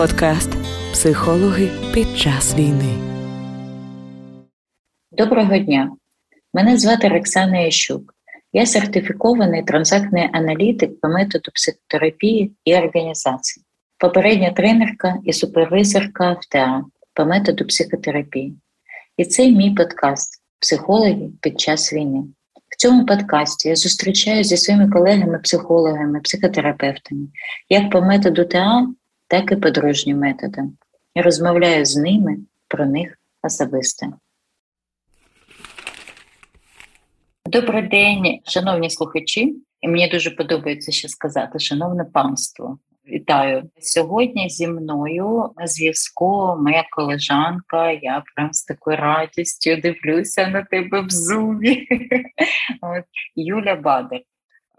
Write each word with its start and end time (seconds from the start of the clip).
Подкаст 0.00 0.50
Психологи 0.92 1.70
під 1.94 2.18
час 2.18 2.54
війни. 2.54 2.94
Доброго 5.12 5.58
дня. 5.58 5.90
Мене 6.54 6.78
звати 6.78 7.08
Роксана 7.08 7.58
Ящук. 7.58 8.14
Я 8.52 8.66
сертифікований 8.66 9.62
транзактний 9.62 10.28
аналітик 10.32 11.00
по 11.00 11.08
методу 11.08 11.50
психотерапії 11.54 12.52
і 12.64 12.76
організації, 12.76 13.64
попередня 13.98 14.50
тренерка 14.50 15.16
і 15.24 15.32
супервизорка 15.32 16.32
в 16.32 16.84
по 17.14 17.24
методу 17.24 17.64
психотерапії. 17.64 18.56
І 19.16 19.24
це 19.24 19.50
мій 19.50 19.74
подкаст 19.74 20.42
Психологи 20.60 21.28
під 21.40 21.60
час 21.60 21.92
війни. 21.92 22.22
В 22.68 22.76
цьому 22.76 23.06
подкасті 23.06 23.68
я 23.68 23.76
зустрічаюся 23.76 24.48
зі 24.48 24.56
своїми 24.56 24.90
колегами-психологами, 24.90 26.20
психотерапевтами, 26.20 27.26
як 27.68 27.90
по 27.90 28.00
методу 28.00 28.44
ТА, 28.44 28.86
так 29.30 29.52
і 29.52 29.56
по 29.56 29.70
дружнім 29.70 30.18
методам. 30.18 30.76
Я 31.14 31.22
розмовляю 31.22 31.84
з 31.84 31.96
ними 31.96 32.36
про 32.68 32.86
них 32.86 33.18
особисто. 33.42 34.06
Добрий 37.46 37.82
день, 37.82 38.40
шановні 38.44 38.90
слухачі. 38.90 39.56
І 39.80 39.88
мені 39.88 40.08
дуже 40.08 40.30
подобається 40.30 40.92
ще 40.92 41.08
сказати, 41.08 41.58
шановне 41.58 42.04
панство. 42.04 42.78
Вітаю 43.06 43.70
сьогодні 43.80 44.50
зі 44.50 44.68
мною 44.68 45.50
на 45.56 45.66
зв'язку 45.66 46.56
моя 46.60 46.84
колежанка. 46.90 47.90
Я 47.90 48.22
прям 48.34 48.52
з 48.52 48.64
такою 48.64 48.96
радістю 48.96 49.76
дивлюся 49.76 50.48
на 50.48 50.62
тебе 50.62 51.00
в 51.00 51.10
зумі. 51.10 51.88
От, 52.82 53.04
Юля 53.36 53.74
Бадер. 53.74 54.20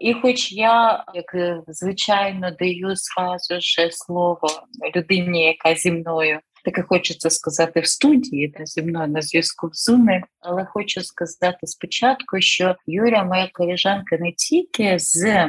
І 0.02 0.14
хоч 0.14 0.52
я, 0.52 1.04
як 1.14 1.58
звичайно, 1.68 2.50
даю 2.50 2.96
зразу 2.96 3.60
ж 3.60 3.88
слово 3.90 4.48
людині, 4.96 5.44
яка 5.44 5.74
зі 5.74 5.92
мною 5.92 6.38
таке 6.64 6.82
хочеться 6.82 7.30
сказати 7.30 7.80
в 7.80 7.86
студії, 7.86 8.48
та 8.48 8.66
зі 8.66 8.82
мною 8.82 9.08
на 9.08 9.22
зв'язку 9.22 9.66
в 9.66 9.74
Зумі, 9.74 10.20
але 10.40 10.64
хочу 10.64 11.00
сказати 11.00 11.66
спочатку, 11.66 12.40
що 12.40 12.76
Юля, 12.86 13.24
моя 13.24 13.50
колежанка, 13.52 14.16
не 14.20 14.32
тільки 14.32 14.98
з 14.98 15.48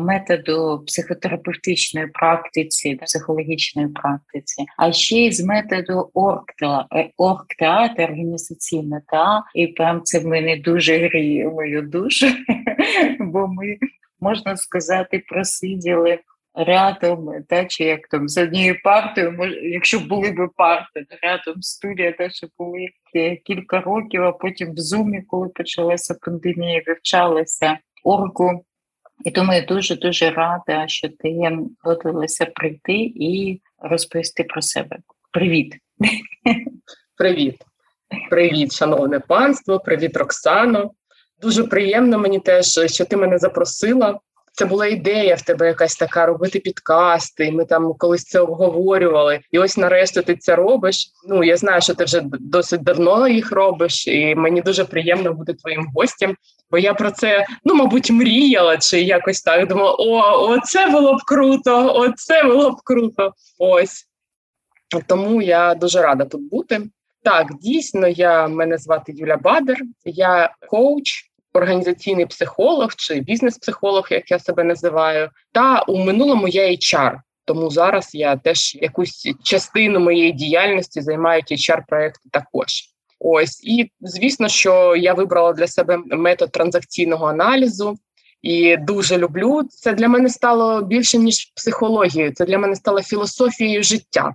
методу 0.00 0.84
психотерапевтичної 0.86 2.06
практиці, 2.06 2.94
психологічної 2.94 3.88
практиці, 3.88 4.64
а 4.78 4.92
ще 4.92 5.18
й 5.18 5.32
з 5.32 5.44
методу 5.44 6.10
оргтеатр, 7.16 8.02
організаційна 8.02 9.02
та 9.06 9.42
і 9.54 9.66
прям 9.66 10.00
це 10.04 10.20
мене 10.20 10.56
дуже 10.56 10.98
гріє 10.98 11.48
мою 11.48 11.82
душу, 11.82 12.26
бо 13.20 13.48
ми 13.48 13.76
можна 14.20 14.56
сказати 14.56 15.24
просиділи 15.28 16.18
рядом, 16.54 17.28
та, 17.48 17.64
чи 17.64 17.84
як 17.84 18.08
там 18.08 18.28
з 18.28 18.38
однією 18.38 18.76
партою, 18.84 19.32
може, 19.32 19.54
якщо 19.54 20.00
були 20.00 20.30
б 20.30 20.48
парти, 20.56 21.06
рядом 21.22 21.62
студія, 21.62 22.14
що 22.30 22.46
були 22.58 22.86
кілька 23.44 23.80
років, 23.80 24.22
а 24.22 24.32
потім 24.32 24.74
в 24.74 24.78
зумі, 24.78 25.22
коли 25.22 25.48
почалася 25.48 26.14
пандемія, 26.20 26.82
вивчалася 26.86 27.78
орку. 28.04 28.64
І 29.24 29.30
тому 29.30 29.52
я 29.52 29.60
дуже 29.60 29.96
дуже 29.96 30.30
рада, 30.30 30.88
що 30.88 31.08
ти 31.08 31.58
готувалася 31.84 32.46
прийти 32.46 32.92
і 33.16 33.60
розповісти 33.78 34.44
про 34.44 34.62
себе. 34.62 34.96
Привіт. 35.32 35.76
Привіт, 37.16 37.56
привіт, 38.30 38.72
шановне 38.72 39.20
панство, 39.20 39.80
привіт, 39.80 40.16
Роксано. 40.16 40.90
Дуже 41.40 41.64
приємно 41.64 42.18
мені 42.18 42.40
теж, 42.40 42.66
що 42.86 43.04
ти 43.04 43.16
мене 43.16 43.38
запросила. 43.38 44.20
Це 44.54 44.64
була 44.64 44.86
ідея 44.86 45.34
в 45.34 45.42
тебе 45.42 45.66
якась 45.66 45.96
така 45.96 46.26
робити 46.26 46.58
підкасти. 46.58 47.52
Ми 47.52 47.64
там 47.64 47.94
колись 47.98 48.24
це 48.24 48.40
обговорювали. 48.40 49.40
І 49.50 49.58
ось 49.58 49.76
нарешті 49.76 50.22
ти 50.22 50.36
це 50.36 50.56
робиш. 50.56 51.08
Ну 51.28 51.44
я 51.44 51.56
знаю, 51.56 51.80
що 51.80 51.94
ти 51.94 52.04
вже 52.04 52.22
досить 52.24 52.82
давно 52.82 53.28
їх 53.28 53.52
робиш, 53.52 54.06
і 54.06 54.34
мені 54.34 54.62
дуже 54.62 54.84
приємно 54.84 55.32
бути 55.32 55.54
твоїм 55.54 55.86
гостем. 55.94 56.36
Бо 56.70 56.78
я 56.78 56.94
про 56.94 57.10
це 57.10 57.46
ну, 57.64 57.74
мабуть, 57.74 58.10
мріяла, 58.10 58.76
чи 58.76 59.00
якось 59.00 59.42
так 59.42 59.68
думала: 59.68 59.96
о, 59.98 60.48
оце 60.50 60.86
було 60.86 61.14
б 61.14 61.18
круто! 61.26 61.94
Оце 61.94 62.44
було 62.44 62.70
б 62.70 62.76
круто. 62.84 63.32
Ось 63.58 64.06
тому 65.06 65.42
я 65.42 65.74
дуже 65.74 66.02
рада 66.02 66.24
тут 66.24 66.50
бути. 66.50 66.80
Так, 67.24 67.46
дійсно, 67.60 68.08
я 68.08 68.48
мене 68.48 68.78
звати 68.78 69.12
Юля 69.12 69.36
Бадер, 69.36 69.78
я 70.04 70.54
коуч 70.68 71.31
організаційний 71.52 72.26
психолог 72.26 72.94
чи 72.96 73.20
бізнес-психолог, 73.20 74.08
як 74.10 74.30
я 74.30 74.38
себе 74.38 74.64
називаю, 74.64 75.30
та 75.52 75.82
у 75.82 75.98
минулому 75.98 76.48
я 76.48 76.70
HR. 76.70 77.20
Тому 77.44 77.70
зараз 77.70 78.14
я 78.14 78.36
теж 78.36 78.74
якусь 78.74 79.34
частину 79.42 80.00
моєї 80.00 80.32
діяльності 80.32 81.00
займаю 81.00 81.42
hr 81.42 81.82
проекти 81.88 82.28
також. 82.32 82.68
Ось 83.18 83.64
і 83.64 83.90
звісно, 84.00 84.48
що 84.48 84.96
я 84.96 85.14
вибрала 85.14 85.52
для 85.52 85.66
себе 85.66 85.98
метод 86.06 86.52
транзакційного 86.52 87.26
аналізу 87.26 87.98
і 88.42 88.76
дуже 88.76 89.18
люблю. 89.18 89.62
Це 89.70 89.92
для 89.92 90.08
мене 90.08 90.28
стало 90.28 90.82
більше 90.82 91.18
ніж 91.18 91.52
психологією. 91.56 92.32
Це 92.32 92.44
для 92.44 92.58
мене 92.58 92.76
стало 92.76 93.02
філософією 93.02 93.82
життя. 93.82 94.32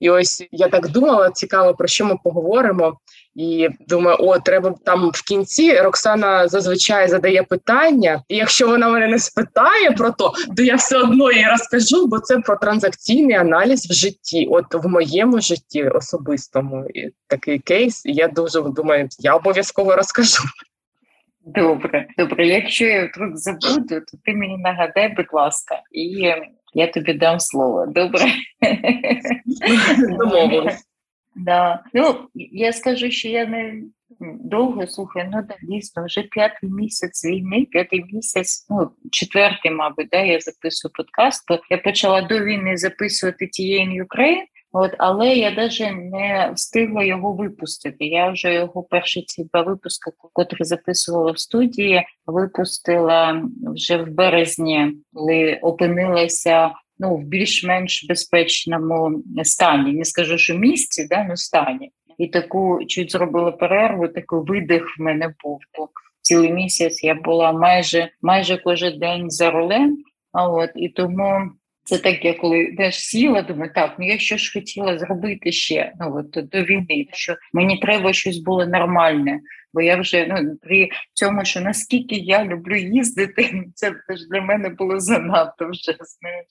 І 0.00 0.10
ось 0.10 0.44
я 0.52 0.68
так 0.68 0.88
думала, 0.88 1.30
цікаво 1.30 1.74
про 1.74 1.88
що 1.88 2.04
ми 2.04 2.16
поговоримо. 2.24 2.98
І 3.34 3.68
думаю, 3.88 4.16
о, 4.20 4.38
треба 4.38 4.74
там 4.84 5.10
в 5.14 5.22
кінці. 5.22 5.80
Роксана 5.80 6.48
зазвичай 6.48 7.08
задає 7.08 7.42
питання, 7.42 8.22
і 8.28 8.36
якщо 8.36 8.66
вона 8.68 8.88
мене 8.88 9.08
не 9.08 9.18
спитає 9.18 9.90
про 9.90 10.10
то, 10.10 10.32
то 10.56 10.62
я 10.62 10.74
все 10.74 10.98
одно 10.98 11.32
їй 11.32 11.46
розкажу, 11.46 12.06
бо 12.06 12.18
це 12.18 12.38
про 12.38 12.56
транзакційний 12.56 13.36
аналіз 13.36 13.90
в 13.90 13.92
житті. 13.92 14.48
От 14.50 14.74
в 14.74 14.88
моєму 14.88 15.40
житті 15.40 15.84
особистому 15.84 16.86
і 16.94 17.10
такий 17.26 17.58
кейс. 17.58 18.06
І 18.06 18.12
я 18.12 18.28
дуже 18.28 18.62
думаю, 18.62 19.08
я 19.18 19.34
обов'язково 19.34 19.96
розкажу. 19.96 20.42
Добре, 21.54 22.08
добре. 22.18 22.46
Якщо 22.46 22.84
я 22.84 23.06
вдруг 23.06 23.30
забуду, 23.34 24.00
то 24.00 24.18
ти 24.24 24.34
мені 24.34 24.56
нагадай, 24.58 25.14
будь 25.16 25.32
ласка, 25.32 25.82
і 25.92 26.34
я 26.74 26.86
тобі 26.86 27.12
дам 27.12 27.40
слово. 27.40 27.86
Добре. 27.86 28.24
Домовились. 30.18 30.84
Да. 31.36 31.84
Ну, 31.94 32.28
я 32.34 32.72
скажу, 32.72 33.10
що 33.10 33.28
я 33.28 33.46
не 33.46 33.82
довго 34.20 34.86
слухаю, 34.86 35.30
ну 35.32 35.42
да, 35.48 35.54
дійсно, 35.62 36.04
вже 36.04 36.22
п'ятий 36.22 36.70
місяць 36.70 37.24
війни, 37.24 37.66
п'ятий 37.70 38.04
місяць, 38.12 38.66
ну 38.70 38.90
четвертий, 39.12 39.70
мабуть, 39.70 40.08
да, 40.10 40.20
я 40.20 40.40
записую 40.40 40.92
подкаст. 40.92 41.44
Я 41.70 41.78
почала 41.78 42.22
до 42.22 42.44
війни 42.44 42.76
записувати 42.76 43.46
тієї 43.46 44.02
Ukraine, 44.02 44.42
От, 44.80 44.94
але 44.98 45.34
я 45.34 45.50
навіть 45.50 46.12
не 46.12 46.52
встигла 46.54 47.04
його 47.04 47.32
випустити. 47.32 48.04
Я 48.04 48.30
вже 48.30 48.54
його 48.54 48.82
перші 48.82 49.22
ці 49.22 49.44
два 49.44 49.62
випуски, 49.62 50.10
котрі 50.32 50.64
записувала 50.64 51.32
в 51.32 51.38
студії, 51.38 52.02
випустила 52.26 53.42
вже 53.62 53.96
в 53.96 54.10
березні, 54.10 54.92
коли 55.12 55.58
опинилася 55.62 56.70
ну 56.98 57.16
в 57.16 57.22
більш-менш 57.22 58.06
безпечному 58.08 59.22
стані. 59.42 59.92
Не 59.92 60.04
скажу, 60.04 60.38
що 60.38 60.54
місці, 60.54 61.06
да 61.10 61.24
ну 61.24 61.36
стані, 61.36 61.90
і 62.18 62.26
таку 62.26 62.84
чуть 62.86 63.12
зробила 63.12 63.52
перерву. 63.52 64.08
Такий 64.08 64.38
видих 64.38 64.84
в 64.98 65.02
мене 65.02 65.34
був. 65.44 65.58
Цілий 66.20 66.52
місяць 66.52 67.04
я 67.04 67.14
була 67.14 67.52
майже 67.52 68.10
майже 68.22 68.56
кожен 68.56 68.98
день 68.98 69.30
за 69.30 69.50
рулем. 69.50 69.98
А 70.32 70.48
от 70.48 70.70
і 70.74 70.88
тому 70.88 71.50
це 71.88 71.98
так, 71.98 72.24
я 72.24 72.34
коли 72.34 72.74
теж 72.76 72.94
сіла, 72.94 73.42
думаю, 73.42 73.70
так, 73.74 73.94
ну 73.98 74.06
я 74.06 74.18
що 74.18 74.36
ж 74.36 74.52
хотіла 74.52 74.98
зробити 74.98 75.52
ще 75.52 75.92
ну 76.00 76.16
от 76.16 76.48
до 76.48 76.62
війни, 76.62 77.06
що 77.12 77.36
мені 77.52 77.78
треба 77.78 78.12
щось 78.12 78.38
було 78.38 78.66
нормальне. 78.66 79.40
Бо 79.74 79.80
я 79.80 79.96
вже 79.96 80.26
ну 80.26 80.56
при 80.62 80.88
цьому, 81.14 81.44
що 81.44 81.60
наскільки 81.60 82.14
я 82.14 82.44
люблю 82.44 82.76
їздити, 82.76 83.64
це 83.74 83.90
теж 84.08 84.28
для 84.28 84.40
мене 84.40 84.68
було 84.68 85.00
занадто 85.00 85.68
вже 85.68 85.96
знаєш. 86.00 86.46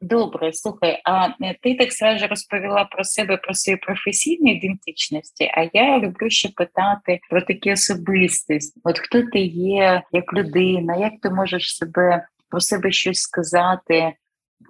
Добре, 0.00 0.52
слухай, 0.52 1.00
а 1.04 1.26
е, 1.26 1.56
ти 1.62 1.74
так 1.74 1.92
сразу 1.92 2.26
розповіла 2.26 2.84
про 2.84 3.04
себе, 3.04 3.36
про 3.36 3.54
свої 3.54 3.76
професійні 3.76 4.54
ідентичності. 4.54 5.50
А 5.54 5.68
я 5.72 5.98
люблю 5.98 6.30
ще 6.30 6.48
питати 6.48 7.20
про 7.30 7.42
такі 7.42 7.72
особистості. 7.72 8.80
От 8.84 8.98
хто 8.98 9.22
ти 9.22 9.38
є 9.40 10.02
як 10.12 10.32
людина, 10.34 10.96
як 10.96 11.12
ти 11.22 11.30
можеш 11.30 11.76
себе 11.76 12.26
про 12.48 12.60
себе 12.60 12.92
щось 12.92 13.18
сказати? 13.18 14.12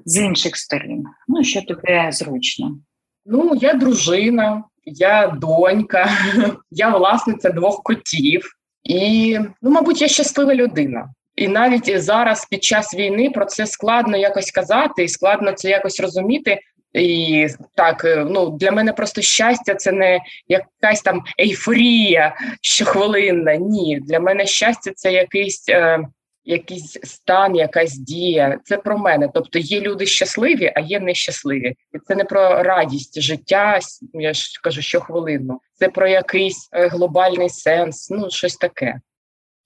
З 0.05 0.17
інших 0.19 0.57
сторін. 0.57 1.05
Ну, 1.29 1.45
що 1.45 1.63
тобі 1.63 2.07
зручно? 2.11 2.79
Ну, 3.27 3.55
я 3.61 3.75
дружина, 3.75 4.65
я 4.85 5.27
донька, 5.27 6.11
я 6.71 6.97
власниця 6.97 7.51
двох 7.51 7.83
котів, 7.83 8.51
і, 8.85 9.39
ну, 9.63 9.71
мабуть, 9.71 10.03
я 10.03 10.09
щаслива 10.09 10.55
людина. 10.55 11.09
І 11.37 11.49
навіть 11.49 12.03
зараз, 12.03 12.47
під 12.51 12.65
час 12.65 12.95
війни, 12.95 13.31
про 13.31 13.47
це 13.47 13.67
складно 13.67 14.17
якось 14.17 14.51
казати, 14.51 15.05
і 15.05 15.09
складно 15.09 15.53
це 15.53 15.71
якось 15.71 16.01
розуміти. 16.01 16.59
І 16.93 17.47
так, 17.75 18.05
ну 18.31 18.51
для 18.51 18.71
мене 18.73 18.93
просто 18.93 19.23
щастя, 19.23 19.75
це 19.75 19.93
не 19.93 20.21
якась 20.49 21.03
там 21.03 21.23
ейфорія 21.41 22.35
щохвилинна. 22.63 23.57
Ні, 23.57 24.01
для 24.01 24.21
мене 24.21 24.47
щастя 24.47 24.91
це 24.95 25.13
якийсь 25.13 25.69
е, 25.69 26.01
якийсь 26.45 26.99
стан, 27.03 27.57
якась 27.57 27.99
дія. 27.99 28.59
Це 28.65 28.77
про 28.77 28.99
мене. 28.99 29.31
Тобто 29.35 29.59
є 29.59 29.81
люди 29.81 30.07
щасливі, 30.07 30.73
а 30.75 30.81
є 30.81 31.01
нещасливі. 31.01 31.75
І 31.93 31.99
це 32.07 32.15
не 32.15 32.25
про 32.25 32.63
радість 32.63 33.21
життя. 33.21 33.79
Я 34.13 34.35
ж 34.35 34.61
кажу, 34.63 34.83
що 34.83 35.01
хвилину. 35.01 35.61
Це 35.75 35.89
про 35.89 36.09
якийсь 36.09 36.69
е, 36.73 36.89
глобальний 36.89 37.49
сенс, 37.49 38.11
ну 38.11 38.31
щось 38.31 38.57
таке. 38.57 39.01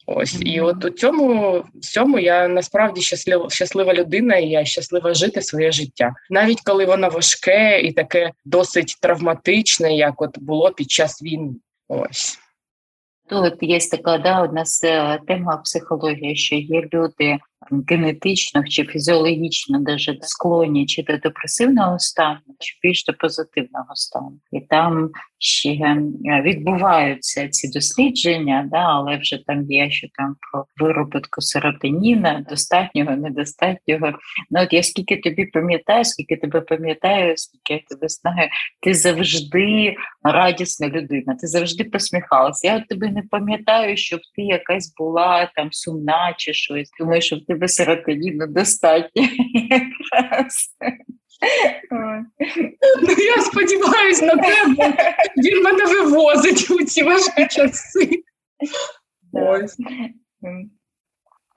Ось 0.07 0.37
і 0.41 0.61
от 0.61 0.85
у 0.85 0.91
цьому 0.91 1.65
всьому 1.75 2.19
я 2.19 2.49
насправді 2.49 3.01
щаслива 3.01 3.51
щаслива 3.51 3.95
людина, 3.95 4.37
і 4.37 4.49
я 4.49 4.65
щаслива 4.65 5.15
жити 5.15 5.43
своє 5.43 5.73
життя, 5.73 6.15
навіть 6.31 6.61
коли 6.61 6.85
воно 6.85 7.09
важке 7.09 7.81
і 7.81 7.93
таке 7.93 8.33
досить 8.45 8.97
травматичне, 9.01 9.97
як 9.97 10.23
от 10.23 10.39
було 10.39 10.71
під 10.71 10.91
час 10.91 11.23
війни. 11.23 11.53
Ось. 11.89 12.39
Тут 13.29 13.55
є 13.61 13.79
така 13.79 14.19
да, 14.19 14.43
у 14.43 14.53
нас 14.53 14.85
е, 14.85 15.21
тема 15.27 15.57
психології, 15.57 16.37
що 16.37 16.55
є 16.55 16.89
люди 16.93 17.39
генетично 17.89 18.65
чи 18.65 18.85
фізіологічно 18.85 19.81
даже 19.81 20.19
склонні 20.21 20.87
чи 20.87 21.03
до 21.03 21.19
депресивного 21.19 21.99
стану, 21.99 22.41
чи 22.59 22.79
більш 22.83 23.05
до 23.05 23.13
позитивного 23.13 23.95
стану. 23.95 24.41
І 24.53 24.61
там 24.61 25.11
ще 25.39 25.71
е, 25.71 26.07
відбуваються 26.43 27.49
ці 27.49 27.69
дослідження, 27.69 28.69
да, 28.71 28.79
але 28.79 29.17
вже 29.17 29.39
там 29.47 29.71
є 29.71 29.91
що 29.91 30.07
там 30.15 30.37
про 30.53 30.65
вироботку 30.77 31.41
серотоніна, 31.41 32.45
достатнього, 32.51 33.17
недостатнього. 33.17 34.13
Ну 34.51 34.63
от 34.63 34.73
я 34.73 34.83
скільки 34.83 35.17
тобі 35.17 35.47
пам'ятаю, 35.47 36.05
скільки 36.05 36.37
тебе 36.37 36.61
пам'ятаю, 36.61 37.37
скільки 37.37 37.73
я 37.73 37.81
тебе 37.89 38.09
знаю, 38.09 38.49
ти 38.83 38.95
завжди 38.95 39.97
радісна 40.23 40.89
людина, 40.89 41.35
ти 41.41 41.47
завжди 41.47 41.85
посміхалася. 41.85 42.69
Я 42.69 42.77
от 42.77 42.89
тебе 42.89 43.09
не 43.09 43.23
пам'ятаю, 43.23 43.97
щоб 43.97 44.21
ти 44.37 44.43
якась 44.43 44.95
була 44.95 45.51
там 45.55 45.69
сумна 45.73 46.35
чи 46.37 46.53
щось. 46.53 46.91
Думаю, 47.01 47.23
що 47.23 47.37
в 47.37 47.47
тебе 47.55 47.69
серотоніну 47.69 48.47
достатньо. 48.47 49.29
Ну, 53.03 53.15
Я 53.37 53.43
сподіваюся 53.43 54.27
на 54.27 54.37
тебе. 54.37 54.97
Він 55.37 55.63
мене 55.63 55.85
вивозить 55.85 56.71
у 56.71 56.85
ці 56.85 57.03
важкі 57.03 57.47
часи. 57.47 58.23
Ось. 59.33 59.77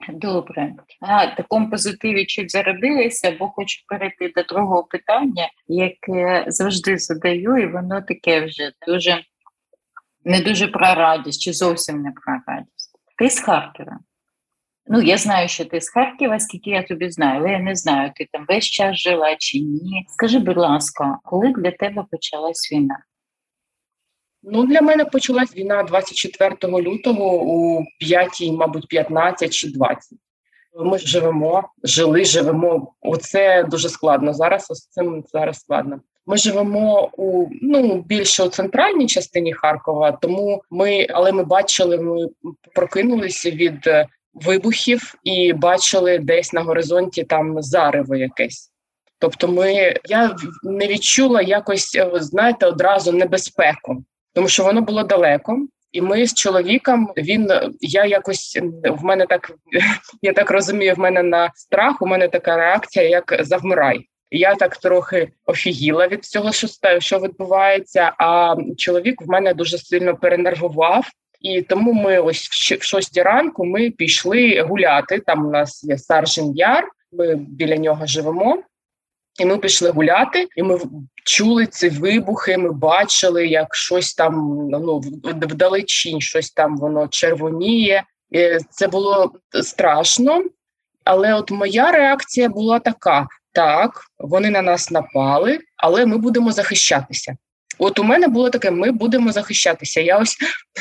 Добре, 0.08 0.74
а 1.00 1.26
такому 1.26 1.70
позитиві 1.70 2.26
чуть 2.26 2.50
зародилися, 2.50 3.36
бо 3.38 3.48
хочу 3.48 3.82
перейти 3.86 4.32
до 4.36 4.42
другого 4.42 4.84
питання, 4.84 5.48
яке 5.66 6.44
завжди 6.48 6.98
задаю, 6.98 7.56
і 7.56 7.66
воно 7.66 8.02
таке 8.02 8.44
вже 8.44 8.72
дуже 8.86 9.22
не 10.24 10.40
дуже 10.40 10.68
про 10.68 10.94
радість, 10.94 11.42
чи 11.42 11.52
зовсім 11.52 12.02
не 12.02 12.12
про 12.12 12.34
радість. 12.46 12.90
Ти 13.18 13.30
з 13.30 13.40
Харкова. 13.40 13.98
Ну, 14.90 15.02
я 15.02 15.18
знаю, 15.18 15.48
що 15.48 15.64
ти 15.64 15.80
з 15.80 15.90
Харкова, 15.90 16.40
скільки 16.40 16.70
я 16.70 16.82
тобі 16.82 17.10
знаю, 17.10 17.40
але 17.40 17.50
я 17.50 17.58
не 17.58 17.74
знаю, 17.74 18.12
ти 18.16 18.28
там 18.32 18.44
весь 18.48 18.64
час 18.64 18.96
жила 18.96 19.36
чи 19.38 19.58
ні. 19.58 20.06
Скажи, 20.08 20.38
будь 20.38 20.56
ласка, 20.56 21.18
коли 21.24 21.52
для 21.52 21.70
тебе 21.70 22.04
почалась 22.10 22.72
війна? 22.72 22.98
Ну, 24.42 24.66
для 24.66 24.80
мене 24.80 25.04
почалась 25.04 25.56
війна 25.56 25.82
24 25.82 26.56
лютого 26.62 27.42
у 27.42 27.84
5, 28.00 28.42
мабуть, 28.52 28.88
15 28.88 29.52
чи 29.52 29.70
20. 29.70 30.18
Ми 30.80 30.98
живемо, 30.98 31.68
жили, 31.84 32.24
живемо. 32.24 32.94
Оце 33.00 33.64
дуже 33.64 33.88
складно. 33.88 34.34
Зараз 34.34 34.66
ось 34.70 34.86
цим 34.86 35.24
зараз 35.32 35.58
складно. 35.58 36.00
Ми 36.26 36.36
живемо 36.36 37.10
у 37.16 37.48
ну 37.62 38.04
більше 38.06 38.44
у 38.44 38.48
центральній 38.48 39.06
частині 39.06 39.52
Харкова, 39.52 40.12
тому 40.12 40.62
ми, 40.70 41.06
але 41.10 41.32
ми 41.32 41.44
бачили, 41.44 41.98
ми 41.98 42.28
прокинулися 42.74 43.50
від 43.50 43.88
вибухів 44.34 45.14
і 45.24 45.52
бачили 45.52 46.18
десь 46.18 46.52
на 46.52 46.62
горизонті 46.62 47.24
там 47.24 47.62
зарево 47.62 48.16
якесь. 48.16 48.72
Тобто, 49.18 49.48
ми 49.48 49.94
я 50.04 50.36
не 50.62 50.86
відчула 50.86 51.42
якось, 51.42 51.98
знаєте, 52.14 52.66
одразу 52.66 53.12
небезпеку, 53.12 54.04
тому 54.34 54.48
що 54.48 54.64
воно 54.64 54.80
було 54.80 55.02
далеко. 55.02 55.66
І 55.92 56.00
ми 56.00 56.26
з 56.26 56.34
чоловіком 56.34 57.12
він 57.16 57.50
я 57.80 58.04
якось 58.04 58.58
в 58.84 59.04
мене 59.04 59.26
так 59.26 59.52
я 60.22 60.32
так 60.32 60.50
розумію, 60.50 60.94
в 60.94 60.98
мене 60.98 61.22
на 61.22 61.50
страх 61.54 62.02
у 62.02 62.06
мене 62.06 62.28
така 62.28 62.56
реакція, 62.56 63.08
як 63.08 63.36
завмирай. 63.40 64.08
Я 64.30 64.54
так 64.54 64.76
трохи 64.76 65.28
офігіла 65.46 66.08
від 66.08 66.24
цього, 66.24 66.52
що 66.52 66.68
що 66.98 67.18
відбувається. 67.18 68.12
А 68.18 68.56
чоловік 68.76 69.22
в 69.22 69.28
мене 69.28 69.54
дуже 69.54 69.78
сильно 69.78 70.16
перенервував. 70.16 71.06
І 71.40 71.62
тому 71.62 71.92
ми 71.92 72.18
ось 72.18 72.48
в 72.80 72.82
шостій 72.82 73.22
ранку 73.22 73.64
ми 73.64 73.90
пішли 73.90 74.62
гуляти. 74.68 75.18
Там 75.18 75.46
у 75.46 75.50
нас 75.50 75.84
є 75.84 75.98
Саржин 75.98 76.52
Яр, 76.56 76.88
ми 77.12 77.34
біля 77.34 77.76
нього 77.76 78.06
живемо. 78.06 78.62
І 79.38 79.44
ми 79.44 79.58
пішли 79.58 79.90
гуляти, 79.90 80.48
і 80.56 80.62
ми 80.62 80.80
чули 81.24 81.66
ці 81.66 81.88
вибухи. 81.88 82.58
Ми 82.58 82.72
бачили, 82.72 83.46
як 83.46 83.74
щось 83.74 84.14
там 84.14 84.34
ну 84.70 84.98
вдалечінь, 85.24 86.20
щось 86.20 86.50
там 86.50 86.76
воно 86.76 87.08
червоніє. 87.08 88.04
І 88.30 88.58
Це 88.70 88.88
було 88.88 89.32
страшно. 89.62 90.44
Але 91.04 91.34
от 91.34 91.50
моя 91.50 91.92
реакція 91.92 92.48
була 92.48 92.78
така: 92.78 93.26
так, 93.52 94.00
вони 94.18 94.50
на 94.50 94.62
нас 94.62 94.90
напали, 94.90 95.58
але 95.76 96.06
ми 96.06 96.18
будемо 96.18 96.52
захищатися. 96.52 97.36
От 97.78 97.98
у 97.98 98.04
мене 98.04 98.28
було 98.28 98.50
таке: 98.50 98.70
ми 98.70 98.90
будемо 98.90 99.32
захищатися. 99.32 100.00
Я 100.00 100.18
ось 100.18 100.36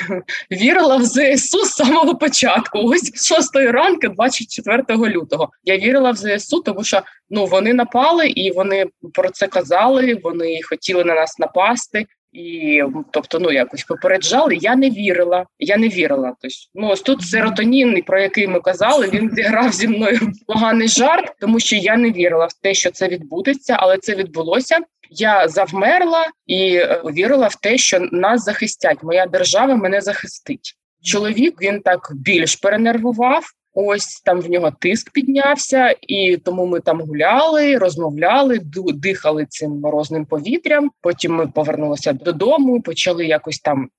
вірила 0.52 0.98
в 0.98 1.04
ЗСУ 1.06 1.66
з 1.66 1.72
самого 1.72 2.16
початку. 2.16 2.80
Ось 2.80 3.12
з 3.16 3.28
6 3.28 3.56
ранку, 3.56 4.08
24 4.08 4.84
лютого. 4.90 5.50
Я 5.64 5.78
вірила 5.78 6.12
в 6.12 6.16
ЗСУ, 6.16 6.62
тому 6.62 6.84
що 6.84 7.02
ну 7.30 7.46
вони 7.46 7.74
напали 7.74 8.28
і 8.28 8.52
вони 8.52 8.86
про 9.14 9.30
це 9.30 9.48
казали. 9.48 10.20
Вони 10.24 10.60
хотіли 10.64 11.04
на 11.04 11.16
нас 11.16 11.40
напасти. 11.40 12.06
І 12.38 12.84
тобто, 13.12 13.40
ну 13.40 13.52
якось 13.52 13.84
попереджали. 13.84 14.56
Я 14.56 14.76
не 14.76 14.90
вірила. 14.90 15.46
Я 15.60 15.78
не 15.78 15.90
вірила. 15.90 16.34
Тобто, 16.42 16.58
ну 16.76 16.88
ось 16.88 17.02
тут 17.02 17.22
серотонін, 17.22 18.02
про 18.02 18.20
який 18.20 18.48
ми 18.48 18.60
казали, 18.60 19.10
він 19.14 19.32
зіграв 19.36 19.72
зі 19.72 19.88
мною 19.88 20.20
поганий 20.48 20.88
жарт, 20.88 21.34
тому 21.40 21.60
що 21.60 21.76
я 21.76 21.98
не 21.98 22.12
вірила 22.12 22.46
в 22.46 22.54
те, 22.54 22.74
що 22.74 22.92
це 22.92 23.08
відбудеться, 23.08 23.78
але 23.80 23.98
це 23.98 24.16
відбулося. 24.16 24.78
Я 25.10 25.48
завмерла 25.48 26.26
і 26.46 26.76
е, 26.76 27.02
вірила 27.06 27.48
в 27.48 27.56
те, 27.56 27.78
що 27.78 28.00
нас 28.12 28.44
захистять. 28.44 29.04
Моя 29.04 29.26
держава 29.26 29.76
мене 29.76 30.02
захистить. 30.02 30.74
Чоловік 31.04 31.62
він 31.62 31.82
так 31.82 32.12
більш 32.16 32.56
перенервував. 32.56 33.44
Ось 33.74 34.22
там 34.26 34.42
в 34.42 34.50
нього 34.50 34.72
тиск 34.80 35.12
піднявся, 35.12 35.96
і 36.02 36.38
тому 36.38 36.66
ми 36.66 36.80
там 36.80 37.02
гуляли, 37.02 37.78
розмовляли, 37.78 38.60
дихали 38.94 39.46
цим 39.50 39.72
морозним 39.72 40.26
повітрям. 40.26 40.92
Потім 41.02 41.36
ми 41.36 41.48
повернулися 41.48 42.14
додому, 42.14 42.82
почали 42.82 43.26
якось 43.26 43.60
там 43.60 43.90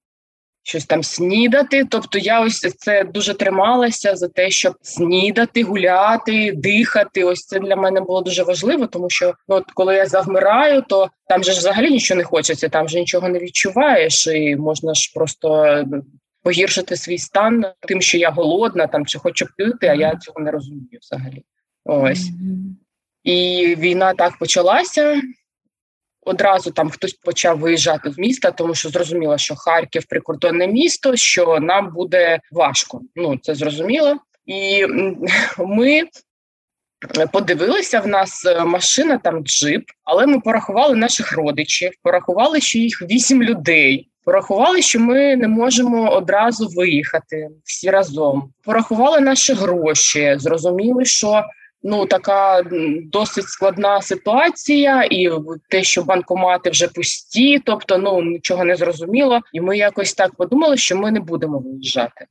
щось 0.69 0.87
там 0.87 1.03
снідати. 1.03 1.85
Тобто, 1.91 2.19
я 2.19 2.41
ось 2.41 2.61
це 2.61 3.05
дуже 3.05 3.35
трималася 3.35 4.17
за 4.17 4.29
те, 4.29 4.51
щоб 4.51 4.75
снідати, 4.83 5.63
гуляти, 5.63 6.53
дихати. 6.53 7.25
Ось 7.25 7.47
це 7.47 7.61
для 7.61 7.77
мене 7.77 8.01
було 8.01 8.21
дуже 8.21 8.43
важливо, 8.43 8.87
тому 8.87 9.11
що 9.11 9.35
ну, 9.49 9.57
от 9.57 9.65
коли 9.75 9.95
я 9.95 10.07
завмираю, 10.07 10.83
то 10.89 11.09
там 11.29 11.45
же 11.45 11.53
ж 11.53 11.59
взагалі 11.59 11.91
нічого 11.91 12.19
не 12.19 12.25
хочеться, 12.25 12.69
там 12.69 12.89
же 12.89 13.01
нічого 13.01 13.29
не 13.29 13.39
відчуваєш, 13.39 14.27
і 14.27 14.57
можна 14.57 14.95
ж 14.95 15.13
просто. 15.15 15.85
Погіршити 16.43 16.97
свій 16.97 17.19
стан 17.19 17.65
тим, 17.89 18.01
що 18.01 18.19
я 18.19 18.31
голодна, 18.31 18.87
там 18.87 19.07
чи 19.07 19.19
хочу 19.19 19.47
пити, 19.57 19.87
а 19.87 19.95
я 19.95 20.17
цього 20.17 20.41
не 20.41 20.51
розумію 20.51 20.99
взагалі. 21.03 21.43
Ось 21.85 22.31
і 23.25 23.77
війна 23.79 24.15
так 24.15 24.39
почалася 24.39 25.23
одразу 26.29 26.71
там 26.71 26.91
хтось 26.91 27.13
почав 27.13 27.59
виїжджати 27.59 28.11
з 28.11 28.19
міста, 28.19 28.51
тому 28.51 28.75
що 28.75 28.89
зрозуміло, 28.89 29.39
що 29.39 29.55
Харків 29.57 30.05
прикордонне 30.09 30.67
місто, 30.67 31.17
що 31.17 31.59
нам 31.61 31.93
буде 31.93 32.41
важко. 32.53 33.01
Ну 33.17 33.39
це 33.43 33.55
зрозуміло, 33.55 34.17
і 34.47 34.87
ми. 35.59 36.03
Подивилися 37.33 38.01
в 38.01 38.07
нас 38.07 38.47
е, 38.47 38.65
машина, 38.65 39.19
там 39.19 39.45
джип, 39.45 39.85
але 40.05 40.27
ми 40.27 40.41
порахували 40.41 40.97
наших 40.97 41.33
родичів, 41.33 41.91
порахували, 42.03 42.61
що 42.61 42.79
їх 42.79 43.03
вісім 43.03 43.43
людей. 43.43 44.09
Порахували, 44.25 44.83
що 44.83 45.01
ми 45.01 45.37
не 45.37 45.49
можемо 45.49 46.11
одразу 46.11 46.69
виїхати 46.69 47.49
всі 47.65 47.91
разом. 47.91 48.53
Порахували 48.65 49.21
наші 49.21 49.53
гроші, 49.53 50.37
зрозуміли, 50.39 51.05
що 51.05 51.45
ну 51.83 52.07
така 52.07 52.63
досить 53.03 53.49
складна 53.49 54.03
ситуація, 54.03 55.05
і 55.05 55.31
те, 55.69 55.83
що 55.83 56.03
банкомати 56.03 56.71
вже 56.71 56.89
пусті, 56.89 57.59
тобто 57.59 57.99
ну 57.99 58.23
нічого 58.23 58.65
не 58.65 58.77
зрозуміло. 58.77 59.41
І 59.53 59.61
ми 59.61 59.79
якось 59.79 60.15
так 60.15 60.35
подумали, 60.35 60.77
що 60.77 60.97
ми 60.97 61.11
не 61.11 61.21
будемо 61.21 61.59
виїжджати. 61.59 62.27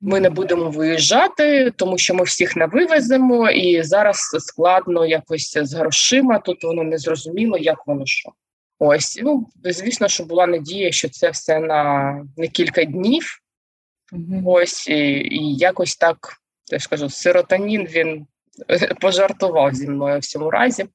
Ми 0.00 0.20
не 0.20 0.30
будемо 0.30 0.70
виїжджати, 0.70 1.70
тому 1.76 1.98
що 1.98 2.14
ми 2.14 2.24
всіх 2.24 2.56
не 2.56 2.66
вивеземо, 2.66 3.50
і 3.50 3.82
зараз 3.82 4.16
складно 4.38 5.06
якось 5.06 5.58
з 5.62 5.74
грошима. 5.74 6.38
Тут 6.38 6.64
воно 6.64 6.84
не 6.84 6.98
зрозуміло, 6.98 7.58
як 7.58 7.86
воно 7.86 8.06
що. 8.06 8.32
Ось 8.78 9.20
ну 9.22 9.46
звісно, 9.64 10.08
що 10.08 10.24
була 10.24 10.46
надія, 10.46 10.92
що 10.92 11.08
це 11.08 11.30
все 11.30 11.60
на 11.60 12.12
не 12.36 12.48
кілька 12.48 12.84
днів. 12.84 13.40
Ось 14.44 14.88
і, 14.88 14.98
і 15.30 15.56
якось 15.56 15.96
так 15.96 16.38
я 16.70 16.78
ж 16.78 16.88
кажу, 16.88 17.10
серотонін 17.10 17.86
він 17.86 18.26
пожартував 19.00 19.74
зі 19.74 19.88
мною 19.88 20.18
в 20.18 20.24
цьому 20.24 20.50
разі. 20.50 20.86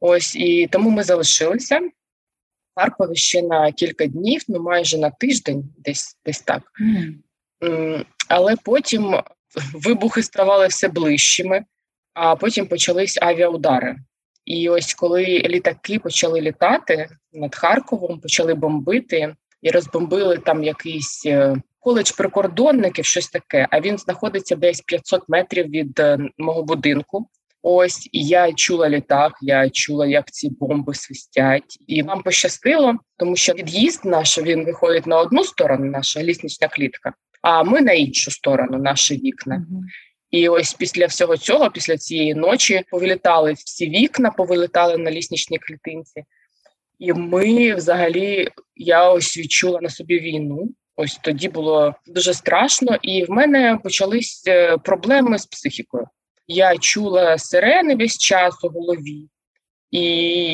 Ось 0.00 0.36
і 0.36 0.66
тому 0.66 0.90
ми 0.90 1.02
залишилися 1.02 1.78
в 1.78 2.80
Харкові 2.80 3.16
ще 3.16 3.42
на 3.42 3.72
кілька 3.72 4.06
днів, 4.06 4.42
ну 4.48 4.62
майже 4.62 4.98
на 4.98 5.10
тиждень, 5.10 5.64
десь 5.78 6.18
десь 6.26 6.40
так. 6.40 6.62
Mm. 7.60 8.04
Але 8.28 8.56
потім 8.64 9.20
вибухи 9.74 10.22
ставали 10.22 10.66
все 10.66 10.88
ближчими, 10.88 11.64
а 12.14 12.36
потім 12.36 12.66
почались 12.66 13.18
авіаудари. 13.22 13.96
І 14.44 14.68
ось 14.68 14.94
коли 14.94 15.24
літаки 15.24 15.98
почали 15.98 16.40
літати 16.40 17.08
над 17.32 17.54
Харковом, 17.54 18.20
почали 18.20 18.54
бомбити 18.54 19.34
і 19.62 19.70
розбомбили 19.70 20.36
там 20.38 20.64
якийсь 20.64 21.22
е, 21.26 21.56
коледж 21.80 22.10
прикордонників, 22.10 23.04
щось 23.04 23.28
таке. 23.28 23.68
А 23.70 23.80
він 23.80 23.98
знаходиться 23.98 24.56
десь 24.56 24.80
500 24.80 25.28
метрів 25.28 25.66
від 25.66 26.00
е, 26.00 26.18
мого 26.38 26.62
будинку. 26.62 27.28
Ось 27.62 28.08
і 28.12 28.26
я 28.26 28.52
чула 28.52 28.88
літак, 28.88 29.32
я 29.42 29.70
чула, 29.70 30.06
як 30.06 30.30
ці 30.30 30.50
бомби 30.50 30.94
свистять, 30.94 31.78
і 31.86 32.02
нам 32.02 32.22
пощастило, 32.22 32.94
тому 33.16 33.36
що 33.36 33.52
від'їзд 33.52 34.04
наш 34.04 34.38
він 34.38 34.64
виходить 34.64 35.06
на 35.06 35.18
одну 35.18 35.44
сторону, 35.44 35.84
наша 35.84 36.22
ліснична 36.22 36.68
клітка, 36.68 37.12
а 37.42 37.62
ми 37.62 37.80
на 37.80 37.92
іншу 37.92 38.30
сторону, 38.30 38.78
наші 38.78 39.14
вікна. 39.14 39.56
Mm-hmm. 39.56 39.82
І 40.30 40.48
ось 40.48 40.74
після 40.74 41.06
всього 41.06 41.36
цього, 41.36 41.70
після 41.70 41.96
цієї 41.96 42.34
ночі, 42.34 42.82
повилітали 42.90 43.52
всі 43.52 43.88
вікна, 43.88 44.30
повилітали 44.30 44.98
на 44.98 45.10
лісничній 45.10 45.58
клітинці, 45.58 46.24
і 46.98 47.12
ми 47.12 47.74
взагалі 47.74 48.48
я 48.76 49.10
ось 49.10 49.38
відчула 49.38 49.80
на 49.80 49.88
собі 49.88 50.20
війну. 50.20 50.68
Ось 51.02 51.20
тоді 51.22 51.48
було 51.48 51.94
дуже 52.06 52.34
страшно, 52.34 52.96
і 53.02 53.24
в 53.24 53.30
мене 53.30 53.78
почались 53.82 54.44
е, 54.48 54.76
проблеми 54.78 55.38
з 55.38 55.46
психікою. 55.46 56.06
Я 56.46 56.76
чула 56.76 57.38
сирени 57.38 57.94
весь 57.96 58.18
час 58.18 58.64
у 58.64 58.68
голові, 58.68 59.28
і 59.90 60.02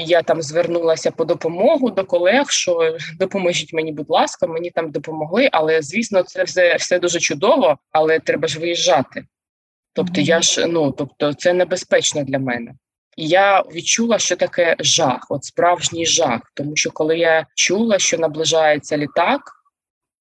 я 0.06 0.22
там 0.22 0.42
звернулася 0.42 1.10
по 1.10 1.24
допомогу 1.24 1.90
до 1.90 2.04
колег, 2.04 2.50
що 2.50 2.96
допоможіть 3.18 3.72
мені, 3.72 3.92
будь 3.92 4.10
ласка, 4.10 4.46
мені 4.46 4.70
там 4.70 4.90
допомогли. 4.90 5.48
Але 5.52 5.82
звісно, 5.82 6.22
це 6.22 6.44
все 6.44 6.76
все 6.76 6.98
дуже 6.98 7.20
чудово, 7.20 7.78
але 7.92 8.18
треба 8.18 8.48
ж 8.48 8.60
виїжджати. 8.60 9.24
Тобто, 9.92 10.20
я 10.20 10.42
ж 10.42 10.66
ну 10.66 10.92
тобто, 10.92 11.34
це 11.34 11.52
небезпечно 11.52 12.24
для 12.24 12.38
мене. 12.38 12.74
І 13.16 13.28
я 13.28 13.60
відчула, 13.60 14.18
що 14.18 14.36
таке 14.36 14.76
жах, 14.78 15.26
от 15.28 15.44
справжній 15.44 16.06
жах. 16.06 16.40
Тому 16.54 16.76
що 16.76 16.90
коли 16.90 17.18
я 17.18 17.46
чула, 17.54 17.98
що 17.98 18.18
наближається 18.18 18.96
літак, 18.96 19.55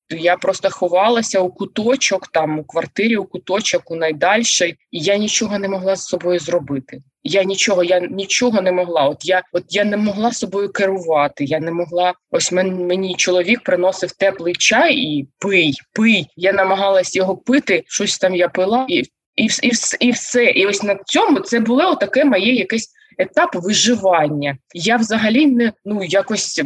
я 0.10 0.38
просто 0.38 0.70
ховалася 0.70 1.40
у 1.40 1.50
куточок, 1.50 2.28
там 2.28 2.60
у 2.60 2.64
квартирі, 2.64 3.18
у 3.18 3.26
куточок, 3.26 3.92
у 3.92 3.96
найдальший, 3.96 4.76
і 4.92 5.00
я 5.00 5.18
нічого 5.18 5.60
не 5.60 5.70
могла 5.70 5.96
з 5.96 6.06
собою 6.06 6.40
зробити. 6.40 7.02
Я 7.24 7.44
нічого, 7.44 7.84
я 7.84 8.00
нічого 8.00 8.62
не 8.62 8.72
могла. 8.72 9.04
От 9.04 9.26
я 9.26 9.44
от 9.52 9.64
я 9.70 9.84
не 9.84 9.98
могла 9.98 10.32
собою 10.32 10.70
керувати. 10.70 11.46
Я 11.46 11.60
не 11.60 11.72
могла. 11.72 12.14
Ось 12.32 12.52
мен, 12.52 12.88
мені 12.88 13.16
чоловік 13.16 13.64
приносив 13.64 14.12
теплий 14.12 14.56
чай 14.56 14.96
і 14.96 15.28
пий, 15.40 15.74
пий. 15.94 16.28
Я 16.36 16.54
намагалась 16.54 17.16
його 17.16 17.38
пити. 17.38 17.84
Щось 17.88 18.18
там 18.18 18.36
я 18.36 18.50
пила, 18.50 18.86
і 18.90 19.04
і, 19.36 19.46
і, 19.46 19.72
і 20.00 20.12
все. 20.12 20.44
І 20.44 20.66
ось 20.66 20.84
на 20.84 20.96
цьому 20.96 21.40
це 21.40 21.60
було 21.60 21.96
таке 21.96 22.26
моє 22.26 22.54
якесь 22.54 22.90
етап 23.18 23.50
виживання. 23.56 24.58
Я 24.74 24.98
взагалі 24.98 25.46
не 25.46 25.74
ну 25.86 26.04
якось 26.04 26.62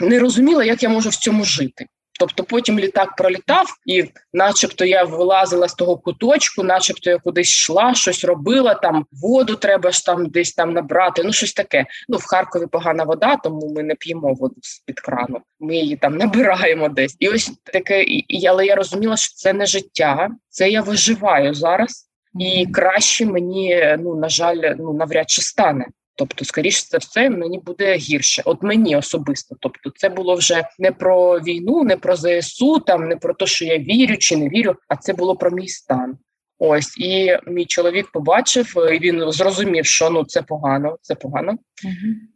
не 0.00 0.18
розуміла, 0.18 0.64
як 0.64 0.82
я 0.82 0.88
можу 0.88 1.08
в 1.08 1.16
цьому 1.16 1.44
жити. 1.44 1.86
Тобто 2.18 2.44
потім 2.44 2.78
літак 2.78 3.16
пролітав, 3.16 3.66
і, 3.86 4.04
начебто, 4.32 4.84
я 4.84 5.04
вилазила 5.04 5.68
з 5.68 5.74
того 5.74 5.96
куточку, 5.96 6.62
начебто 6.62 7.10
я 7.10 7.18
кудись 7.18 7.50
йшла, 7.50 7.94
щось 7.94 8.24
робила. 8.24 8.74
Там 8.74 9.06
воду 9.12 9.54
треба 9.54 9.90
ж 9.90 10.04
там 10.04 10.26
десь 10.26 10.52
там 10.52 10.72
набрати. 10.72 11.22
Ну 11.24 11.32
щось 11.32 11.52
таке. 11.52 11.86
Ну 12.08 12.18
в 12.18 12.24
Харкові 12.24 12.66
погана 12.66 13.04
вода, 13.04 13.36
тому 13.36 13.72
ми 13.74 13.82
не 13.82 13.94
п'ємо 13.94 14.34
воду 14.34 14.54
з 14.62 14.78
під 14.78 15.00
крану. 15.00 15.40
Ми 15.60 15.76
її 15.76 15.96
там 15.96 16.16
набираємо 16.16 16.88
десь. 16.88 17.16
І 17.18 17.28
ось 17.28 17.52
таке, 17.64 18.02
і, 18.02 18.46
але 18.46 18.66
я 18.66 18.74
розуміла, 18.74 19.16
що 19.16 19.34
це 19.34 19.52
не 19.52 19.66
життя, 19.66 20.28
це 20.48 20.70
я 20.70 20.82
виживаю 20.82 21.54
зараз, 21.54 22.08
і 22.38 22.66
краще 22.66 23.26
мені 23.26 23.96
ну 23.98 24.14
на 24.14 24.28
жаль, 24.28 24.74
ну 24.78 24.92
навряд 24.92 25.30
чи 25.30 25.42
стане. 25.42 25.86
Тобто, 26.18 26.44
скоріше 26.44 26.86
за 26.90 26.98
все, 26.98 27.30
мені 27.30 27.58
буде 27.58 27.96
гірше. 27.96 28.42
От 28.44 28.62
мені 28.62 28.96
особисто. 28.96 29.56
Тобто, 29.60 29.90
це 29.96 30.08
було 30.08 30.34
вже 30.34 30.64
не 30.78 30.92
про 30.92 31.40
війну, 31.40 31.84
не 31.84 31.96
про 31.96 32.16
ЗСУ, 32.16 32.78
там 32.78 33.08
не 33.08 33.16
про 33.16 33.34
те, 33.34 33.46
що 33.46 33.64
я 33.64 33.78
вірю 33.78 34.16
чи 34.16 34.36
не 34.36 34.48
вірю, 34.48 34.74
а 34.88 34.96
це 34.96 35.12
було 35.12 35.36
про 35.36 35.50
мій 35.50 35.68
стан. 35.68 36.18
Ось 36.58 36.98
і 36.98 37.36
мій 37.46 37.64
чоловік 37.64 38.10
побачив, 38.12 38.74
і 38.92 38.98
він 38.98 39.32
зрозумів, 39.32 39.86
що 39.86 40.10
ну 40.10 40.24
це 40.24 40.42
погано, 40.42 40.96
це 41.02 41.14
погано. 41.14 41.52
uh 41.52 41.56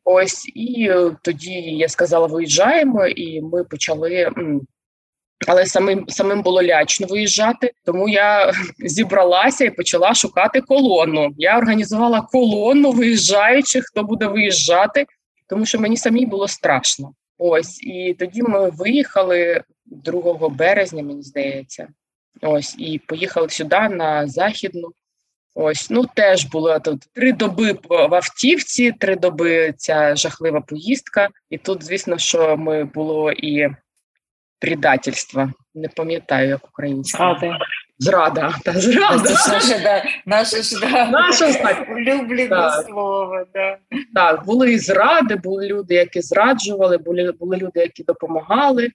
Ось 0.05 0.51
і 0.55 0.89
е, 0.91 1.17
тоді 1.23 1.53
я 1.61 1.89
сказала: 1.89 2.27
виїжджаємо, 2.27 3.07
і 3.07 3.41
ми 3.41 3.65
почали 3.65 4.31
але 5.47 5.67
самим 5.67 6.05
самим 6.09 6.43
було 6.43 6.63
лячно 6.63 7.07
виїжджати, 7.07 7.73
тому 7.85 8.09
я 8.09 8.53
зібралася 8.79 9.65
і 9.65 9.71
почала 9.71 10.15
шукати 10.15 10.61
колону. 10.61 11.35
Я 11.37 11.59
організувала 11.59 12.21
колону 12.21 12.93
виїжджаючих, 12.93 13.85
хто 13.87 14.03
буде 14.03 14.27
виїжджати, 14.27 15.07
тому 15.47 15.67
що 15.67 15.81
мені 15.81 15.97
самій 15.97 16.27
було 16.27 16.49
страшно. 16.49 17.13
Ось 17.39 17.83
і 17.83 18.17
тоді 18.19 18.43
ми 18.43 18.71
виїхали 18.71 19.63
2 19.87 20.49
березня, 20.49 21.03
мені 21.03 21.23
здається. 21.23 21.89
Ось 22.41 22.75
і 22.79 22.99
поїхали 22.99 23.49
сюди 23.49 23.89
на 23.89 24.27
західну. 24.27 24.93
Ось 25.55 25.91
ну 25.91 26.05
теж 26.15 26.45
було 26.45 26.79
тут 26.79 27.03
три 27.13 27.33
доби 27.33 27.79
в 27.89 28.15
автівці, 28.15 28.93
три 28.93 29.17
доби 29.17 29.75
ця 29.77 30.17
жахлива 30.17 30.61
поїздка. 30.61 31.29
І 31.51 31.59
тут, 31.59 31.85
звісно, 31.85 32.19
що 32.19 32.57
ми 32.57 32.85
було 32.85 33.33
і 33.33 33.69
предательство. 34.63 35.53
Не 35.75 35.89
пам'ятаю, 35.89 36.49
як 36.49 36.65
українською. 36.65 37.37
Зрада. 37.39 37.59
Зрада. 37.99 38.55
Та, 38.65 38.73
зрада. 38.73 39.35
Це 39.35 39.53
наше, 39.53 39.81
да, 39.83 40.05
наше 40.27 40.63
ж 40.63 40.81
да, 40.81 41.11
наше 41.11 41.47
улюблене 41.91 42.71
слово. 42.87 43.45
Да. 43.55 43.79
Так, 44.15 44.45
були 44.45 44.73
і 44.73 44.79
зради, 44.79 45.37
були 45.37 45.67
люди, 45.67 45.95
які 45.95 46.21
зраджували, 46.21 46.99
були, 46.99 47.33
були 47.41 47.57
люди, 47.57 47.81
які 47.81 48.03
допомагали. 48.03 48.91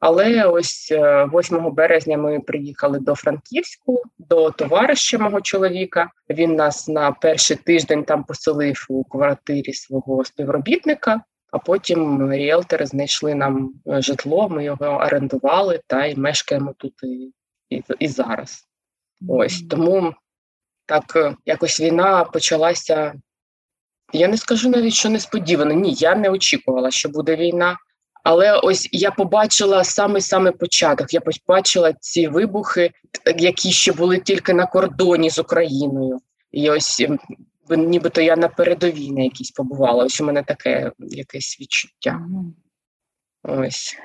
Але 0.00 0.44
ось 0.44 0.92
8 0.92 1.66
е, 1.66 1.70
березня 1.70 2.18
ми 2.18 2.40
приїхали 2.40 2.98
до 2.98 3.14
Франківську, 3.14 4.02
до 4.18 4.50
товариша 4.50 5.18
мого 5.18 5.40
чоловіка. 5.40 6.10
Він 6.30 6.54
нас 6.54 6.88
на 6.88 7.12
перший 7.12 7.56
тиждень 7.56 8.04
там 8.04 8.24
поселив 8.24 8.86
у 8.88 9.04
квартирі 9.04 9.72
свого 9.72 10.24
співробітника. 10.24 11.20
А 11.52 11.58
потім 11.58 12.32
ріелтори 12.32 12.86
знайшли 12.86 13.34
нам 13.34 13.74
е, 13.88 14.02
житло, 14.02 14.48
ми 14.48 14.64
його 14.64 14.86
орендували 14.86 15.80
та 15.86 16.06
й 16.06 16.16
мешкаємо 16.16 16.74
тут 16.78 16.94
і, 17.02 17.32
і, 17.70 17.82
і 17.98 18.08
зараз. 18.08 18.68
Ось 19.28 19.62
тому 19.70 20.14
так 20.86 21.16
е, 21.16 21.36
якось 21.46 21.80
війна 21.80 22.24
почалася. 22.24 23.14
Я 24.12 24.28
не 24.28 24.36
скажу 24.36 24.70
навіть, 24.70 24.94
що 24.94 25.08
несподівано. 25.08 25.74
Ні, 25.74 25.92
я 25.92 26.14
не 26.14 26.30
очікувала, 26.30 26.90
що 26.90 27.08
буде 27.08 27.36
війна. 27.36 27.76
Але 28.24 28.58
ось 28.58 28.88
я 28.92 29.10
побачила 29.10 29.84
саме 29.84 30.20
саме 30.20 30.52
початок. 30.52 31.14
Я 31.14 31.20
побачила 31.20 31.92
ці 31.92 32.28
вибухи, 32.28 32.90
які 33.36 33.72
ще 33.72 33.92
були 33.92 34.18
тільки 34.18 34.54
на 34.54 34.66
кордоні 34.66 35.30
з 35.30 35.38
Україною. 35.38 36.18
І 36.52 36.70
ось 36.70 37.06
нібито 37.76 38.20
я 38.20 38.36
на 38.36 38.48
передовій 38.48 39.10
на 39.10 39.22
якійсь 39.22 39.50
побувала. 39.50 40.04
Ось 40.04 40.20
у 40.20 40.24
мене 40.24 40.42
таке 40.42 40.92
якесь 40.98 41.60
відчуття. 41.60 42.20
Ось. 43.42 43.96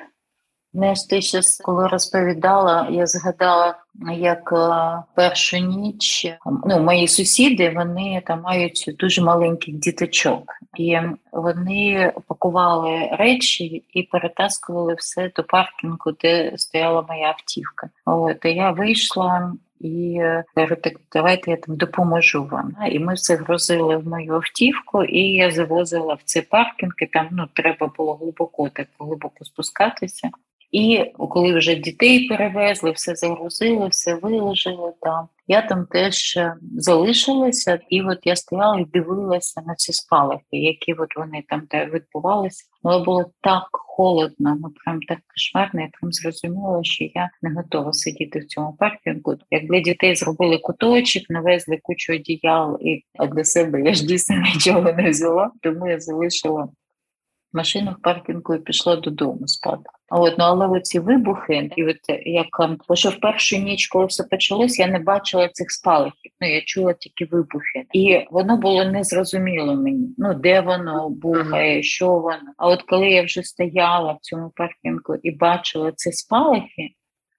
Знаєш, 0.76 1.04
ти 1.04 1.22
щось, 1.22 1.58
коли 1.58 1.88
розповідала, 1.88 2.88
я 2.92 3.08
згадала, 3.08 3.76
як 4.18 4.54
е, 4.54 5.04
першу 5.16 5.58
ніч 5.58 6.28
ну, 6.66 6.80
мої 6.80 7.08
сусіди 7.08 7.70
вони 7.70 8.22
там 8.26 8.42
мають 8.42 8.96
дуже 9.00 9.22
маленьких 9.22 9.76
діточок, 9.76 10.44
і 10.78 10.98
вони 11.32 12.14
пакували 12.28 13.10
речі 13.12 13.86
і 13.94 14.04
перетаскували 14.04 14.94
все 14.94 15.32
до 15.36 15.44
паркінгу, 15.44 16.12
де 16.22 16.54
стояла 16.58 17.06
моя 17.10 17.28
автівка. 17.28 17.90
От 18.06 18.46
і 18.46 18.50
я 18.50 18.72
вийшла 18.72 19.54
і 19.80 20.22
кажу, 20.56 20.76
так 20.76 20.94
давайте 21.14 21.52
я 21.52 21.58
там 21.58 21.76
допоможу 21.76 22.46
вам. 22.46 22.76
І 22.92 23.00
ми 23.00 23.14
все 23.14 23.36
грузили 23.36 23.98
в 23.98 24.08
мою 24.08 24.34
автівку, 24.34 25.04
і 25.04 25.22
я 25.22 25.52
завозила 25.52 26.14
в 26.14 26.22
цей 26.24 26.42
паркінг, 26.42 26.94
і 26.98 27.06
там 27.06 27.28
ну 27.32 27.48
треба 27.54 27.92
було 27.98 28.16
глибоко 28.16 28.70
так 28.70 28.88
глибоко 29.00 29.46
спускатися. 29.46 30.30
І 30.72 31.12
коли 31.18 31.54
вже 31.54 31.76
дітей 31.76 32.28
перевезли, 32.28 32.92
все 32.92 33.16
загрузили, 33.16 33.88
все 33.88 34.16
виложили 34.16 34.94
там. 35.02 35.28
Я 35.48 35.62
там 35.62 35.86
теж 35.86 36.38
е, 36.38 36.56
залишилася, 36.78 37.80
і 37.90 38.02
от 38.02 38.20
я 38.24 38.36
стояла 38.36 38.80
і 38.80 38.86
дивилася 38.86 39.62
на 39.62 39.76
ці 39.76 39.94
спалахи, 39.94 40.44
які 40.52 40.94
от 40.94 41.16
вони 41.16 41.44
там 41.48 41.68
де 41.72 41.86
відбувалися. 41.86 42.66
Але 42.84 43.04
було 43.04 43.32
так 43.42 43.68
холодно, 43.72 44.58
ну 44.62 44.70
прям 44.86 45.00
так 45.02 45.20
кошмарно, 45.34 45.82
я 45.82 45.90
прям 46.00 46.12
зрозуміла, 46.12 46.84
що 46.84 47.04
я 47.04 47.30
не 47.42 47.54
готова 47.54 47.94
сидіти 47.94 48.40
в 48.40 48.46
цьому 48.46 48.76
паркінгу. 48.80 49.36
Як 49.52 49.68
для 49.68 49.80
дітей 49.80 50.16
зробили 50.16 50.58
куточок, 50.58 51.24
навезли 51.30 51.80
кучу 51.84 52.14
одіял, 52.14 52.78
і 52.82 53.04
для 53.32 53.44
себе 53.44 53.82
я 53.82 53.94
ж 53.94 54.06
дійсно 54.06 54.36
нічого 54.54 54.94
не 54.94 55.10
взяла, 55.10 55.52
тому 55.62 55.88
я 55.88 56.00
залишила 56.00 56.68
машину 57.56 57.92
в 57.92 58.02
паркінгу 58.02 58.56
і 58.56 58.60
пішла 58.60 58.96
додому 58.96 59.48
спати. 59.48 59.84
От, 60.10 60.38
ну, 60.38 60.44
але 60.46 60.68
оці 60.68 61.00
вибухи, 61.00 61.72
і 61.76 61.84
от 61.84 61.98
як 62.26 62.48
бо 62.88 62.96
що 62.96 63.10
в 63.10 63.20
першу 63.20 63.58
ніч, 63.58 63.88
коли 63.88 64.06
все 64.06 64.24
почалось, 64.24 64.80
я 64.80 64.88
не 64.88 65.00
бачила 65.00 65.50
цих 65.50 65.72
спалахів. 65.72 66.32
Ну 66.42 66.48
я 66.48 66.62
чула 66.62 66.94
тільки 66.94 67.26
вибухи, 67.26 67.86
і 67.94 68.26
воно 68.32 68.58
було 68.58 68.86
незрозуміло 68.86 69.76
мені. 69.76 70.16
Ну 70.18 70.34
де 70.34 70.62
воно 70.62 71.10
бухає, 71.10 71.84
що 71.84 72.08
воно. 72.08 72.54
А 72.58 72.68
от 72.68 72.82
коли 72.82 73.10
я 73.10 73.24
вже 73.24 73.44
стояла 73.44 74.14
в 74.14 74.20
цьому 74.22 74.52
паркінгу 74.56 75.16
і 75.24 75.32
бачила 75.32 75.92
ці 75.92 76.12
спалахи, 76.12 76.90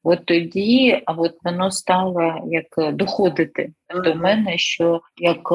от 0.02 0.26
тоді 0.26 1.02
а 1.06 1.12
от 1.12 1.32
воно 1.44 1.70
стало 1.70 2.34
як 2.46 2.94
доходити 2.94 3.72
до 4.04 4.14
мене, 4.14 4.58
що 4.58 5.00
як 5.16 5.52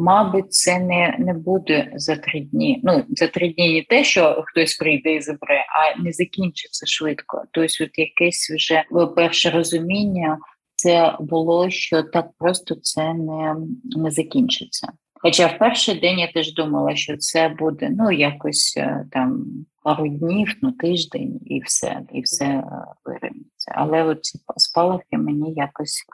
Мабуть, 0.00 0.52
це 0.52 0.78
не 0.78 1.16
не 1.18 1.34
буде 1.34 1.92
за 1.94 2.16
три 2.16 2.40
дні. 2.40 2.80
Ну 2.84 3.04
за 3.08 3.26
три 3.26 3.48
дні 3.52 3.74
не 3.74 3.96
те, 3.96 4.04
що 4.04 4.44
хтось 4.46 4.76
прийде 4.76 5.14
і 5.14 5.20
забере, 5.20 5.64
а 5.68 6.02
не 6.02 6.12
закінчиться 6.12 6.86
швидко. 6.86 7.42
Тобто, 7.52 7.84
от 7.84 7.98
якесь 7.98 8.50
вже 8.50 8.84
перше 9.16 9.50
розуміння 9.50 10.38
це 10.76 11.16
було, 11.20 11.70
що 11.70 12.02
так 12.02 12.26
просто 12.38 12.74
це 12.74 13.14
не, 13.14 13.56
не 13.84 14.10
закінчиться. 14.10 14.88
Хоча 15.14 15.46
в 15.46 15.58
перший 15.58 16.00
день 16.00 16.18
я 16.18 16.32
теж 16.32 16.54
думала, 16.54 16.96
що 16.96 17.16
це 17.16 17.48
буде 17.48 17.90
ну 17.90 18.12
якось 18.12 18.74
е, 18.76 19.06
там 19.12 19.46
пару 19.82 20.08
днів, 20.08 20.54
ну 20.62 20.72
тиждень, 20.72 21.40
і 21.46 21.60
все, 21.60 22.00
і 22.12 22.20
все 22.20 22.44
е, 22.44 22.64
вирівняться. 23.04 23.72
Але 23.74 24.04
от 24.04 24.20
спалахи 24.56 25.18
мені 25.18 25.52
якось 25.52 26.04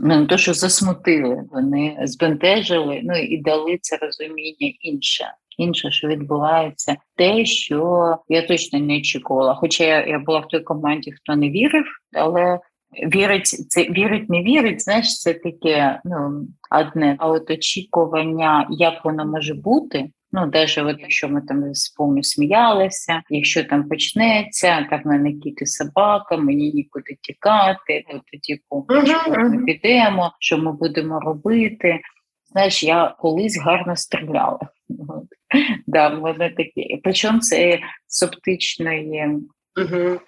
ну 0.00 0.20
не 0.20 0.26
то, 0.26 0.36
що 0.36 0.54
засмутили, 0.54 1.44
вони 1.52 1.98
збентежили, 2.04 3.00
ну 3.04 3.18
і 3.18 3.36
дали 3.36 3.78
це 3.82 3.96
розуміння 3.96 4.72
інше. 4.80 5.24
Інше, 5.58 5.90
що 5.90 6.08
відбувається, 6.08 6.96
те, 7.16 7.44
що 7.44 8.16
я 8.28 8.42
точно 8.42 8.78
не 8.78 8.96
очікувала. 8.96 9.54
Хоча 9.54 9.84
я, 9.84 10.06
я 10.06 10.18
була 10.18 10.38
в 10.40 10.48
той 10.48 10.60
команді, 10.60 11.12
хто 11.12 11.36
не 11.36 11.50
вірив, 11.50 11.84
але 12.12 12.60
вірить, 13.14 13.46
це 13.46 13.82
вірить, 13.82 14.30
не 14.30 14.42
вірить. 14.42 14.82
Знаєш, 14.82 15.20
це 15.20 15.34
таке 15.34 16.00
ну 16.04 16.46
одне. 16.70 17.16
А 17.18 17.28
от 17.28 17.50
очікування, 17.50 18.66
як 18.70 19.04
воно 19.04 19.26
може 19.26 19.54
бути, 19.54 20.10
Ну, 20.32 20.50
навіть 20.52 20.78
от 20.78 20.96
якщо 21.00 21.28
ми 21.28 21.40
там 21.40 21.74
сповню 21.74 22.22
сміялися, 22.22 23.22
якщо 23.30 23.64
там 23.64 23.88
почнеться, 23.88 24.86
так 24.90 25.04
мене 25.04 25.32
кіти 25.32 25.66
собака, 25.66 26.36
мені 26.36 26.72
нікуди 26.72 27.16
тікати, 27.22 28.04
то 28.10 28.20
тоді 28.32 28.60
ми 29.38 29.64
підемо, 29.64 30.32
що 30.38 30.58
ми 30.58 30.72
будемо 30.72 31.20
робити. 31.20 32.00
Знаєш, 32.52 32.82
я 32.82 33.16
колись 33.18 33.58
гарно 33.58 33.96
стріляла. 33.96 34.60
Да, 35.86 36.10
мене 36.10 36.50
такі. 36.50 37.00
Причому 37.02 37.38
це 37.38 37.78
з 38.06 38.22
оптичної 38.22 39.28
Угу. 39.76 40.20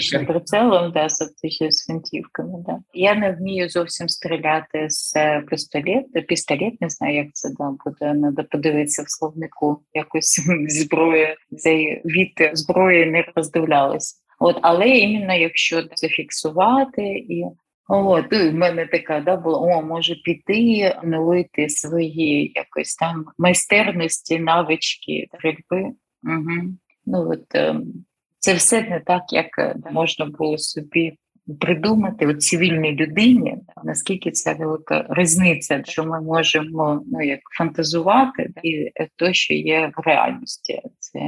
З 0.00 0.24
прицелом, 0.26 0.92
да, 0.92 1.08
з 1.08 1.32
з 1.70 1.88
гвинтівками, 1.88 2.64
да. 2.66 2.78
Я 2.94 3.14
не 3.14 3.32
вмію 3.32 3.68
зовсім 3.68 4.08
стріляти 4.08 4.86
з 4.88 5.14
пістолет, 5.50 6.26
пістолет, 6.28 6.80
не 6.80 6.90
знаю, 6.90 7.16
як 7.16 7.26
це 7.32 7.50
да, 7.58 7.70
буде, 7.84 8.20
треба 8.20 8.42
подивитися 8.42 9.02
в 9.02 9.10
словнику, 9.10 9.82
якось 9.94 10.40
зброя, 10.68 11.36
цей 11.58 12.02
від 12.04 12.50
зброї 12.52 13.06
не 13.06 13.24
роздивлялася. 13.36 14.16
От, 14.38 14.58
але 14.62 14.88
іменно 14.88 15.34
якщо 15.34 15.82
зафіксувати 15.94 17.02
і 17.08 17.44
От, 17.88 18.32
і 18.32 18.48
в 18.48 18.54
мене 18.54 18.86
така 18.86 19.20
да 19.20 19.36
була, 19.36 19.58
о, 19.58 19.82
може 19.82 20.14
піти, 20.14 20.94
оновити 21.02 21.68
свої 21.68 22.52
якось 22.54 22.94
там 22.94 23.24
майстерності, 23.38 24.38
навички 24.38 25.28
стрільби. 25.34 25.92
Угу. 26.24 26.74
Ну 27.06 27.30
от 27.30 27.54
ем, 27.54 28.04
це 28.42 28.54
все 28.54 28.82
не 28.82 29.00
так, 29.00 29.22
як 29.32 29.58
е, 29.58 29.74
можна 29.92 30.26
було 30.26 30.58
собі 30.58 31.18
придумати 31.60 32.26
у 32.26 32.34
цивільній 32.34 32.92
людині. 32.92 33.56
Наскільки 33.84 34.30
це 34.30 34.54
велика 34.54 35.06
різниця, 35.10 35.82
що 35.84 36.04
ми 36.04 36.20
можемо 36.20 37.02
ну 37.06 37.22
як 37.22 37.40
фантазувати, 37.58 38.50
і 38.62 38.92
то, 39.16 39.32
що 39.32 39.54
є 39.54 39.92
в 39.96 40.00
реальності, 40.00 40.82
це, 40.98 41.20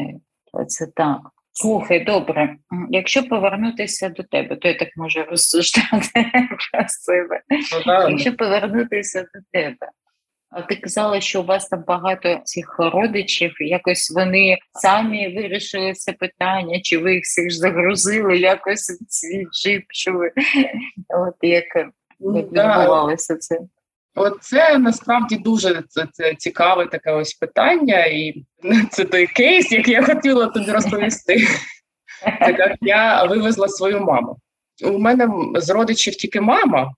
це 0.67 0.87
так. 0.87 1.21
Слухай, 1.53 2.05
добре, 2.05 2.57
якщо 2.91 3.23
повернутися 3.23 4.09
до 4.09 4.23
тебе, 4.23 4.57
то 4.57 4.69
я 4.69 4.75
так 4.75 4.89
можу 4.97 5.25
розсуждати 5.31 6.31
про 6.73 6.89
себе. 6.89 7.43
Ну, 7.87 8.09
якщо 8.11 8.37
повернутися 8.37 9.21
до 9.21 9.41
тебе, 9.53 9.91
ти 10.63 10.77
казала, 10.77 11.21
що 11.21 11.43
у 11.43 11.45
вас 11.45 11.69
там 11.69 11.85
багато 11.87 12.41
цих 12.45 12.77
родичів, 12.79 13.55
якось 13.61 14.11
вони 14.11 14.59
самі 14.73 15.37
вирішили 15.37 15.93
це 15.93 16.13
питання, 16.13 16.81
чи 16.81 16.99
ви 16.99 17.15
їх 17.15 17.23
всіх 17.23 17.53
загрузили 17.53 18.39
якось 18.39 18.91
в 18.91 19.15
свій 19.15 19.47
джип, 19.53 19.85
що 19.91 20.13
ви 20.13 20.33
от 21.09 21.35
як 21.43 21.65
ну, 22.21 22.33
відбувалося 22.33 23.37
це? 23.37 23.59
Оце 24.15 24.79
насправді 24.79 25.37
дуже 25.37 25.83
це, 25.89 26.07
це 26.13 26.35
цікаве 26.35 26.87
таке 26.87 27.13
ось 27.13 27.35
питання, 27.35 28.05
і 28.05 28.45
це 28.91 29.05
той 29.05 29.27
кейс, 29.27 29.73
який 29.73 29.95
я 29.95 30.03
хотіла 30.03 30.47
тобі 30.47 30.71
розповісти. 30.71 31.37
Це 32.45 32.57
як 32.59 32.77
я 32.81 33.25
вивезла 33.25 33.69
свою 33.69 34.01
маму. 34.01 34.37
У 34.85 34.99
мене 34.99 35.29
з 35.55 35.71
родичів 35.71 36.15
тільки 36.15 36.41
мама, 36.41 36.95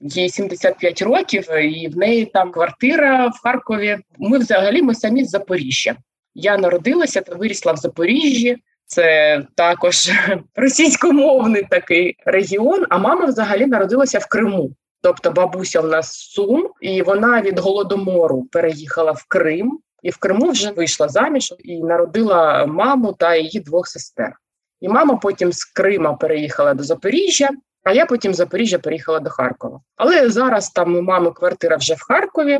їй 0.00 0.28
75 0.28 1.02
років, 1.02 1.48
і 1.58 1.88
в 1.88 1.96
неї 1.96 2.26
там 2.26 2.52
квартира 2.52 3.26
в 3.26 3.40
Харкові. 3.42 3.98
Ми 4.18 4.38
взагалі 4.38 4.82
ми 4.82 4.94
самі 4.94 5.24
з 5.24 5.30
Запоріжжя. 5.30 5.96
Я 6.34 6.58
народилася 6.58 7.20
та 7.20 7.34
вирісла 7.34 7.72
в 7.72 7.76
Запоріжжі. 7.76 8.56
Це 8.86 9.42
також 9.54 10.10
російськомовний 10.54 11.66
такий 11.70 12.16
регіон. 12.26 12.86
А 12.88 12.98
мама 12.98 13.26
взагалі 13.26 13.66
народилася 13.66 14.18
в 14.18 14.26
Криму. 14.26 14.70
Тобто 15.02 15.30
бабуся 15.30 15.80
в 15.80 15.86
нас 15.86 16.12
Сум, 16.12 16.68
і 16.80 17.02
вона 17.02 17.42
від 17.42 17.58
голодомору 17.58 18.42
переїхала 18.52 19.12
в 19.12 19.24
Крим, 19.28 19.78
і 20.02 20.10
в 20.10 20.16
Криму 20.16 20.50
вже 20.50 20.70
вийшла 20.70 21.08
заміж 21.08 21.54
і 21.58 21.82
народила 21.82 22.66
маму 22.66 23.12
та 23.12 23.36
її 23.36 23.60
двох 23.60 23.88
сестер. 23.88 24.32
І 24.80 24.88
мама 24.88 25.16
потім 25.16 25.52
з 25.52 25.64
Крима 25.64 26.14
переїхала 26.14 26.74
до 26.74 26.82
Запоріжжя. 26.82 27.48
А 27.82 27.92
я 27.92 28.06
потім 28.06 28.34
з 28.34 28.36
Запоріжжя 28.36 28.78
переїхала 28.78 29.20
до 29.20 29.30
Харкова. 29.30 29.80
Але 29.96 30.30
зараз 30.30 30.70
там 30.70 30.96
у 30.96 31.02
мами 31.02 31.30
квартира 31.30 31.76
вже 31.76 31.94
в 31.94 32.02
Харкові, 32.02 32.58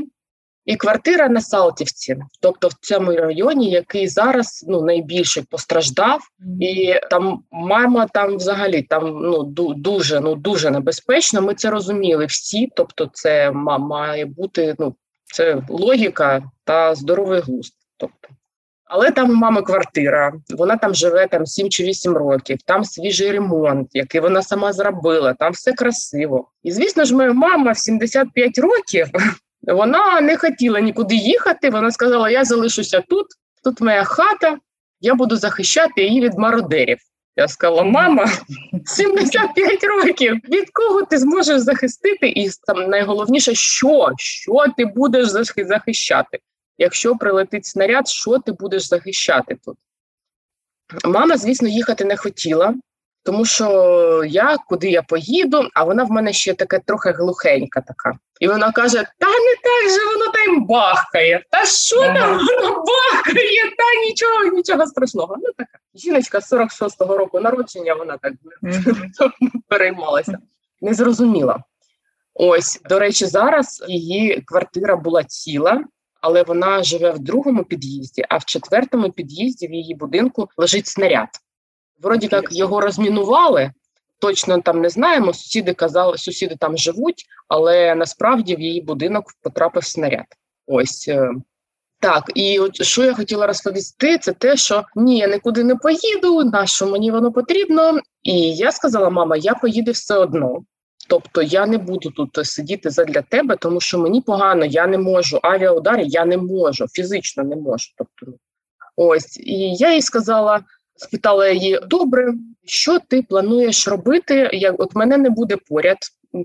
і 0.64 0.76
квартира 0.76 1.28
на 1.28 1.40
Салтівці, 1.40 2.16
тобто 2.40 2.68
в 2.68 2.74
цьому 2.74 3.12
районі, 3.12 3.70
який 3.70 4.09
зараз 4.09 4.64
ну 4.68 4.83
найбільше 4.83 5.42
постраждав, 5.50 6.20
і 6.61 6.94
там 7.11 7.42
мама 7.50 8.06
там 8.06 8.37
взагалі 8.37 8.83
там 8.83 9.04
ну 9.04 9.42
дуже 9.76 10.20
ну 10.20 10.35
дуже 10.35 10.70
небезпечно. 10.70 11.42
Ми 11.42 11.54
це 11.54 11.70
розуміли 11.70 12.26
всі. 12.26 12.68
Тобто, 12.76 13.11
це 13.12 13.50
має 13.50 14.24
бути 14.24 14.74
ну 14.78 14.94
це 15.24 15.62
логіка 15.68 16.42
та 16.64 16.94
здоровий 16.94 17.40
глузд. 17.40 17.74
Тобто. 17.96 18.28
Але 18.92 19.11
там 19.11 19.31
у 19.31 19.35
мами 19.35 19.62
квартира, 19.62 20.33
вона 20.50 20.76
там 20.76 20.94
живе 20.94 21.26
там 21.26 21.46
7 21.46 21.70
чи 21.70 21.85
8 21.85 22.12
років, 22.12 22.59
там 22.64 22.85
свіжий 22.85 23.33
ремонт, 23.33 23.88
який 23.92 24.20
вона 24.20 24.42
сама 24.42 24.72
зробила, 24.72 25.35
там 25.35 25.53
все 25.53 25.72
красиво. 25.72 26.48
І 26.62 26.72
звісно 26.72 27.05
ж, 27.05 27.14
моя 27.14 27.33
мама 27.33 27.72
в 27.72 27.79
75 27.79 28.59
років 28.59 29.09
вона 29.62 30.20
не 30.20 30.37
хотіла 30.37 30.81
нікуди 30.81 31.14
їхати. 31.14 31.70
Вона 31.70 31.90
сказала: 31.90 32.31
Я 32.31 32.44
залишуся 32.44 33.03
тут, 33.09 33.26
тут 33.64 33.81
моя 33.81 34.05
хата, 34.05 34.59
я 35.00 35.14
буду 35.14 35.37
захищати 35.37 36.03
її 36.03 36.20
від 36.20 36.38
мародерів. 36.38 36.98
Я 37.37 37.48
сказала, 37.48 37.83
мама, 37.83 38.26
75 38.85 39.85
років. 39.85 40.35
Від 40.35 40.70
кого 40.72 41.03
ти 41.03 41.18
зможеш 41.18 41.61
захистити? 41.61 42.29
І 42.29 42.50
там 42.66 42.90
найголовніше, 42.90 43.55
що 43.55 44.11
Що 44.18 44.64
ти 44.76 44.85
будеш 44.85 45.29
захищати? 45.57 46.38
Якщо 46.80 47.16
прилетить 47.16 47.66
снаряд, 47.66 48.08
що 48.08 48.38
ти 48.38 48.52
будеш 48.52 48.88
захищати 48.88 49.56
тут? 49.64 49.76
Мама, 51.04 51.36
звісно, 51.36 51.68
їхати 51.68 52.04
не 52.04 52.16
хотіла, 52.16 52.74
тому 53.22 53.44
що 53.44 54.24
я 54.26 54.56
куди 54.68 54.90
я 54.90 55.02
поїду, 55.02 55.68
а 55.74 55.84
вона 55.84 56.04
в 56.04 56.10
мене 56.10 56.32
ще 56.32 56.54
така 56.54 56.78
трохи 56.78 57.10
глухенька 57.10 57.80
така. 57.80 58.18
І 58.40 58.48
вона 58.48 58.72
каже: 58.72 59.06
Та 59.18 59.26
не 59.26 59.54
так 59.62 59.92
же 59.92 60.06
воно 60.06 60.32
там 60.32 60.66
бахкає. 60.66 61.44
Та 61.50 61.64
що 61.64 62.00
ага. 62.00 62.14
там 62.14 62.30
воно 62.30 62.84
бахкає? 62.84 63.64
Та 63.78 64.06
нічого, 64.06 64.44
нічого 64.44 64.86
страшного. 64.86 65.36
Ну 65.38 65.48
така. 65.56 65.78
жіночка 65.94 66.40
з 66.40 66.52
46-го 66.52 67.16
року 67.16 67.40
народження, 67.40 67.94
вона 67.94 68.18
так 68.18 68.32
переймалася. 69.68 70.38
Не 70.80 70.94
зрозуміла. 70.94 71.62
Ось, 72.34 72.80
до 72.88 72.98
речі, 72.98 73.26
зараз 73.26 73.84
її 73.88 74.40
квартира 74.40 74.96
була 74.96 75.24
ціла, 75.24 75.84
але 76.20 76.42
вона 76.42 76.83
живе 76.83 77.11
в 77.11 77.18
другому 77.18 77.64
під'їзді, 77.64 78.24
а 78.28 78.37
в 78.37 78.44
четвертому 78.44 79.11
під'їзді 79.11 79.68
в 79.68 79.72
її 79.72 79.94
будинку 79.94 80.48
лежить 80.56 80.87
снаряд. 80.87 81.28
Вроді 82.02 82.28
як 82.33 82.52
його 82.52 82.80
розмінували, 82.80 83.72
точно 84.18 84.61
там 84.61 84.80
не 84.80 84.88
знаємо. 84.88 85.33
Сусіди 85.33 85.74
казали, 85.74 86.18
сусіди 86.18 86.56
там 86.56 86.76
живуть, 86.76 87.26
але 87.48 87.94
насправді 87.94 88.56
в 88.56 88.61
її 88.61 88.80
будинок 88.80 89.24
потрапив 89.42 89.85
снаряд. 89.85 90.26
Ось 90.66 91.09
е, 91.09 91.30
так, 92.00 92.30
і 92.35 92.59
от 92.59 92.83
що 92.83 93.04
я 93.04 93.14
хотіла 93.14 93.46
розповісти, 93.46 94.18
це 94.18 94.33
те, 94.33 94.56
що 94.56 94.85
ні, 94.96 95.18
я 95.18 95.26
нікуди 95.26 95.64
не 95.64 95.76
поїду, 95.76 96.44
на 96.44 96.66
що 96.66 96.87
мені 96.87 97.11
воно 97.11 97.33
потрібно. 97.33 98.00
І 98.22 98.56
я 98.56 98.72
сказала, 98.72 99.11
мама, 99.11 99.37
я 99.37 99.54
поїду 99.54 99.92
все 99.92 100.16
одно. 100.16 100.62
Тобто 101.11 101.42
я 101.42 101.66
не 101.66 101.79
буду 101.79 102.11
тут 102.11 102.46
сидіти 102.46 102.90
задля 102.90 103.23
тебе, 103.23 103.57
тому 103.57 103.81
що 103.81 103.99
мені 103.99 104.20
погано, 104.20 104.64
я 104.64 104.87
не 104.87 104.99
можу. 104.99 105.40
Авіаудари 105.42 106.03
я 106.07 106.25
не 106.25 106.37
можу, 106.37 106.87
фізично 106.88 107.44
не 107.44 107.57
можу. 107.57 107.92
Тобто, 107.96 108.27
ну, 108.27 108.35
ось 108.96 109.40
і 109.40 109.75
я 109.75 109.94
їй 109.94 110.03
сказала, 110.03 110.61
спитала 111.00 111.48
її: 111.48 111.80
добре, 111.86 112.34
що 112.64 112.98
ти 113.08 113.22
плануєш 113.22 113.88
робити? 113.88 114.50
Як 114.52 114.80
от 114.80 114.94
мене 114.94 115.18
не 115.18 115.30
буде 115.30 115.56
поряд, 115.68 115.96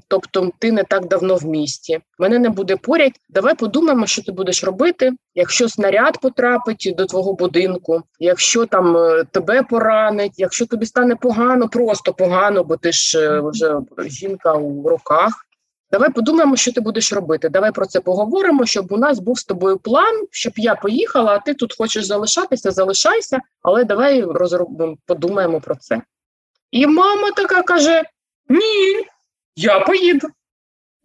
тобто 0.08 0.52
ти 0.60 0.72
не 0.72 0.84
так 0.84 1.08
давно 1.08 1.36
в 1.36 1.46
місті, 1.46 2.00
мене 2.20 2.40
не 2.40 2.50
буде 2.50 2.78
поряд. 2.78 3.12
Давай 3.30 3.56
подумаємо, 3.56 4.08
що 4.08 4.24
ти 4.24 4.32
будеш 4.32 4.64
робити, 4.64 5.12
якщо 5.36 5.70
снаряд 5.70 6.22
потрапить 6.22 6.94
до 6.98 7.06
твого 7.06 7.34
будинку, 7.34 8.02
якщо 8.20 8.66
там 8.66 8.98
е, 8.98 9.24
тебе 9.32 9.64
поранить, 9.64 10.34
якщо 10.38 10.66
тобі 10.66 10.86
стане 10.86 11.16
погано, 11.16 11.70
просто 11.70 12.14
погано, 12.14 12.64
бо 12.64 12.78
ти 12.78 12.92
ж 12.92 13.20
е, 13.20 13.42
вже 13.44 13.80
жінка 14.08 14.54
у 14.54 14.90
руках. 14.90 15.45
Давай 15.96 16.10
подумаємо, 16.10 16.56
що 16.56 16.72
ти 16.72 16.82
будеш 16.82 17.14
робити. 17.14 17.50
Давай 17.50 17.72
про 17.72 17.86
це 17.86 18.00
поговоримо, 18.00 18.66
щоб 18.66 18.92
у 18.92 18.98
нас 18.98 19.20
був 19.20 19.40
з 19.40 19.44
тобою 19.44 19.78
план, 19.78 20.26
щоб 20.32 20.54
я 20.56 20.76
поїхала, 20.76 21.32
а 21.32 21.40
ти 21.40 21.54
тут 21.54 21.78
хочеш 21.78 22.06
залишатися, 22.06 22.72
залишайся, 22.72 23.40
але 23.62 23.84
давай 23.84 24.22
розробимо, 24.22 24.98
подумаємо 25.06 25.62
про 25.62 25.76
це. 25.76 26.02
І 26.72 26.88
мама 26.88 27.32
така 27.32 27.64
каже: 27.64 28.04
Ні, 28.50 29.06
я 29.56 29.80
поїду. 29.80 30.28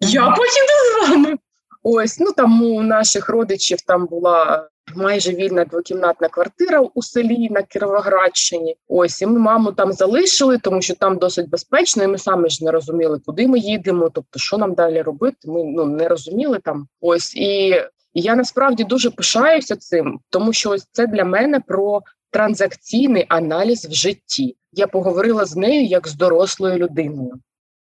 Я 0.01 0.31
поїду 0.31 0.73
з 0.97 1.09
вами. 1.09 1.39
Ось, 1.83 2.19
ну 2.19 2.33
там 2.33 2.63
у 2.63 2.83
наших 2.83 3.29
родичів 3.29 3.81
там 3.81 4.07
була 4.07 4.69
майже 4.97 5.33
вільна 5.33 5.65
двокімнатна 5.65 6.29
квартира 6.29 6.81
у 6.81 7.03
селі 7.03 7.49
на 7.51 7.63
Кіровоградщині. 7.63 8.77
Ось 8.89 9.23
і 9.23 9.27
ми 9.27 9.39
маму 9.39 9.73
там 9.73 9.93
залишили, 9.93 10.59
тому 10.59 10.83
що 10.83 10.95
там 10.95 11.19
досить 11.19 11.49
безпечно, 11.49 12.05
і 12.05 12.07
ми 12.07 12.19
самі 12.19 12.51
ж 12.51 12.65
не 12.65 12.71
розуміли, 12.71 13.21
куди 13.27 13.49
ми 13.49 13.59
їдемо, 13.59 14.11
тобто 14.15 14.39
що 14.39 14.59
нам 14.59 14.75
далі 14.75 15.03
робити. 15.03 15.37
Ми 15.45 15.65
ну 15.65 15.85
не 15.85 16.09
розуміли 16.09 16.59
там. 16.65 16.87
Ось 17.01 17.37
і 17.37 17.83
я 18.15 18.35
насправді 18.35 18.85
дуже 18.85 19.11
пишаюся 19.11 19.77
цим, 19.77 20.21
тому 20.31 20.53
що 20.53 20.71
ось 20.71 20.89
це 20.93 21.07
для 21.07 21.25
мене 21.25 21.61
про 21.61 22.03
транзакційний 22.31 23.27
аналіз 23.29 23.87
в 23.87 23.93
житті. 23.93 24.57
Я 24.73 24.87
поговорила 24.87 25.45
з 25.45 25.57
нею 25.57 25.87
як 25.87 26.09
з 26.09 26.15
дорослою 26.15 26.77
людиною. 26.79 27.33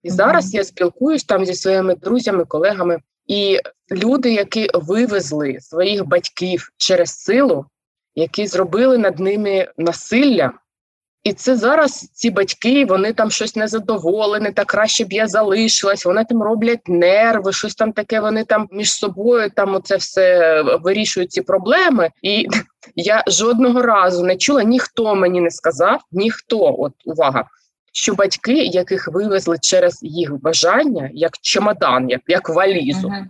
І 0.02 0.10
зараз 0.10 0.54
я 0.54 0.64
спілкуюсь 0.64 1.24
там 1.24 1.44
зі 1.44 1.54
своїми 1.54 1.94
друзями, 1.94 2.44
колегами, 2.44 2.98
і 3.26 3.58
люди, 3.92 4.32
які 4.32 4.68
вивезли 4.74 5.60
своїх 5.60 6.06
батьків 6.06 6.68
через 6.76 7.10
силу, 7.10 7.66
які 8.14 8.46
зробили 8.46 8.98
над 8.98 9.20
ними 9.20 9.68
насилля. 9.78 10.52
І 11.24 11.32
це 11.32 11.56
зараз 11.56 12.10
ці 12.12 12.30
батьки, 12.30 12.84
вони 12.84 13.12
там 13.12 13.30
щось 13.30 13.56
незадоволені, 13.56 14.50
та 14.50 14.64
краще 14.64 15.04
б 15.04 15.12
я 15.12 15.26
залишилась. 15.26 16.04
Вони 16.04 16.24
там 16.24 16.42
роблять 16.42 16.88
нерви, 16.88 17.52
щось 17.52 17.74
там 17.74 17.92
таке. 17.92 18.20
Вони 18.20 18.44
там 18.44 18.68
між 18.72 18.92
собою 18.92 19.50
там 19.56 19.74
оце 19.74 19.96
все 19.96 20.62
вирішують 20.62 21.32
ці 21.32 21.42
проблеми. 21.42 22.10
І 22.22 22.46
я 22.96 23.24
жодного 23.26 23.82
разу 23.82 24.24
не 24.24 24.36
чула, 24.36 24.62
ніхто 24.62 25.14
мені 25.14 25.40
не 25.40 25.50
сказав, 25.50 26.00
ніхто, 26.12 26.76
от 26.78 26.92
увага, 27.04 27.44
що 27.96 28.14
батьки, 28.14 28.64
яких 28.64 29.08
вивезли 29.08 29.58
через 29.60 29.98
їх 30.02 30.40
бажання, 30.40 31.10
як 31.14 31.38
чемодан, 31.38 32.10
як 32.10 32.20
як 32.26 32.48
валізу, 32.48 33.08
uh-huh. 33.08 33.24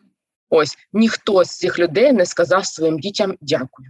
ось 0.51 0.79
ніхто 0.93 1.45
з 1.45 1.59
цих 1.59 1.79
людей 1.79 2.13
не 2.13 2.27
сказав 2.27 2.67
своїм 2.67 2.99
дітям 2.99 3.35
дякую. 3.41 3.89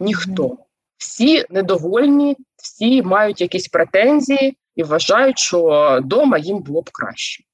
Ніхто. 0.00 0.42
Uh-huh. 0.42 0.56
Всі 0.96 1.44
недовольні, 1.50 2.36
всі 2.56 3.02
мають 3.02 3.40
якісь 3.40 3.68
претензії 3.68 4.56
і 4.76 4.82
вважають, 4.82 5.38
що 5.38 6.00
вдома 6.02 6.38
їм 6.38 6.58
було 6.58 6.82
б 6.82 6.90
краще. 6.90 7.44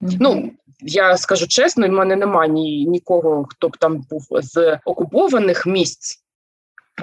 Uh-huh. 0.00 0.16
Ну, 0.20 0.52
я 0.80 1.16
скажу 1.16 1.46
чесно, 1.46 1.88
в 1.88 1.92
мене 1.92 2.16
немає 2.16 2.50
ні, 2.50 2.86
нікого, 2.86 3.46
хто 3.50 3.68
б 3.68 3.76
там 3.76 4.06
був 4.10 4.26
з 4.32 4.78
окупованих 4.84 5.66
місць. 5.66 6.24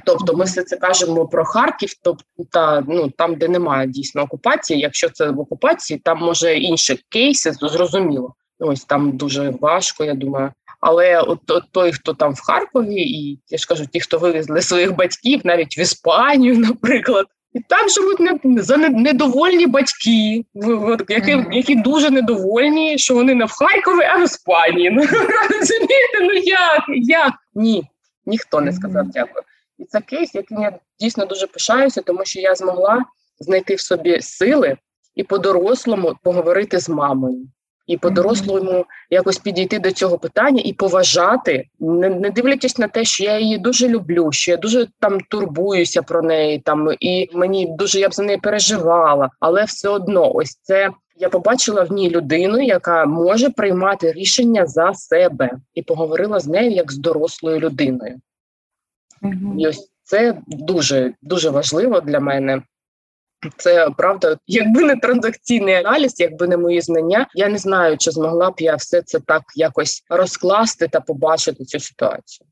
Тобто 0.06 0.34
ми 0.34 0.46
все 0.46 0.64
це 0.64 0.78
кажемо 0.78 1.28
про 1.28 1.46
Харків, 1.46 1.90
тобто 2.04 2.24
та 2.52 2.84
ну 2.88 3.10
там, 3.18 3.36
де 3.36 3.48
немає 3.48 3.88
дійсно 3.88 4.22
окупації. 4.22 4.80
Якщо 4.80 5.10
це 5.10 5.30
в 5.30 5.40
окупації, 5.40 6.02
там 6.04 6.18
може 6.18 6.58
інші 6.58 7.00
кейси, 7.10 7.52
зрозуміло. 7.52 8.34
Ось 8.60 8.86
там 8.86 9.18
дуже 9.18 9.54
важко, 9.62 10.04
я 10.04 10.14
думаю. 10.14 10.52
Але 10.80 11.22
от, 11.22 11.52
от 11.52 11.64
той, 11.72 11.92
хто 11.92 12.14
там 12.14 12.34
в 12.34 12.42
Харкові, 12.42 13.02
і 13.02 13.40
я 13.50 13.58
ж 13.58 13.68
кажу, 13.68 13.86
ті, 13.86 14.00
хто 14.00 14.18
вивезли 14.18 14.62
своїх 14.62 14.96
батьків, 14.96 15.42
навіть 15.44 15.78
в 15.78 15.80
Іспанію, 15.80 16.58
наприклад, 16.60 17.26
і 17.54 17.60
там 17.60 17.90
живуть 17.90 18.44
не 18.44 18.62
за 18.62 18.78
недовольні 18.78 19.68
батьки, 19.68 20.46
які 21.10 21.46
які 21.52 21.76
дуже 21.76 22.10
недовольні, 22.10 22.98
що 22.98 23.14
вони 23.14 23.36
не 23.36 23.46
в 23.46 23.52
Харкові, 23.52 24.04
а 24.04 24.18
в 24.18 24.24
Іспанії. 24.24 24.90
Ну 24.94 25.02
розумієте, 25.60 26.20
ну 26.22 26.34
як? 26.34 26.84
Як? 26.88 27.34
Ні, 27.56 27.84
ніхто 28.26 28.62
не 28.62 28.74
сказав 28.74 29.06
дякую. 29.08 29.44
І 29.80 29.86
це 29.86 30.02
кейс, 30.02 30.36
яким 30.36 30.62
я 30.62 30.80
дійсно 31.00 31.26
дуже 31.26 31.48
пишаюся, 31.48 32.02
тому 32.02 32.26
що 32.26 32.40
я 32.40 32.56
змогла 32.56 33.06
знайти 33.40 33.76
в 33.76 33.82
собі 33.82 34.22
сили 34.22 34.78
і 35.16 35.24
по-дорослому 35.24 36.14
поговорити 36.24 36.80
з 36.80 36.90
мамою, 36.90 37.48
і 37.88 37.98
по-дорослому 37.98 38.86
якось 39.10 39.38
підійти 39.38 39.80
до 39.80 39.92
цього 39.92 40.18
питання 40.18 40.62
і 40.66 40.74
поважати, 40.74 41.66
не, 41.80 42.10
не 42.10 42.30
дивлячись 42.30 42.78
на 42.78 42.88
те, 42.88 43.04
що 43.04 43.24
я 43.24 43.40
її 43.40 43.58
дуже 43.58 43.88
люблю, 43.88 44.32
що 44.32 44.52
я 44.52 44.58
дуже 44.58 44.88
там 45.00 45.20
турбуюся 45.20 46.02
про 46.02 46.22
неї, 46.22 46.60
там 46.60 46.90
і 47.00 47.30
мені 47.34 47.68
дуже 47.78 48.00
я 48.00 48.10
б 48.10 48.14
за 48.14 48.24
неї 48.24 48.38
переживала, 48.38 49.30
але 49.40 49.64
все 49.64 49.90
одно, 49.90 50.32
ось 50.34 50.60
це. 50.62 50.90
Я 51.18 51.30
побачила 51.30 51.84
в 51.84 51.92
ній 51.92 52.10
людину, 52.10 52.62
яка 52.62 53.06
може 53.06 53.50
приймати 53.50 54.12
рішення 54.12 54.66
за 54.66 54.94
себе, 54.94 55.52
і 55.74 55.82
поговорила 55.82 56.40
з 56.40 56.48
нею 56.48 56.72
як 56.72 56.92
з 56.92 56.98
дорослою 56.98 57.60
людиною. 57.60 58.20
Mm-hmm. 59.22 59.60
І 59.60 59.68
ось 59.68 59.92
це 60.04 60.42
дуже 60.48 61.14
дуже 61.22 61.50
важливо 61.50 62.02
для 62.02 62.20
мене. 62.20 62.62
Це 63.58 63.90
правда, 63.90 64.38
якби 64.48 64.84
не 64.84 64.96
транзакційний 64.96 65.76
аналіз, 65.76 66.20
якби 66.20 66.48
не 66.48 66.58
мої 66.58 66.82
знання, 66.82 67.28
я 67.34 67.50
не 67.50 67.58
знаю, 67.58 67.98
чи 67.98 68.12
змогла 68.12 68.52
б 68.52 68.54
я 68.58 68.76
все 68.76 69.02
це 69.02 69.20
так 69.20 69.44
якось 69.56 70.04
розкласти 70.10 70.88
та 70.88 71.00
побачити 71.00 71.66
цю 71.66 71.80
ситуацію. 71.80 72.48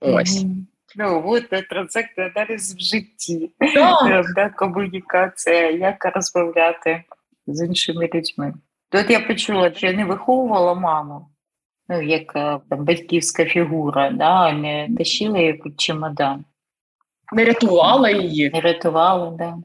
Ось. 0.00 0.44
Mm-hmm. 0.44 0.64
Ну, 0.96 1.22
от 1.26 1.48
транзакційний 1.48 2.30
аналіз 2.36 2.74
в 2.74 2.78
житті, 2.78 3.50
да. 3.74 4.22
да, 4.34 4.48
комунікація, 4.48 5.70
як 5.70 6.04
розмовляти 6.14 7.02
з 7.46 7.66
іншими 7.66 8.10
людьми. 8.14 8.54
Тут 8.88 9.10
я 9.10 9.20
почула, 9.20 9.74
що 9.74 9.86
я 9.86 9.92
не 9.92 10.04
виховувала 10.04 10.74
маму 10.74 11.28
ну, 11.88 12.02
як 12.02 12.36
е, 12.36 12.60
там, 12.70 12.84
батьківська 12.84 13.44
фігура, 13.44 14.10
да, 14.10 14.52
не 14.52 14.88
тащила 14.98 15.38
її 15.38 15.62
чемодан. 15.76 16.44
Не 17.32 17.44
рятувала 17.44 18.10
її. 18.10 18.50
Не 18.50 18.60
рятувала, 18.60 19.26
так. 19.26 19.36
Да. 19.36 19.56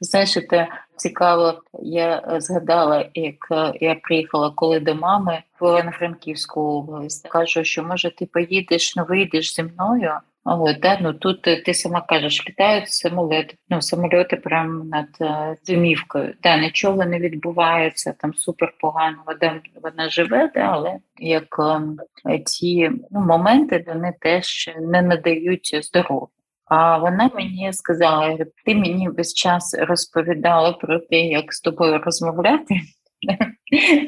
Знаєш, 0.00 0.32
це 0.50 0.68
цікаво, 0.96 1.62
я 1.82 2.22
е, 2.32 2.40
згадала, 2.40 3.08
як 3.14 3.48
е, 3.50 3.72
я 3.80 3.94
приїхала 3.94 4.50
коли 4.50 4.80
до 4.80 4.94
мами 4.94 5.42
в 5.60 5.92
Франківську 5.98 6.60
область. 6.60 7.28
Кажу, 7.28 7.64
що 7.64 7.82
може 7.82 8.10
ти 8.10 8.26
поїдеш, 8.26 8.96
ну 8.96 9.04
вийдеш 9.08 9.54
зі 9.54 9.62
мною. 9.62 10.12
От, 10.48 10.80
да, 10.80 10.98
ну 11.00 11.12
тут 11.12 11.42
ти 11.42 11.74
сама 11.74 12.00
кажеш, 12.00 12.48
літають 12.48 12.88
самоліти, 12.88 13.54
ну 13.68 13.82
самоліти 13.82 14.36
прямо 14.36 14.84
над 14.84 15.06
домівкою. 15.66 16.34
Да, 16.42 16.56
нічого 16.56 17.04
не 17.04 17.18
відбувається, 17.18 18.14
там 18.18 18.34
супер 18.34 18.72
погано, 18.80 19.16
вона, 19.26 19.60
вона 19.82 20.08
живе, 20.08 20.50
да, 20.54 20.60
але 20.60 20.96
як 21.18 21.56
е, 22.28 22.38
ці 22.38 22.90
ну, 23.10 23.20
моменти 23.20 23.84
вони 23.86 24.12
теж 24.20 24.70
не 24.80 25.02
надають 25.02 25.78
здоров'я. 25.82 26.26
А 26.64 26.98
вона 26.98 27.30
мені 27.34 27.72
сказала: 27.72 28.38
ти 28.64 28.74
мені 28.74 29.08
весь 29.08 29.34
час 29.34 29.76
розповідала 29.78 30.72
про 30.72 30.98
те, 30.98 31.16
як 31.16 31.52
з 31.52 31.60
тобою 31.60 31.98
розмовляти. 31.98 32.74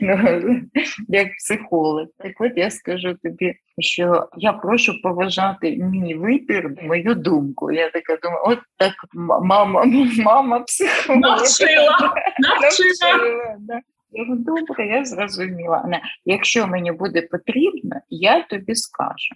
Ну, 0.02 0.60
як 1.08 1.28
психолог. 1.36 2.06
Так 2.18 2.40
от 2.40 2.52
я 2.56 2.70
скажу 2.70 3.14
тобі, 3.22 3.54
що 3.78 4.28
я 4.36 4.52
прошу 4.52 5.02
поважати 5.02 5.76
мій 5.76 6.14
вибір, 6.14 6.74
мою 6.82 7.14
думку. 7.14 7.72
Я 7.72 7.90
така 7.90 8.16
думаю, 8.22 8.42
от 8.44 8.58
так 8.76 8.92
мама, 9.14 9.84
мама 10.18 10.60
психолог. 10.60 11.20
Навчила, 11.20 12.14
навчила. 12.38 13.56
Да. 13.58 13.80
Я 14.10 14.24
говорю, 14.24 14.42
добре, 14.42 14.86
я 14.86 15.04
зрозуміла. 15.04 16.00
Якщо 16.24 16.66
мені 16.66 16.92
буде 16.92 17.22
потрібно, 17.22 17.96
я 18.08 18.42
тобі 18.42 18.74
скажу. 18.74 19.34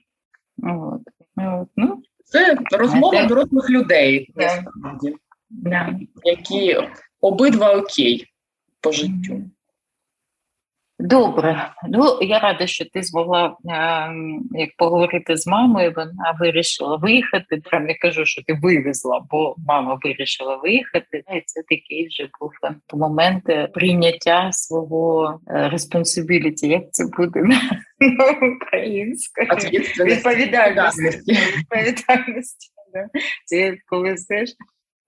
От. 0.63 1.01
От. 1.37 1.69
Ну, 1.77 2.03
Це 2.25 2.57
розмова 2.73 3.27
дорослих 3.27 3.71
людей, 3.71 4.33
Да. 4.37 4.43
насправді, 4.43 5.15
да. 5.51 5.97
які 6.25 6.79
обидва 7.21 7.73
окей 7.75 8.27
по 8.81 8.93
життю. 8.93 9.43
Добре, 11.05 11.73
ну 11.89 12.19
я 12.21 12.39
рада, 12.39 12.67
що 12.67 12.85
ти 12.85 13.03
змогла 13.03 13.47
е, 13.47 13.53
як 14.61 14.71
поговорити 14.77 15.37
з 15.37 15.47
мамою. 15.47 15.93
Вона 15.97 16.37
вирішила 16.41 16.97
виїхати. 16.97 17.57
Прям 17.57 17.85
не 17.85 17.95
кажу, 17.95 18.27
що 18.27 18.43
ти 18.43 18.59
вивезла, 18.63 19.25
бо 19.31 19.55
мама 19.67 19.99
вирішила 20.03 20.57
виїхати. 20.57 21.23
І 21.37 21.41
це 21.47 21.63
такий 21.63 22.09
вже 22.09 22.29
був 22.41 22.51
е, 22.65 22.97
момент 22.97 23.49
е, 23.49 23.67
прийняття 23.67 24.49
свого 24.53 25.41
responsibility, 25.47 26.67
як 26.67 26.83
це 26.91 27.05
буде 27.17 27.41
на 27.41 27.59
українською 28.57 29.49
відповідальності. 29.49 30.05
Відповідальності. 30.05 31.33
Відповідальності. 31.59 32.69
Це 33.47 33.77
коли 33.87 34.17
знаєш, 34.17 34.51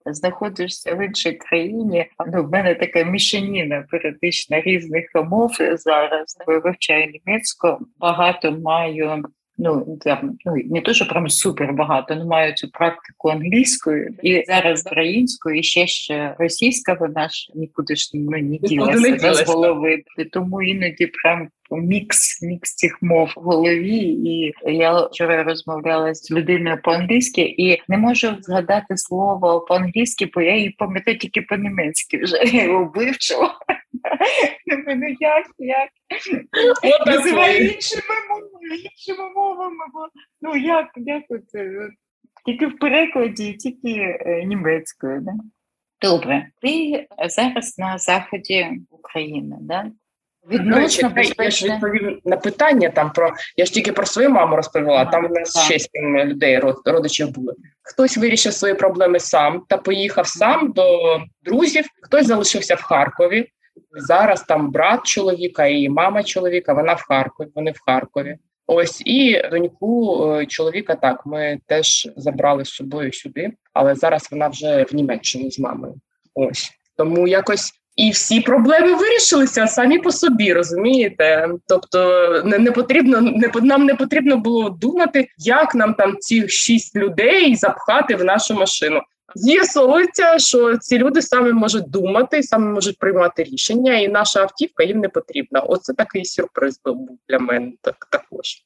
знаходишся 0.05 0.95
в 0.95 1.05
іншій 1.05 1.31
країні. 1.31 2.05
Ну, 2.33 2.43
в 2.43 2.51
мене 2.51 2.75
така 2.75 3.03
мішаніна 3.03 3.85
періодична 3.91 4.61
різних 4.61 5.05
мов 5.15 5.51
зараз. 5.73 6.37
Вивчаю 6.47 7.11
німецьку, 7.11 7.77
багато 7.99 8.51
маю. 8.51 9.23
Ну 9.57 9.97
там 10.01 10.37
ну 10.45 10.55
не 10.65 10.81
то, 10.81 10.93
що 10.93 11.07
прям 11.07 11.29
супер 11.29 11.73
багато, 11.73 12.13
але 12.13 12.25
маю 12.25 12.53
цю 12.53 12.69
практику 12.69 13.29
англійською 13.29 14.15
і 14.23 14.43
зараз 14.47 14.83
українською, 14.85 15.59
і 15.59 15.63
ще 15.63 15.87
ще 15.87 16.35
російська, 16.39 16.93
вона 16.93 17.29
ж 17.29 17.51
нікуди 17.55 17.95
ж 17.95 18.11
ну, 18.13 18.37
не 18.37 18.57
ділася 18.57 19.33
з 19.33 19.47
голови. 19.47 20.03
Тому 20.31 20.61
іноді 20.61 21.07
прям 21.07 21.49
мікс, 21.71 22.41
мікс 22.41 22.75
цих 22.75 22.97
мов 23.01 23.33
в 23.35 23.41
голові. 23.41 23.97
І 23.99 24.53
я 24.65 25.01
вчора 25.01 25.43
розмовляла 25.43 26.13
з 26.13 26.31
людиною 26.31 26.79
по-англійськи 26.83 27.41
і 27.41 27.81
не 27.87 27.97
можу 27.97 28.27
згадати 28.41 28.97
слово 28.97 29.61
по-англійськи, 29.61 30.29
бо 30.33 30.41
я 30.41 30.55
її 30.55 30.69
пам'ятаю 30.69 31.17
тільки 31.17 31.41
по-німецьки. 31.41 32.17
Вже 32.17 32.37
я 32.43 32.63
його 32.63 32.91
вивчила. 32.95 33.55
Ну 34.87 35.07
як, 35.19 35.45
як? 35.57 35.89
Називаю 37.05 37.67
іншими 37.67 38.15
мовами, 38.29 38.75
іншими 38.75 39.29
мовами. 39.35 39.85
Бо, 39.93 40.07
ну 40.41 40.55
як, 40.55 40.87
як 40.95 41.23
це? 41.47 41.69
Тільки 42.45 42.67
в 42.67 42.79
перекладі, 42.79 43.53
тільки 43.53 43.99
е, 43.99 44.43
німецькою. 44.45 45.21
Да? 45.21 45.31
Добре, 46.01 46.47
ти 46.61 47.07
зараз 47.29 47.77
на 47.77 47.97
заході 47.97 48.69
України, 48.89 49.57
да? 49.61 49.91
Відносно 50.51 51.11
та, 51.11 51.43
я 51.43 51.51
ж 51.51 51.65
відповім 51.65 52.19
на 52.25 52.37
питання 52.37 52.89
там 52.89 53.11
про 53.11 53.33
я 53.57 53.65
ж 53.65 53.73
тільки 53.73 53.91
про 53.91 54.05
свою 54.05 54.29
маму 54.29 54.55
розповіла. 54.55 54.93
Ага, 54.93 55.11
там 55.11 55.25
у 55.25 55.29
нас 55.29 55.65
ще 55.65 55.79
сім 55.79 56.17
людей, 56.17 56.59
родичів 56.85 57.29
були. 57.29 57.53
Хтось 57.81 58.17
вирішив 58.17 58.53
свої 58.53 58.73
проблеми 58.73 59.19
сам 59.19 59.63
та 59.69 59.77
поїхав 59.77 60.27
сам 60.27 60.71
до 60.71 61.19
друзів. 61.43 61.85
Хтось 62.01 62.27
залишився 62.27 62.75
в 62.75 62.81
Харкові. 62.81 63.49
Зараз 63.91 64.43
там 64.43 64.71
брат 64.71 65.03
чоловіка 65.03 65.65
і 65.65 65.89
мама 65.89 66.23
чоловіка. 66.23 66.73
Вона 66.73 66.93
в 66.93 67.01
Харкові. 67.07 67.47
Вони 67.55 67.71
в 67.71 67.81
Харкові. 67.85 68.37
Ось 68.67 69.01
і 69.05 69.41
доньку 69.51 70.25
е, 70.31 70.45
чоловіка. 70.45 70.95
Так, 70.95 71.25
ми 71.25 71.59
теж 71.67 72.09
забрали 72.15 72.65
з 72.65 72.69
собою 72.69 73.13
сюди, 73.13 73.51
але 73.73 73.95
зараз 73.95 74.27
вона 74.31 74.47
вже 74.47 74.83
в 74.83 74.95
Німеччині 74.95 75.51
з 75.51 75.59
мамою. 75.59 75.95
Ось 76.33 76.71
тому 76.97 77.27
якось 77.27 77.71
і 77.95 78.09
всі 78.11 78.41
проблеми 78.41 78.95
вирішилися 78.95 79.67
самі 79.67 79.99
по 79.99 80.11
собі, 80.11 80.53
розумієте? 80.53 81.49
Тобто, 81.67 82.29
не, 82.45 82.59
не 82.59 82.71
потрібно 82.71 83.21
не 83.21 83.51
нам 83.61 83.85
не 83.85 83.95
потрібно 83.95 84.37
було 84.37 84.69
думати, 84.69 85.27
як 85.37 85.75
нам 85.75 85.93
там 85.93 86.17
ці 86.19 86.49
шість 86.49 86.95
людей 86.95 87.55
запхати 87.55 88.15
в 88.15 88.23
нашу 88.23 88.53
машину. 88.53 89.01
З'ясовується, 89.35 90.39
що 90.39 90.77
ці 90.77 90.97
люди 90.97 91.21
саме 91.21 91.53
можуть 91.53 91.89
думати, 91.89 92.43
саме 92.43 92.71
можуть 92.71 92.99
приймати 92.99 93.43
рішення, 93.43 93.93
і 93.93 94.07
наша 94.07 94.41
автівка 94.41 94.83
їм 94.83 94.99
не 94.99 95.09
потрібна. 95.09 95.59
Оце 95.59 95.93
такий 95.93 96.25
сюрприз 96.25 96.81
був 96.85 97.19
для 97.29 97.39
мене 97.39 97.73
так 97.81 98.07
також. 98.11 98.63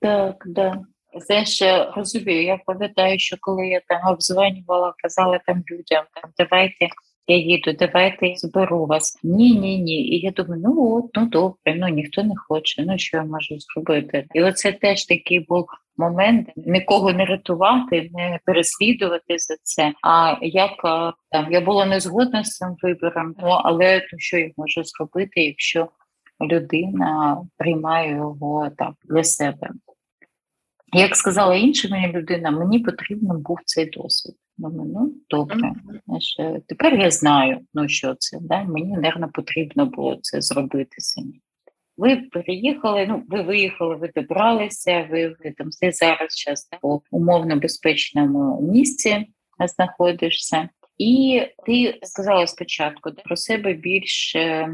Так, 0.00 0.42
да. 0.46 0.80
Знаєш, 1.14 1.62
розумію, 1.96 2.44
я 2.44 2.58
пам'ятаю, 2.66 3.18
що 3.18 3.36
коли 3.40 3.66
я 3.66 3.80
там 3.88 4.12
обзвонювала, 4.12 4.94
казала 5.02 5.40
там 5.46 5.64
людям, 5.70 6.04
там 6.14 6.30
давайте 6.38 6.88
я 7.28 7.36
їду, 7.36 7.72
давайте 7.72 8.26
я 8.26 8.36
зберу 8.36 8.86
вас. 8.86 9.18
Ні, 9.22 9.58
ні, 9.58 9.78
ні. 9.78 10.08
І 10.08 10.20
я 10.20 10.30
думаю, 10.30 10.62
ну 10.64 10.96
от, 10.96 11.04
ну 11.14 11.26
добре, 11.26 11.74
ну 11.76 11.88
ніхто 11.88 12.22
не 12.22 12.36
хоче, 12.36 12.84
ну 12.86 12.98
що 12.98 13.16
я 13.16 13.24
можу 13.24 13.58
зробити? 13.58 14.26
І 14.34 14.42
оце 14.42 14.72
теж 14.72 15.06
такий 15.06 15.40
був 15.40 15.66
момент 15.96 16.48
нікого 16.56 17.12
не 17.12 17.24
рятувати, 17.24 18.10
не 18.12 18.38
переслідувати 18.44 19.38
за 19.38 19.56
це. 19.62 19.92
А 20.02 20.36
як 20.42 20.70
там 21.30 21.52
я 21.52 21.60
була 21.60 21.86
не 21.86 22.00
згодна 22.00 22.44
з 22.44 22.56
цим 22.56 22.76
вибором, 22.82 23.34
ну 23.38 23.48
але 23.48 24.00
то 24.00 24.18
що 24.18 24.38
я 24.38 24.50
можу 24.56 24.84
зробити, 24.84 25.44
якщо 25.44 25.88
людина 26.40 27.42
приймає 27.56 28.16
його 28.16 28.70
так 28.78 28.92
для 29.04 29.24
себе? 29.24 29.70
Як 30.92 31.16
сказала 31.16 31.54
інша 31.54 31.88
мені 31.88 32.12
людина, 32.12 32.50
мені 32.50 32.78
потрібен 32.78 33.42
був 33.42 33.58
цей 33.64 33.86
досвід. 33.86 34.34
Думаю, 34.58 34.90
ну 34.94 35.14
добре. 35.30 35.72
Знаєш, 36.06 36.36
е, 36.40 36.60
тепер 36.66 36.94
я 36.94 37.10
знаю, 37.10 37.60
ну 37.74 37.88
що 37.88 38.14
це. 38.18 38.38
Да? 38.40 38.62
Мені, 38.62 38.98
мабуть, 38.98 39.32
потрібно 39.32 39.86
було 39.86 40.18
це 40.22 40.40
зробити 40.40 40.94
самі. 40.98 41.40
Ви 41.96 42.16
переїхали, 42.16 43.06
ну 43.06 43.22
ви 43.28 43.42
виїхали, 43.42 43.94
ви 43.94 44.10
добралися, 44.14 45.08
ви, 45.10 45.28
ви 45.28 45.54
там 45.56 45.70
ти 45.80 45.92
зараз 45.92 46.28
зараз 46.44 46.68
по 46.80 47.02
умовно 47.10 47.56
безпечному 47.56 48.70
місці 48.72 49.26
знаходишся. 49.76 50.68
І 50.98 51.42
ти 51.66 51.98
сказала 52.02 52.46
спочатку 52.46 53.10
про 53.24 53.36
себе 53.36 53.72
більш 53.72 54.36
е, 54.36 54.68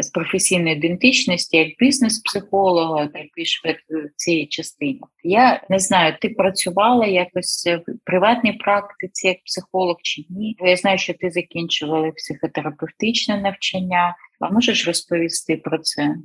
з 0.00 0.10
професійної 0.10 0.76
ідентичності, 0.76 1.56
як 1.56 1.68
бізнес-психолога, 1.78 3.06
так 3.06 3.22
більш 3.36 3.64
в 3.64 3.68
в 3.68 4.10
цій 4.16 4.46
частині. 4.46 5.00
Я 5.22 5.62
не 5.70 5.78
знаю, 5.78 6.14
ти 6.20 6.28
працювала 6.28 7.06
якось 7.06 7.66
в 7.66 7.98
приватній 8.04 8.52
практиці 8.52 9.26
як 9.26 9.36
психолог 9.44 9.96
чи 10.02 10.24
ні? 10.30 10.56
Я 10.60 10.76
знаю, 10.76 10.98
що 10.98 11.14
ти 11.14 11.30
закінчувала 11.30 12.10
психотерапевтичне 12.10 13.40
навчання. 13.40 14.16
А 14.40 14.50
можеш 14.50 14.86
розповісти 14.86 15.56
про 15.56 15.78
це? 15.78 16.16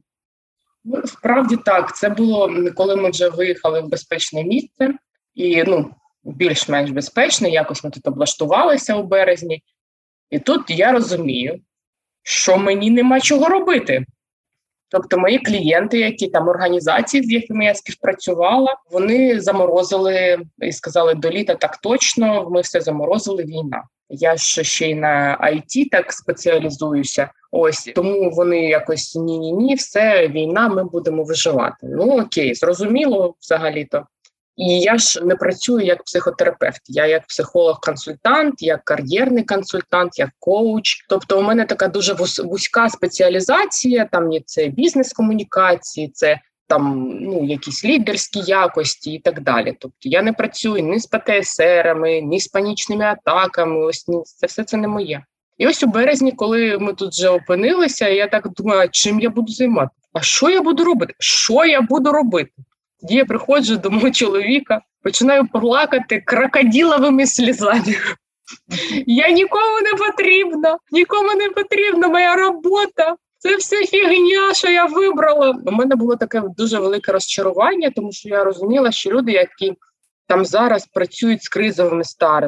Ну, 0.84 1.02
справді 1.06 1.58
так. 1.66 1.96
Це 1.96 2.10
було 2.10 2.52
коли 2.76 2.96
ми 2.96 3.10
вже 3.10 3.30
виїхали 3.30 3.82
в 3.82 3.90
безпечне 3.90 4.44
місце, 4.44 4.94
і 5.36 5.64
ну 5.64 5.92
більш-менш 6.24 6.92
безпечне. 6.92 7.50
Якось 7.50 7.84
ми 7.84 7.90
тут 7.90 8.08
облаштувалися 8.08 8.96
у 8.96 9.04
березні, 9.04 9.64
і 10.30 10.40
тут 10.40 10.70
я 10.70 10.92
розумію, 10.92 11.60
що 12.24 12.58
мені 12.58 12.92
нема 12.92 13.20
чого 13.20 13.46
робити. 13.46 14.06
Тобто, 14.92 15.18
мої 15.18 15.40
клієнти, 15.40 16.00
які 16.00 16.28
там 16.28 16.48
організації, 16.48 17.24
з 17.24 17.32
якими 17.32 17.66
я 17.66 17.76
співпрацювала, 17.76 18.76
вони 18.92 19.40
заморозили 19.40 20.40
і 20.62 20.72
сказали 20.72 21.14
до 21.14 21.30
літа 21.30 21.56
так 21.56 21.78
точно. 21.78 22.50
Ми 22.50 22.62
все 22.62 22.82
заморозили. 22.82 23.44
Війна. 23.44 23.84
Я 24.10 24.38
ж 24.38 24.64
ще 24.64 24.90
й 24.90 24.96
на 24.96 25.38
IT 25.44 25.90
так 25.92 26.14
спеціалізуюся. 26.14 27.32
Ось 27.52 27.92
тому 27.96 28.32
вони 28.32 28.68
якось 28.68 29.16
ні, 29.16 29.40
ні, 29.40 29.52
ні, 29.52 29.76
все 29.76 30.28
війна. 30.28 30.70
Ми 30.70 30.84
будемо 30.84 31.24
виживати. 31.24 31.78
Ну 31.88 32.22
окей, 32.22 32.56
зрозуміло 32.56 33.36
взагалі-то. 33.42 34.06
І 34.62 34.80
я 34.80 34.98
ж 34.98 35.26
не 35.26 35.36
працюю 35.36 35.86
як 35.86 36.04
психотерапевт, 36.04 36.82
я 36.86 37.06
як 37.06 37.24
психолог-консультант, 37.28 38.54
як 38.60 38.84
кар'єрний 38.84 39.44
консультант, 39.44 40.20
як 40.20 40.30
коуч. 40.40 41.06
Тобто, 41.10 41.40
у 41.40 41.42
мене 41.42 41.66
така 41.66 41.88
дуже 41.88 42.14
вуз- 42.14 42.48
вузька 42.48 42.90
спеціалізація. 42.90 44.06
Там 44.12 44.32
є 44.32 44.42
це 44.46 44.68
бізнес-комунікації, 44.68 46.12
це 46.14 46.40
там 46.68 47.18
ну 47.22 47.46
якісь 47.46 47.86
лідерські 47.86 48.40
якості 48.40 49.14
і 49.14 49.20
так 49.20 49.42
далі. 49.42 49.76
Тобто 49.80 49.98
я 50.02 50.22
не 50.22 50.34
працюю 50.34 50.84
ні 50.84 51.00
з 51.00 51.06
ПТСРами, 51.06 52.22
ні 52.22 52.40
з 52.40 52.48
панічними 52.48 53.06
атаками. 53.06 53.86
Ось 53.86 54.08
ні, 54.08 54.22
це 54.26 54.48
все 54.48 54.64
це 54.64 54.78
не 54.78 54.88
моє. 54.88 55.24
І 55.58 55.68
ось 55.68 55.84
у 55.84 55.88
березні, 55.88 56.32
коли 56.32 56.78
ми 56.78 56.94
тут 56.94 57.12
вже 57.12 57.30
опинилися, 57.30 58.08
я 58.08 58.28
так 58.28 58.50
думаю, 58.50 58.90
чим 58.92 59.20
я 59.20 59.30
буду 59.30 59.54
займатися? 59.54 60.02
А 60.14 60.22
що 60.22 60.50
я 60.50 60.62
буду 60.62 60.84
робити? 60.84 61.14
Що 61.20 61.66
я 61.66 61.82
буду 61.82 62.12
робити? 62.12 62.52
Тоді 63.02 63.16
я 63.16 63.26
приходжу 63.26 63.76
до 63.76 63.90
мого 63.90 64.12
чоловіка, 64.12 64.82
починаю 65.04 65.48
плакати 65.48 66.24
крокодиловими 66.26 67.26
слізами. 67.26 67.96
Я 69.06 69.30
нікому 69.30 69.82
не 69.82 70.06
потрібна, 70.06 70.78
нікому 70.92 71.30
не 71.34 71.50
потрібна 71.50 72.08
моя 72.08 72.36
робота. 72.36 73.16
це 73.40 73.56
все 73.56 73.86
фігня, 73.86 74.54
що 74.54 74.70
я 74.70 74.86
вибрала. 74.86 75.56
У 75.66 75.72
мене 75.72 75.96
було 75.96 76.16
таке 76.16 76.44
дуже 76.58 76.80
велике 76.80 77.12
розчарування, 77.12 77.92
тому 77.96 78.12
що 78.12 78.30
я 78.30 78.44
розуміла, 78.44 78.92
що 78.92 79.10
люди, 79.10 79.32
які 79.32 79.74
там 80.32 80.46
зараз 80.46 80.88
працюють 80.88 81.44
з 81.44 81.50
кризовими 81.50 82.04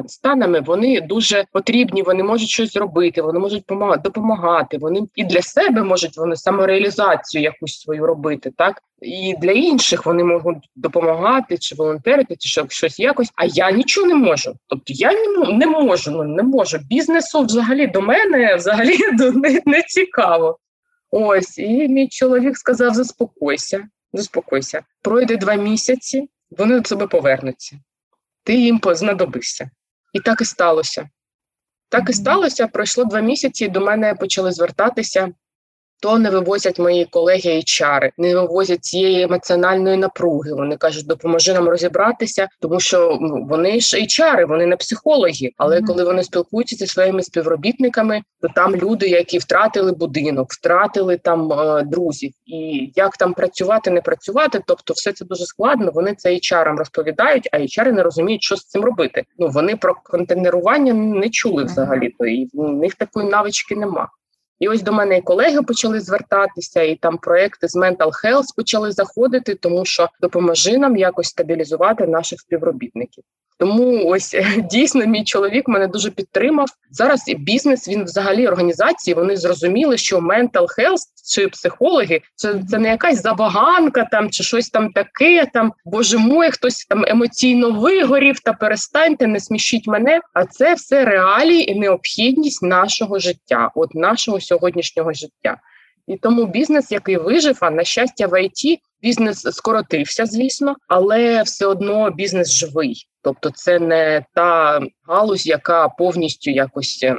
станами, 0.06 0.60
вони 0.60 1.00
дуже 1.00 1.44
потрібні, 1.52 2.02
вони 2.02 2.22
можуть 2.22 2.48
щось 2.48 2.72
зробити, 2.72 3.22
вони 3.22 3.38
можуть 3.38 3.64
допомагати. 4.04 4.78
Вони 4.78 5.00
і 5.14 5.24
для 5.24 5.42
себе 5.42 5.82
можуть 5.82 6.16
вони 6.16 6.36
самореалізацію 6.36 7.42
якусь 7.42 7.80
свою 7.80 8.06
робити, 8.06 8.52
так 8.56 8.82
і 9.02 9.34
для 9.40 9.50
інших 9.50 10.06
вони 10.06 10.24
можуть 10.24 10.70
допомагати 10.76 11.58
чи 11.58 11.74
волонтерити, 11.74 12.36
чи 12.38 12.62
щось 12.68 13.00
якось. 13.00 13.30
А 13.36 13.44
я 13.44 13.70
нічого 13.70 14.06
не 14.06 14.14
можу. 14.14 14.54
Тобто 14.66 14.92
я 14.92 15.12
не, 15.12 15.66
можу. 15.66 16.10
Ну 16.10 16.24
не 16.24 16.42
можу. 16.42 16.78
Бізнесу 16.88 17.42
взагалі 17.42 17.86
до 17.86 18.00
мене 18.00 18.56
взагалі 18.56 18.98
не, 19.34 19.60
не 19.66 19.82
цікаво. 19.82 20.58
Ось 21.10 21.58
і 21.58 21.88
мій 21.88 22.08
чоловік 22.08 22.56
сказав: 22.56 22.94
заспокойся, 22.94 23.84
заспокойся. 24.12 24.82
Пройде 25.02 25.36
два 25.36 25.54
місяці 25.54 26.28
вони 26.58 26.80
до 26.80 26.88
себе 26.88 27.06
повернуться, 27.06 27.78
ти 28.44 28.54
їм 28.54 28.80
знадобишся. 28.84 29.70
І 30.12 30.20
так 30.20 30.40
і 30.40 30.44
сталося. 30.44 31.08
Так 31.88 32.10
і 32.10 32.12
сталося. 32.12 32.66
Пройшло 32.66 33.04
два 33.04 33.20
місяці, 33.20 33.68
до 33.68 33.80
мене 33.80 34.14
почали 34.14 34.52
звертатися 34.52 35.32
то 36.04 36.18
не 36.18 36.30
вивозять 36.30 36.78
мої 36.78 37.04
колеги 37.04 37.50
HR, 37.50 38.10
не 38.18 38.34
вивозять 38.34 38.84
цієї 38.84 39.22
емоціональної 39.22 39.96
напруги. 39.96 40.54
Вони 40.54 40.76
кажуть, 40.76 41.06
допоможи 41.06 41.52
нам 41.52 41.68
розібратися, 41.68 42.48
тому 42.60 42.80
що 42.80 43.18
ну, 43.20 43.46
вони 43.48 43.80
ж 43.80 43.96
HR, 43.96 44.46
вони 44.46 44.66
не 44.66 44.76
психологи. 44.76 45.50
Але 45.56 45.76
mm-hmm. 45.76 45.86
коли 45.86 46.04
вони 46.04 46.22
спілкуються 46.24 46.76
зі 46.76 46.86
своїми 46.86 47.22
співробітниками, 47.22 48.22
то 48.40 48.48
там 48.54 48.76
люди, 48.76 49.08
які 49.08 49.38
втратили 49.38 49.92
будинок, 49.92 50.52
втратили 50.52 51.16
там 51.16 51.52
е, 51.52 51.82
друзів, 51.82 52.32
і 52.46 52.90
як 52.94 53.16
там 53.16 53.34
працювати, 53.34 53.90
не 53.90 54.00
працювати. 54.00 54.62
Тобто, 54.66 54.94
все 54.94 55.12
це 55.12 55.24
дуже 55.24 55.44
складно. 55.46 55.90
Вони 55.94 56.14
це 56.14 56.30
HR 56.30 56.76
розповідають, 56.76 57.48
а 57.52 57.58
HR 57.58 57.92
не 57.92 58.02
розуміють, 58.02 58.42
що 58.42 58.56
з 58.56 58.64
цим 58.64 58.84
робити. 58.84 59.24
Ну 59.38 59.48
вони 59.48 59.76
про 59.76 59.94
контейнерування 60.04 60.92
не 60.94 61.30
чули 61.30 61.64
взагалі, 61.64 62.14
то 62.18 62.26
і 62.26 62.48
в 62.54 62.68
них 62.68 62.94
такої 62.94 63.28
навички 63.28 63.76
нема. 63.76 64.08
І 64.58 64.68
ось 64.68 64.82
до 64.82 64.92
мене 64.92 65.18
і 65.18 65.22
колеги 65.22 65.62
почали 65.62 66.00
звертатися, 66.00 66.82
і 66.82 66.96
там 66.96 67.18
проекти 67.18 67.68
з 67.68 67.76
Mental 67.76 68.10
Health 68.24 68.56
почали 68.56 68.92
заходити, 68.92 69.54
тому 69.54 69.84
що 69.84 70.08
допоможи 70.20 70.78
нам 70.78 70.96
якось 70.96 71.28
стабілізувати 71.28 72.06
наших 72.06 72.40
співробітників. 72.40 73.24
Тому 73.58 74.06
ось 74.06 74.36
дійсно 74.70 75.06
мій 75.06 75.24
чоловік 75.24 75.68
мене 75.68 75.86
дуже 75.86 76.10
підтримав. 76.10 76.68
Зараз 76.90 77.24
бізнес 77.38 77.88
він 77.88 78.04
взагалі 78.04 78.48
організації 78.48 79.14
вони 79.14 79.36
зрозуміли, 79.36 79.96
що 79.96 80.18
mental 80.18 80.66
health 80.78 81.04
чи 81.34 81.48
психологи 81.48 82.20
це 82.34 82.62
це 82.70 82.78
не 82.78 82.88
якась 82.88 83.22
забаганка 83.22 84.04
там 84.04 84.30
чи 84.30 84.42
щось 84.42 84.70
там 84.70 84.92
таке. 84.92 85.46
Там 85.52 85.72
боже 85.84 86.18
мой, 86.18 86.50
хтось 86.50 86.84
там 86.84 87.04
емоційно 87.08 87.70
вигорів 87.70 88.40
та 88.40 88.52
перестаньте, 88.52 89.26
не 89.26 89.40
смішіть 89.40 89.86
мене. 89.86 90.20
А 90.32 90.44
це 90.44 90.74
все 90.74 91.04
реалії 91.04 91.70
і 91.72 91.74
необхідність 91.74 92.62
нашого 92.62 93.18
життя, 93.18 93.70
от 93.74 93.94
нашого 93.94 94.40
сьогоднішнього 94.40 95.12
життя. 95.12 95.56
І 96.06 96.16
тому 96.16 96.46
бізнес, 96.46 96.92
який 96.92 97.16
вижив, 97.16 97.58
а 97.60 97.70
на 97.70 97.84
щастя, 97.84 98.26
в 98.26 98.42
ІТ 98.42 98.80
бізнес 99.02 99.42
скоротився, 99.42 100.26
звісно, 100.26 100.76
але 100.88 101.42
все 101.42 101.66
одно 101.66 102.10
бізнес 102.10 102.50
живий. 102.50 103.06
Тобто, 103.24 103.50
це 103.50 103.78
не 103.78 104.24
та 104.34 104.80
галузь, 105.08 105.46
яка 105.46 105.88
повністю 105.88 106.50
якось. 106.50 107.00
Е, 107.02 107.16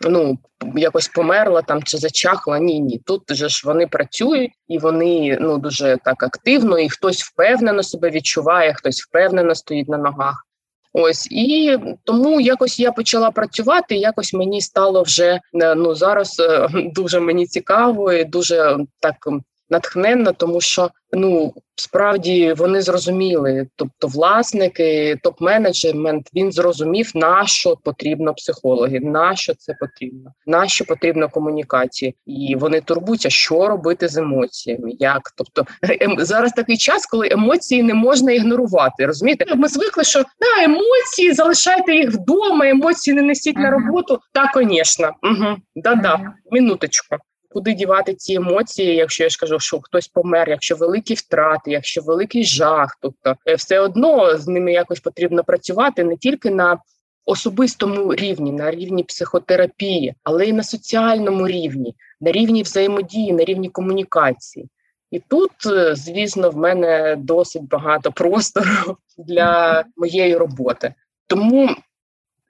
ну, 0.00 0.38
якось 0.76 1.08
померла 1.08 1.62
там 1.62 1.82
чи 1.82 1.98
зачахла. 1.98 2.58
Ні, 2.58 2.80
ні. 2.80 2.98
Тут 2.98 3.22
же 3.30 3.48
ж 3.48 3.62
вони 3.64 3.86
працюють 3.86 4.52
і 4.68 4.78
вони 4.78 5.38
ну 5.40 5.58
дуже 5.58 5.98
так 6.04 6.22
активно, 6.22 6.78
і 6.78 6.88
хтось 6.88 7.22
впевнено 7.22 7.82
себе 7.82 8.10
відчуває, 8.10 8.74
хтось 8.74 9.02
впевнено 9.02 9.54
стоїть 9.54 9.88
на 9.88 9.98
ногах. 9.98 10.46
Ось 10.92 11.28
і 11.30 11.78
тому 12.04 12.40
якось 12.40 12.80
я 12.80 12.92
почала 12.92 13.30
працювати. 13.30 13.96
Якось 13.96 14.34
мені 14.34 14.60
стало 14.60 15.02
вже 15.02 15.40
е, 15.54 15.74
ну 15.74 15.94
зараз 15.94 16.40
е, 16.40 16.68
дуже 16.94 17.20
мені 17.20 17.46
цікаво 17.46 18.12
і 18.12 18.24
дуже 18.24 18.76
так 19.00 19.28
натхненно, 19.70 20.32
тому 20.32 20.60
що 20.60 20.90
ну 21.12 21.54
справді 21.76 22.52
вони 22.52 22.82
зрозуміли. 22.82 23.66
Тобто, 23.76 24.06
власники, 24.06 25.18
топ-менеджмент 25.24 26.22
він 26.34 26.52
зрозумів, 26.52 27.10
на 27.14 27.46
що 27.46 27.76
потрібно 27.76 28.34
психологи, 28.34 29.00
на 29.00 29.36
що 29.36 29.54
це 29.54 29.74
потрібно, 29.80 30.30
на 30.46 30.68
що 30.68 30.84
потрібно 30.84 31.28
комунікації, 31.28 32.16
і 32.26 32.56
вони 32.56 32.80
турбуються, 32.80 33.30
що 33.30 33.68
робити 33.68 34.08
з 34.08 34.16
емоціями. 34.16 34.90
Як 34.98 35.22
тобто 35.36 35.66
ем, 36.00 36.16
зараз 36.18 36.52
такий 36.52 36.76
час, 36.76 37.06
коли 37.06 37.28
емоції 37.30 37.82
не 37.82 37.94
можна 37.94 38.32
ігнорувати. 38.32 39.06
Розумієте, 39.06 39.54
ми 39.54 39.68
звикли, 39.68 40.04
що 40.04 40.18
да, 40.22 40.64
емоції 40.64 41.32
залишайте 41.32 41.94
їх 41.94 42.10
вдома, 42.10 42.68
емоції 42.68 43.14
не 43.14 43.22
несіть 43.22 43.56
uh-huh. 43.56 43.62
на 43.62 43.70
роботу. 43.70 44.18
Та, 44.32 44.50
звісно, 44.54 45.10
угу. 45.22 45.56
да-да, 45.76 46.14
uh-huh. 46.14 46.30
минуточку 46.50 47.16
куди 47.54 47.74
дівати 47.74 48.14
ці 48.14 48.34
емоції, 48.34 48.96
якщо 48.96 49.24
я 49.24 49.30
ж 49.30 49.38
кажу, 49.40 49.58
що 49.58 49.80
хтось 49.80 50.08
помер, 50.08 50.50
якщо 50.50 50.76
великі 50.76 51.14
втрати, 51.14 51.70
якщо 51.70 52.02
великий 52.02 52.44
жах, 52.44 52.98
тобто 53.02 53.36
е, 53.46 53.54
все 53.54 53.80
одно 53.80 54.38
з 54.38 54.48
ними 54.48 54.72
якось 54.72 55.00
потрібно 55.00 55.44
працювати 55.44 56.04
не 56.04 56.16
тільки 56.16 56.50
на 56.50 56.78
особистому 57.26 58.14
рівні, 58.14 58.52
на 58.52 58.70
рівні 58.70 59.02
психотерапії, 59.02 60.14
але 60.22 60.46
й 60.46 60.52
на 60.52 60.62
соціальному 60.62 61.48
рівні, 61.48 61.94
на 62.20 62.32
рівні 62.32 62.62
взаємодії, 62.62 63.32
на 63.32 63.44
рівні 63.44 63.68
комунікації. 63.68 64.68
І 65.10 65.18
тут, 65.28 65.50
е, 65.66 65.94
звісно, 65.94 66.50
в 66.50 66.56
мене 66.56 67.16
досить 67.18 67.68
багато 67.68 68.12
простору 68.16 68.96
для 69.18 69.84
моєї 69.96 70.36
роботи. 70.36 70.94
Тому 71.26 71.76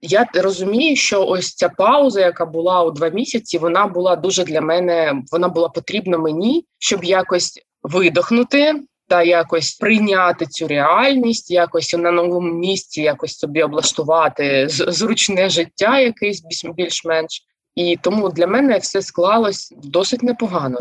я 0.05 0.27
розумію, 0.35 0.97
що 0.97 1.27
ось 1.27 1.55
ця 1.55 1.69
пауза, 1.69 2.21
яка 2.21 2.47
була 2.47 2.83
у 2.85 2.91
два 2.91 3.09
місяці, 3.09 3.59
вона 3.59 3.87
була 3.87 4.17
дуже 4.17 4.45
для 4.45 4.61
мене, 4.61 5.23
вона 5.33 5.49
була 5.49 5.69
потрібна 5.69 6.19
мені, 6.19 6.65
щоб 6.79 7.05
якось 7.05 7.61
видохнути 7.83 8.75
та 9.09 9.23
якось 9.23 9.75
прийняти 9.75 10.47
цю 10.47 10.69
реальність, 10.69 11.51
якось 11.51 11.95
на 11.95 12.11
новому 12.11 12.53
місці, 12.53 13.03
якось 13.03 13.39
собі 13.39 13.63
облаштувати 13.63 14.69
зручне 14.69 15.49
життя, 15.49 16.01
якесь 16.01 16.43
більш-менш. 16.77 17.43
І 17.75 17.97
тому 17.97 18.29
для 18.29 18.47
мене 18.47 18.79
все 18.79 19.03
склалось 19.03 19.75
досить 19.83 20.23
непогано, 20.23 20.79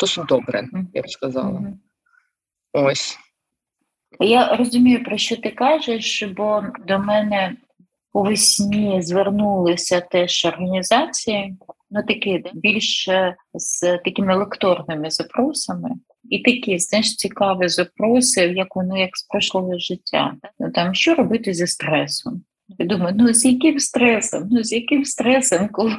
досить 0.00 0.26
добре, 0.26 0.68
я 0.94 1.02
б 1.02 1.10
сказала. 1.10 1.62
Ось. 2.72 3.18
Я 4.20 4.56
розумію, 4.56 5.04
про 5.04 5.18
що 5.18 5.36
ти 5.36 5.50
кажеш, 5.50 6.22
бо 6.36 6.64
до 6.86 6.98
мене 6.98 7.56
у 8.16 8.22
весні 8.22 9.02
звернулися 9.02 10.00
теж 10.00 10.44
організації, 10.44 11.56
ну 11.90 12.02
такі 12.02 12.44
більше 12.54 13.36
з 13.54 13.98
такими 13.98 14.36
лекторними 14.36 15.10
запросами. 15.10 15.90
І 16.30 16.38
такі, 16.38 16.78
знаєш, 16.78 17.16
цікаві 17.16 17.68
запроси, 17.68 18.40
як 18.40 18.76
воно 18.76 18.98
як 18.98 19.16
з 19.16 19.22
прошлого 19.22 19.78
життя. 19.78 20.34
Ну 20.58 20.70
там 20.70 20.94
що 20.94 21.14
робити 21.14 21.54
зі 21.54 21.66
стресом? 21.66 22.42
Я 22.68 22.86
думаю, 22.86 23.14
ну 23.18 23.32
з 23.32 23.44
яким 23.44 23.78
стресом? 23.78 24.48
Ну 24.50 24.62
з 24.62 24.72
яким 24.72 25.04
стресом, 25.04 25.68
коли 25.72 25.96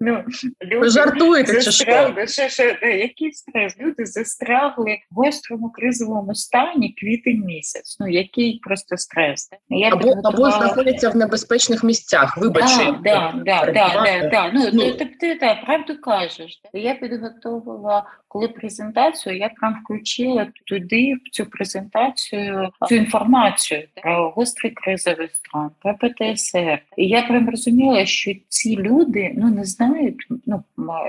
ну, 0.00 0.24
люди 0.62 0.90
жартуєте 0.90 1.60
застрягли, 1.60 2.26
ще, 2.26 2.48
ще, 2.48 2.78
який 2.82 3.32
стрес? 3.32 3.76
Люди 3.80 4.06
застрягли 4.06 4.98
в 5.10 5.14
гострому 5.14 5.70
кризовому 5.70 6.34
стані 6.34 6.94
квітень 7.00 7.44
місяць. 7.44 7.96
Ну 8.00 8.08
який 8.08 8.58
просто 8.62 8.96
стрес? 8.96 9.48
Я 9.68 9.88
або 9.88 9.98
підготувала... 9.98 10.56
або 10.56 10.64
знаходяться 10.64 11.10
в 11.10 11.16
небезпечних 11.16 11.84
місцях. 11.84 12.38
Вибачте, 12.38 12.84
да, 13.04 13.34
да, 13.44 13.66
да, 13.66 13.72
да, 13.72 14.28
да, 14.28 14.50
Ну, 14.54 14.68
ну. 14.72 14.92
Ти, 14.92 15.04
ти, 15.04 15.34
ти 15.34 15.58
правду 15.66 16.00
кажеш. 16.00 16.60
Я 16.72 16.94
підготувала 16.94 18.04
коли 18.32 18.48
презентацію, 18.48 19.36
я 19.36 19.48
прям 19.48 19.82
включила 19.84 20.46
туди 20.66 21.14
в 21.14 21.30
цю 21.30 21.46
презентацію 21.46 22.70
цю 22.88 22.94
інформацію 22.94 23.88
про 24.02 24.30
гострий 24.30 24.72
кризовий 24.72 25.28
стан, 25.28 25.70
про 25.92 26.10
ПТСР. 26.10 26.82
І 26.96 27.08
я 27.08 27.22
прям 27.22 27.50
розуміла, 27.50 28.06
що 28.06 28.32
ці 28.48 28.76
люди 28.76 29.32
ну 29.36 29.50
не 29.50 29.64
знають 29.64 30.26
ну 30.46 30.62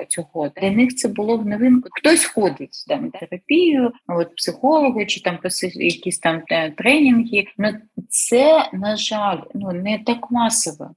цього. 0.07 0.51
Для 0.61 0.71
них 0.71 0.95
це 0.95 1.07
було 1.07 1.37
в 1.37 1.45
новинку. 1.45 1.89
Хтось 1.91 2.25
ходить 2.25 2.85
там 2.87 3.11
терапію, 3.11 3.91
от 4.07 4.35
психологи 4.35 5.05
чи 5.05 5.21
там 5.21 5.39
якісь 5.73 6.19
там 6.19 6.41
е, 6.49 6.71
тренінги. 6.71 7.45
Ну 7.57 7.69
це 8.09 8.69
на 8.73 8.95
жаль, 8.95 9.39
ну 9.53 9.71
не 9.71 9.99
так 10.05 10.31
масово. 10.31 10.91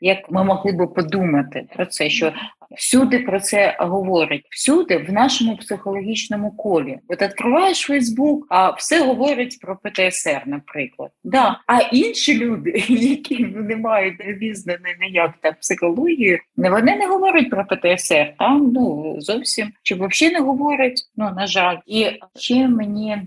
Як 0.00 0.30
ми 0.30 0.44
могли 0.44 0.72
би 0.72 0.86
подумати 0.86 1.66
про 1.76 1.86
це, 1.86 2.10
що 2.10 2.32
всюди 2.76 3.18
про 3.18 3.40
це 3.40 3.76
говорять, 3.80 4.46
всюди 4.50 4.96
в 4.98 5.12
нашому 5.12 5.56
психологічному 5.56 6.50
колі. 6.50 6.98
От 7.08 7.22
відкриваєш 7.22 7.80
Фейсбук, 7.80 8.46
а 8.50 8.70
все 8.70 9.06
говорить 9.06 9.58
про 9.60 9.76
ПТСР, 9.76 10.42
наприклад. 10.46 11.10
Да. 11.24 11.60
А 11.66 11.80
інші 11.80 12.38
люди, 12.38 12.70
які 12.88 13.44
не 13.44 13.76
мають 13.76 14.20
обізнані 14.28 14.96
ніяк 15.00 15.34
та 15.40 15.52
психологію, 15.52 16.38
вони 16.56 16.96
не 16.96 17.06
говорять 17.06 17.50
про 17.50 17.64
ПТСР. 17.64 18.34
Там 18.38 18.72
ну 18.74 19.14
зовсім 19.18 19.72
чи 19.82 19.94
взагалі 19.94 20.34
не 20.34 20.40
говорять. 20.40 21.02
Ну 21.16 21.30
на 21.36 21.46
жаль, 21.46 21.76
і 21.86 22.06
ще 22.38 22.68
мені 22.68 23.18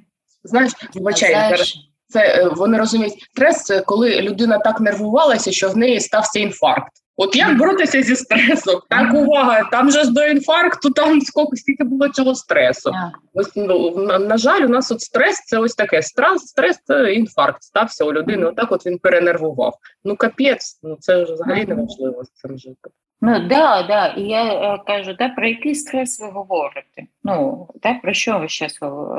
знаєш, 0.43 0.71
вибачай, 0.95 1.33
зараз. 1.33 1.92
Це 2.13 2.19
е, 2.19 2.49
вони 2.55 2.77
розуміють 2.77 3.27
стрес, 3.31 3.63
це 3.63 3.81
коли 3.81 4.21
людина 4.21 4.57
так 4.57 4.81
нервувалася, 4.81 5.51
що 5.51 5.69
в 5.69 5.77
неї 5.77 5.99
стався 5.99 6.39
інфаркт. 6.39 6.91
От 7.17 7.35
як 7.35 7.57
боротися 7.57 8.03
зі 8.03 8.15
стресом? 8.15 8.81
Так 8.89 9.13
увага, 9.13 9.69
там 9.71 9.91
же 9.91 10.03
ж 10.03 10.11
до 10.11 10.25
інфаркту, 10.25 10.89
там 10.89 11.21
скільки 11.21 11.55
скільки 11.55 11.83
було 11.83 12.09
цього 12.09 12.35
стресу. 12.35 12.91
Ось 13.33 13.51
ну, 13.55 13.97
на, 13.97 14.19
на 14.19 14.37
жаль, 14.37 14.61
у 14.61 14.67
нас 14.67 14.91
от 14.91 15.01
стрес 15.01 15.43
це 15.45 15.57
ось 15.57 15.75
таке. 15.75 16.01
Стрес, 16.01 16.41
стрес 16.41 16.79
це 16.85 17.13
інфаркт 17.13 17.63
стався 17.63 18.05
у 18.05 18.13
людини. 18.13 18.45
Отак 18.45 18.71
от 18.71 18.85
він 18.85 18.99
перенервував. 18.99 19.73
Ну 20.03 20.15
капець, 20.15 20.79
ну 20.83 20.97
це 20.99 21.25
ж 21.25 21.33
взагалі 21.33 21.65
неможливо 21.65 22.23
з 22.23 22.31
цим 22.31 22.57
жити. 22.57 22.89
Ну 23.25 23.39
да, 23.39 23.83
да. 23.83 24.07
І 24.07 24.21
я 24.21 24.43
е, 24.43 24.79
кажу, 24.87 25.13
да, 25.13 25.29
про 25.29 25.47
який 25.47 25.75
стрес 25.75 26.19
ви 26.19 26.27
говорите? 26.29 27.03
Ну 27.23 27.67
да, 27.83 27.93
про 27.93 28.13
що 28.13 28.39
ви 28.39 28.47
зараз 28.47 28.77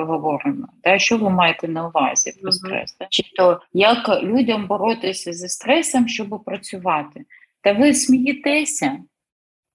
говоримо? 0.08 0.66
Да, 0.84 0.98
що 0.98 1.18
ви 1.18 1.30
маєте 1.30 1.68
на 1.68 1.88
увазі 1.88 2.32
про 2.42 2.52
стрес? 2.52 2.96
Да? 3.00 3.06
Чи 3.10 3.22
то 3.36 3.60
як 3.72 4.22
людям 4.22 4.66
боротися 4.66 5.32
зі 5.32 5.48
стресом, 5.48 6.08
щоб 6.08 6.44
працювати? 6.44 7.24
Та 7.62 7.72
ви 7.72 7.94
смієтеся? 7.94 8.98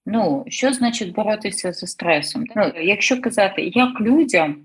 Ну, 0.06 0.44
що 0.48 0.72
значить 0.72 1.14
боротися 1.14 1.72
зі 1.72 1.86
стресом? 1.86 2.44
Ну, 2.56 2.72
Якщо 2.82 3.20
казати, 3.20 3.62
як 3.62 4.00
людям 4.00 4.56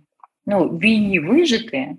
ну, 0.46 0.68
війні 0.68 1.20
вижити, 1.20 1.96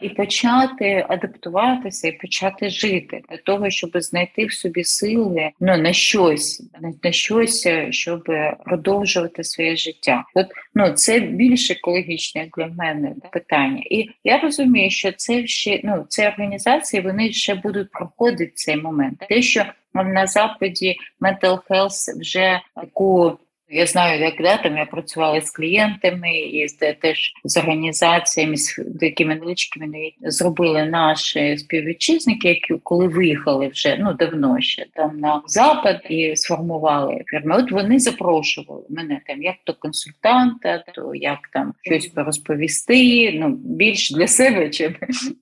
і 0.00 0.08
почати 0.08 1.06
адаптуватися, 1.08 2.08
і 2.08 2.12
почати 2.12 2.70
жити 2.70 3.22
для 3.30 3.36
того, 3.36 3.70
щоб 3.70 3.90
знайти 3.94 4.46
в 4.46 4.52
собі 4.52 4.84
сили 4.84 5.50
ну 5.60 5.76
на 5.76 5.92
щось, 5.92 6.62
на 7.02 7.12
щось, 7.12 7.68
щоб 7.90 8.24
продовжувати 8.64 9.44
своє 9.44 9.76
життя. 9.76 10.24
От 10.34 10.46
ну 10.74 10.92
це 10.92 11.20
більш 11.20 11.70
екологічне 11.70 12.48
для 12.56 12.66
мене 12.66 13.14
питання, 13.32 13.82
і 13.90 14.10
я 14.24 14.38
розумію, 14.38 14.90
що 14.90 15.12
це 15.12 15.46
ще 15.46 15.80
ну 15.84 16.06
ці 16.08 16.22
організації 16.26 17.02
вони 17.02 17.32
ще 17.32 17.54
будуть 17.54 17.90
проходити 17.90 18.52
цей 18.54 18.76
момент. 18.76 19.24
Те, 19.28 19.42
що 19.42 19.64
на 19.94 20.26
заході 20.26 20.96
Mental 21.20 21.58
Health 21.70 22.20
вже 22.20 22.60
таку 22.74 23.38
я 23.70 23.86
знаю, 23.86 24.20
як 24.20 24.34
да, 24.42 24.56
там 24.56 24.76
я 24.76 24.86
працювала 24.86 25.40
з 25.40 25.50
клієнтами 25.50 26.38
і 26.38 26.68
з 26.68 26.92
теж 26.92 27.32
з 27.44 27.56
організаціями, 27.56 28.56
з 28.56 28.84
такими 29.00 29.34
невеличкими 29.34 30.12
зробили 30.20 30.84
наші 30.84 31.58
співвітчизники, 31.58 32.48
які 32.48 32.74
коли 32.82 33.08
виїхали 33.08 33.68
вже 33.68 33.96
ну 34.00 34.12
давно 34.12 34.60
ще 34.60 34.86
там 34.94 35.18
на 35.18 35.42
запад 35.46 36.00
і 36.10 36.36
сформували 36.36 37.24
фірми. 37.26 37.56
От 37.56 37.70
вони 37.70 37.98
запрошували 37.98 38.82
мене 38.88 39.20
там 39.26 39.42
як 39.42 39.56
то 39.64 39.74
консультанта, 39.74 40.84
то 40.94 41.14
як 41.14 41.38
там 41.52 41.74
щось 41.82 42.06
порозповісти. 42.06 43.32
Ну 43.34 43.48
більш 43.48 44.10
для 44.10 44.26
себе, 44.26 44.70
чим 44.70 44.94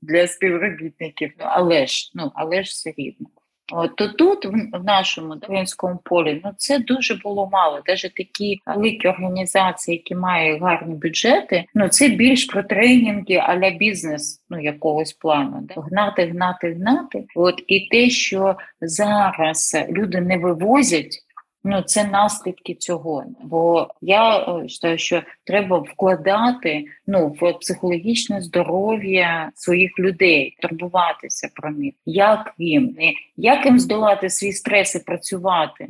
для 0.02 0.26
співробітників. 0.26 1.32
Ну 1.38 1.44
але 1.48 1.86
ж 1.86 2.10
ну 2.14 2.32
але 2.34 2.56
ж 2.56 2.62
все 2.62 2.92
рівно. 2.96 3.26
От, 3.72 3.96
то 3.96 4.08
тут, 4.08 4.44
в 4.72 4.84
нашому 4.84 5.34
українському 5.34 5.98
полі, 6.04 6.40
ну 6.44 6.52
це 6.56 6.78
дуже 6.78 7.14
було 7.14 7.48
мало. 7.52 7.80
Навіть 7.86 8.14
такі 8.14 8.60
великі 8.66 9.08
організації, 9.08 9.96
які 9.96 10.14
мають 10.14 10.62
гарні 10.62 10.94
бюджети, 10.94 11.64
ну 11.74 11.88
це 11.88 12.08
більш 12.08 12.44
про 12.44 12.62
тренінги 12.62 13.34
аля 13.34 13.70
бізнес, 13.70 14.42
ну 14.50 14.60
якогось 14.60 15.12
плану. 15.12 15.68
Да? 15.74 15.80
Гнати, 15.80 16.26
гнати, 16.26 16.72
гнати. 16.72 17.24
От 17.34 17.62
і 17.66 17.88
те, 17.88 18.10
що 18.10 18.56
зараз 18.80 19.76
люди 19.90 20.20
не 20.20 20.36
вивозять. 20.36 21.24
Ну, 21.70 21.82
це 21.82 22.04
наслідки 22.04 22.74
цього. 22.74 23.24
Бо 23.42 23.88
я 24.00 24.38
вважаю, 24.38 24.94
е, 24.94 24.98
що 24.98 25.22
треба 25.44 25.78
вкладати 25.78 26.84
ну 27.06 27.36
в 27.40 27.52
психологічне 27.52 28.40
здоров'я 28.40 29.52
своїх 29.54 29.98
людей, 29.98 30.56
турбуватися 30.62 31.48
про 31.54 31.70
них, 31.70 31.94
як 32.06 32.54
їм, 32.58 32.96
як 33.36 33.66
їм 33.66 33.78
здолати 33.78 34.30
свій 34.30 34.52
стрес 34.52 34.94
і 34.94 34.98
працювати, 34.98 35.88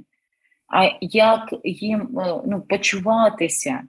а 0.69 0.91
як 1.01 1.55
їм 1.65 2.19
е, 2.19 2.41
ну, 2.47 2.61
почуватися 2.69 3.83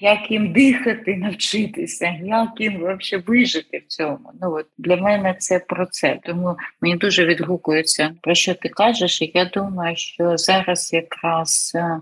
як 0.00 0.30
їм 0.30 0.52
дихати, 0.52 1.16
навчитися, 1.16 2.16
як 2.22 2.48
їм 2.58 2.76
взагалі 2.76 3.24
вижити 3.26 3.78
в 3.78 3.86
цьому. 3.86 4.30
Ну 4.40 4.52
от 4.52 4.66
для 4.78 4.96
мене 4.96 5.34
це 5.38 5.58
про 5.58 5.86
це. 5.86 6.18
Тому 6.24 6.56
мені 6.80 6.96
дуже 6.96 7.24
відгукується 7.24 8.14
про 8.20 8.34
що 8.34 8.54
ти 8.54 8.68
кажеш. 8.68 9.22
І 9.22 9.32
я 9.34 9.44
думаю, 9.44 9.96
що 9.96 10.36
зараз 10.36 10.92
якраз. 10.92 11.72
Е, 11.74 12.00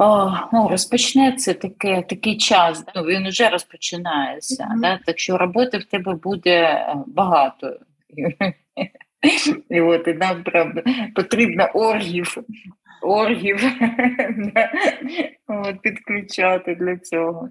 о, 0.00 0.32
ну, 0.52 0.68
розпочнеться 0.68 1.54
таке, 1.54 2.02
такий 2.02 2.36
час, 2.36 2.84
ну, 2.96 3.02
він 3.02 3.28
вже 3.28 3.48
розпочинається, 3.48 4.64
mm-hmm. 4.64 4.80
да? 4.80 4.98
так 5.06 5.18
що 5.18 5.38
роботи 5.38 5.78
в 5.78 5.84
тебе 5.84 6.14
буде 6.14 6.60
е, 6.62 6.94
багато. 7.06 7.76
І 9.70 9.80
от 9.80 10.08
і 10.08 10.12
нам 10.12 10.42
правда 10.42 10.82
потрібно 11.14 11.64
оргів 11.74 12.38
оргів 13.08 13.60
от, 15.48 15.80
підключати 15.82 16.74
для 16.74 16.96
цього. 16.96 17.48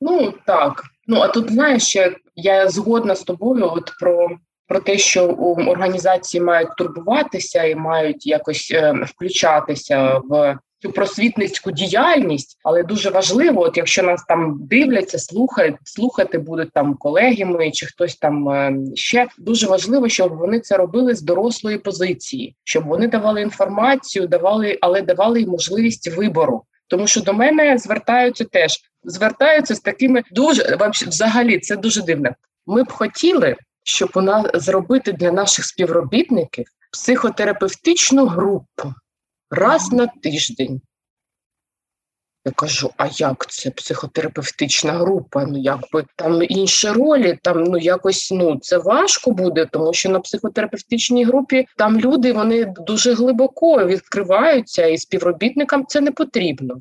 Ну 0.00 0.34
так. 0.46 0.82
Ну 1.06 1.20
а 1.20 1.28
тут 1.28 1.50
знаєш, 1.50 1.96
я 2.36 2.68
згодна 2.68 3.14
з 3.14 3.22
тобою, 3.22 3.64
от 3.64 3.92
про 4.00 4.28
про 4.66 4.80
те, 4.80 4.98
що 4.98 5.26
організації 5.66 6.40
мають 6.40 6.76
турбуватися 6.76 7.64
і 7.64 7.74
мають 7.74 8.26
якось 8.26 8.70
е, 8.74 8.92
включатися 8.92 10.20
в 10.24 10.58
цю 10.82 10.92
просвітницьку 10.92 11.70
діяльність, 11.70 12.58
але 12.64 12.82
дуже 12.82 13.10
важливо, 13.10 13.62
от 13.62 13.76
якщо 13.76 14.02
нас 14.02 14.24
там 14.28 14.58
дивляться, 14.60 15.18
слухають, 15.18 15.76
слухати 15.84 16.38
будуть 16.38 16.72
там 16.72 16.94
колеги 16.94 17.44
мої 17.44 17.72
чи 17.72 17.86
хтось 17.86 18.16
там 18.16 18.48
е, 18.48 18.76
ще 18.94 19.26
дуже 19.38 19.66
важливо, 19.66 20.08
щоб 20.08 20.36
вони 20.36 20.60
це 20.60 20.76
робили 20.76 21.14
з 21.14 21.22
дорослої 21.22 21.78
позиції, 21.78 22.56
щоб 22.64 22.84
вони 22.84 23.08
давали 23.08 23.42
інформацію, 23.42 24.26
давали, 24.26 24.78
але 24.80 25.02
давали 25.02 25.40
й 25.40 25.46
можливість 25.46 26.16
вибору. 26.16 26.62
Тому 26.88 27.06
що 27.06 27.20
до 27.20 27.32
мене 27.32 27.78
звертаються 27.78 28.44
теж 28.44 28.80
звертаються 29.04 29.74
з 29.74 29.80
такими 29.80 30.22
дуже 30.30 30.78
взагалі 31.06 31.58
це 31.58 31.76
дуже 31.76 32.02
дивно. 32.02 32.30
Ми 32.66 32.82
б 32.82 32.92
хотіли, 32.92 33.56
щоб 33.84 34.10
нас 34.16 34.46
зробити 34.54 35.12
для 35.12 35.32
наших 35.32 35.64
співробітників 35.64 36.66
психотерапевтичну 36.92 38.26
групу 38.26 38.94
раз 39.50 39.92
на 39.92 40.06
тиждень. 40.06 40.80
Я 42.44 42.52
кажу, 42.52 42.90
а 42.96 43.06
як 43.12 43.46
це 43.50 43.70
психотерапевтична 43.70 44.92
група? 44.92 45.44
Ну, 45.44 45.58
якби 45.58 46.04
там 46.16 46.42
інші 46.42 46.88
ролі, 46.88 47.38
там 47.42 47.64
ну 47.64 47.78
якось 47.78 48.30
ну 48.32 48.58
це 48.58 48.78
важко 48.78 49.30
буде, 49.30 49.66
тому 49.66 49.94
що 49.94 50.08
на 50.08 50.20
психотерапевтичній 50.20 51.24
групі 51.24 51.66
там 51.76 52.00
люди 52.00 52.32
вони 52.32 52.74
дуже 52.86 53.14
глибоко 53.14 53.86
відкриваються, 53.86 54.86
і 54.86 54.98
співробітникам 54.98 55.86
це 55.88 56.00
не 56.00 56.10
потрібно. 56.10 56.80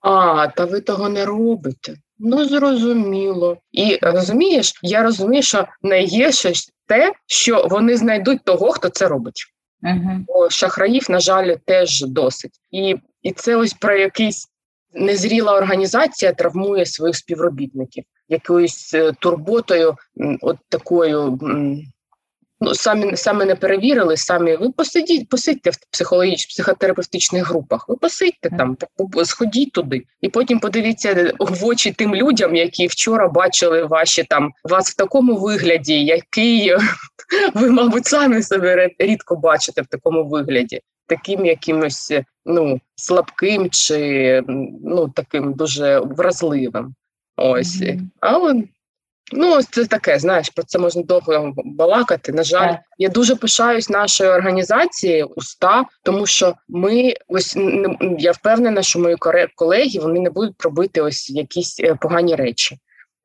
А, 0.00 0.48
та 0.48 0.64
ви 0.64 0.80
того 0.80 1.08
не 1.08 1.24
робите. 1.24 1.96
Ну, 2.18 2.44
зрозуміло. 2.44 3.56
І 3.72 3.98
розумієш, 4.02 4.72
я 4.82 5.02
розумію, 5.02 5.42
що 5.42 5.66
найгірше 5.82 6.52
те, 6.86 7.12
що 7.26 7.66
вони 7.70 7.96
знайдуть 7.96 8.44
того, 8.44 8.70
хто 8.70 8.88
це 8.88 9.08
робить. 9.08 9.55
Uh-huh. 9.82 10.50
Шахраїв, 10.50 11.06
на 11.08 11.20
жаль, 11.20 11.54
теж 11.64 12.04
досить. 12.04 12.60
І 12.70 12.96
і 13.22 13.32
це 13.32 13.56
ось 13.56 13.72
про 13.72 13.96
якийсь 13.96 14.48
незріла 14.92 15.56
організація 15.56 16.32
травмує 16.32 16.86
своїх 16.86 17.16
співробітників 17.16 18.04
якоюсь 18.28 18.94
е, 18.94 19.12
турботою, 19.12 19.96
от 20.40 20.56
такою 20.68 21.38
Ну, 22.60 22.74
самі 22.74 23.16
самі 23.16 23.44
не 23.44 23.54
перевірили, 23.54 24.16
самі 24.16 24.56
ви 24.56 24.70
посидіть, 24.70 25.28
посидьте 25.28 25.70
в 25.70 25.76
психологічних 25.90 26.48
психотерапевтичних 26.48 27.48
групах. 27.48 27.88
Ви 27.88 27.96
посидьте 27.96 28.50
там, 28.58 28.76
сходіть 29.24 29.72
туди, 29.72 30.02
і 30.20 30.28
потім 30.28 30.60
подивіться 30.60 31.32
в 31.38 31.64
очі 31.64 31.92
тим 31.92 32.14
людям, 32.14 32.56
які 32.56 32.86
вчора 32.86 33.28
бачили 33.28 33.84
ваші 33.84 34.24
там 34.24 34.52
вас 34.64 34.90
в 34.90 34.96
такому 34.96 35.36
вигляді, 35.36 36.04
який 36.04 36.74
ви, 37.54 37.70
мабуть, 37.70 38.06
самі 38.06 38.42
себе 38.42 38.90
рідко 38.98 39.36
бачите 39.36 39.82
в 39.82 39.86
такому 39.86 40.28
вигляді, 40.28 40.80
таким 41.06 41.46
якимось 41.46 42.12
ну 42.46 42.80
слабким 42.94 43.70
чи 43.70 44.42
ну 44.84 45.08
таким 45.08 45.52
дуже 45.52 45.98
вразливим. 45.98 46.94
Ось 47.36 47.82
mm-hmm. 47.82 48.00
але 48.20 48.62
Ну, 49.32 49.62
це 49.62 49.86
таке, 49.86 50.18
знаєш, 50.18 50.50
про 50.50 50.64
це 50.64 50.78
можна 50.78 51.02
довго 51.02 51.52
балакати. 51.56 52.32
На 52.32 52.42
жаль, 52.42 52.68
так. 52.68 52.80
я 52.98 53.08
дуже 53.08 53.36
пишаюсь 53.36 53.90
нашою 53.90 54.30
організацією 54.30 55.26
уста, 55.26 55.84
тому 56.02 56.26
що 56.26 56.54
ми 56.68 57.14
ось 57.28 57.56
я 58.18 58.32
впевнена, 58.32 58.82
що 58.82 58.98
мої 58.98 59.16
колеги 59.54 59.98
вони 60.00 60.20
не 60.20 60.30
будуть 60.30 60.62
робити 60.62 61.00
ось 61.00 61.30
якісь 61.30 61.80
е, 61.80 61.94
погані 62.00 62.34
речі. 62.34 62.78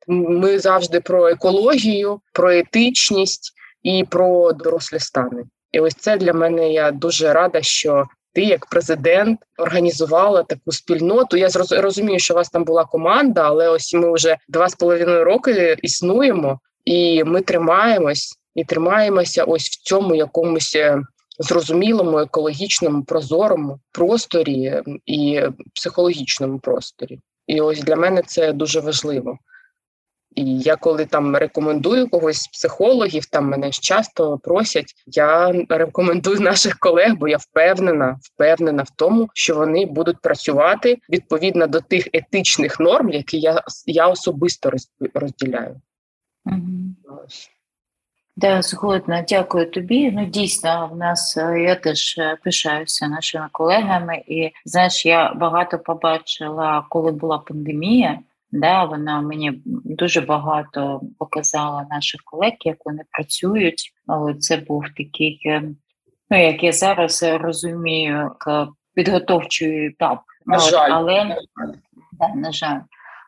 Ми 0.08 0.58
завжди 0.58 1.00
про 1.00 1.28
екологію, 1.28 2.20
про 2.32 2.52
етичність 2.52 3.52
і 3.82 4.04
про 4.10 4.52
дорослі 4.52 4.98
стани. 4.98 5.44
І 5.72 5.80
ось 5.80 5.94
це 5.94 6.16
для 6.16 6.32
мене 6.32 6.72
я 6.72 6.90
дуже 6.90 7.32
рада, 7.32 7.62
що 7.62 8.06
ти, 8.32 8.42
як 8.42 8.66
президент, 8.66 9.40
організувала 9.58 10.42
таку 10.42 10.72
спільноту. 10.72 11.36
Я 11.36 11.48
розумію, 11.70 12.18
що 12.18 12.34
у 12.34 12.36
вас 12.36 12.50
там 12.50 12.64
була 12.64 12.84
команда, 12.84 13.42
але 13.42 13.68
ось 13.68 13.94
ми 13.94 14.12
вже 14.12 14.36
два 14.48 14.68
з 14.68 14.74
половиною 14.74 15.24
роки 15.24 15.76
існуємо, 15.82 16.60
і 16.84 17.24
ми 17.24 17.40
тримаємось 17.40 18.38
і 18.54 18.64
тримаємося 18.64 19.44
ось 19.44 19.66
в 19.68 19.82
цьому 19.82 20.14
якомусь. 20.14 20.76
Е, 20.76 21.02
зрозумілому, 21.38 22.18
екологічному, 22.18 23.04
прозорому 23.04 23.78
просторі 23.92 24.82
і 25.06 25.42
психологічному 25.74 26.58
просторі, 26.58 27.18
і 27.46 27.60
ось 27.60 27.80
для 27.80 27.96
мене 27.96 28.22
це 28.26 28.52
дуже 28.52 28.80
важливо. 28.80 29.38
І 30.34 30.58
я 30.58 30.76
коли 30.76 31.06
там 31.06 31.36
рекомендую 31.36 32.08
когось 32.08 32.36
з 32.36 32.48
психологів, 32.48 33.26
там 33.26 33.48
мене 33.48 33.70
часто 33.70 34.38
просять. 34.38 34.94
Я 35.06 35.52
рекомендую 35.68 36.40
наших 36.40 36.78
колег, 36.78 37.14
бо 37.16 37.28
я 37.28 37.36
впевнена, 37.36 38.18
впевнена 38.22 38.82
в 38.82 38.90
тому, 38.96 39.28
що 39.34 39.56
вони 39.56 39.86
будуть 39.86 40.20
працювати 40.20 40.98
відповідно 41.10 41.66
до 41.66 41.80
тих 41.80 42.08
етичних 42.12 42.80
норм, 42.80 43.08
які 43.10 43.38
я 43.38 43.62
я 43.86 44.06
особисто 44.06 44.70
розділяю. 45.14 45.80
Угу. 46.46 46.92
Да, 48.36 48.62
згодна, 48.62 49.24
дякую 49.28 49.70
тобі. 49.70 50.10
Ну 50.10 50.24
дійсно, 50.24 50.90
в 50.92 50.96
нас 50.96 51.36
е, 51.36 51.60
я 51.60 51.74
теж 51.74 52.18
е, 52.18 52.38
пишаюся 52.44 53.08
нашими 53.08 53.48
колегами, 53.52 54.22
і 54.26 54.50
знаєш, 54.64 55.06
я 55.06 55.34
багато 55.34 55.78
побачила, 55.78 56.86
коли 56.88 57.12
була 57.12 57.38
пандемія. 57.38 58.18
Да, 58.52 58.84
Вона 58.84 59.20
мені 59.20 59.62
дуже 59.84 60.20
багато 60.20 61.00
показала 61.18 61.86
наших 61.90 62.20
колег, 62.24 62.52
як 62.64 62.76
вони 62.84 63.02
працюють. 63.10 63.92
Але 64.06 64.34
це 64.34 64.56
був 64.56 64.84
такий, 64.96 65.42
е, 65.46 65.62
ну 66.30 66.42
як 66.42 66.62
я 66.62 66.72
зараз 66.72 67.22
розумію, 67.22 68.30
підготовчий 68.94 69.86
етап. 69.86 70.20
На 70.46 70.58
жаль. 70.58 70.90
Але 70.90 71.36
да, 72.12 72.28
на 72.34 72.52
жаль. 72.52 72.80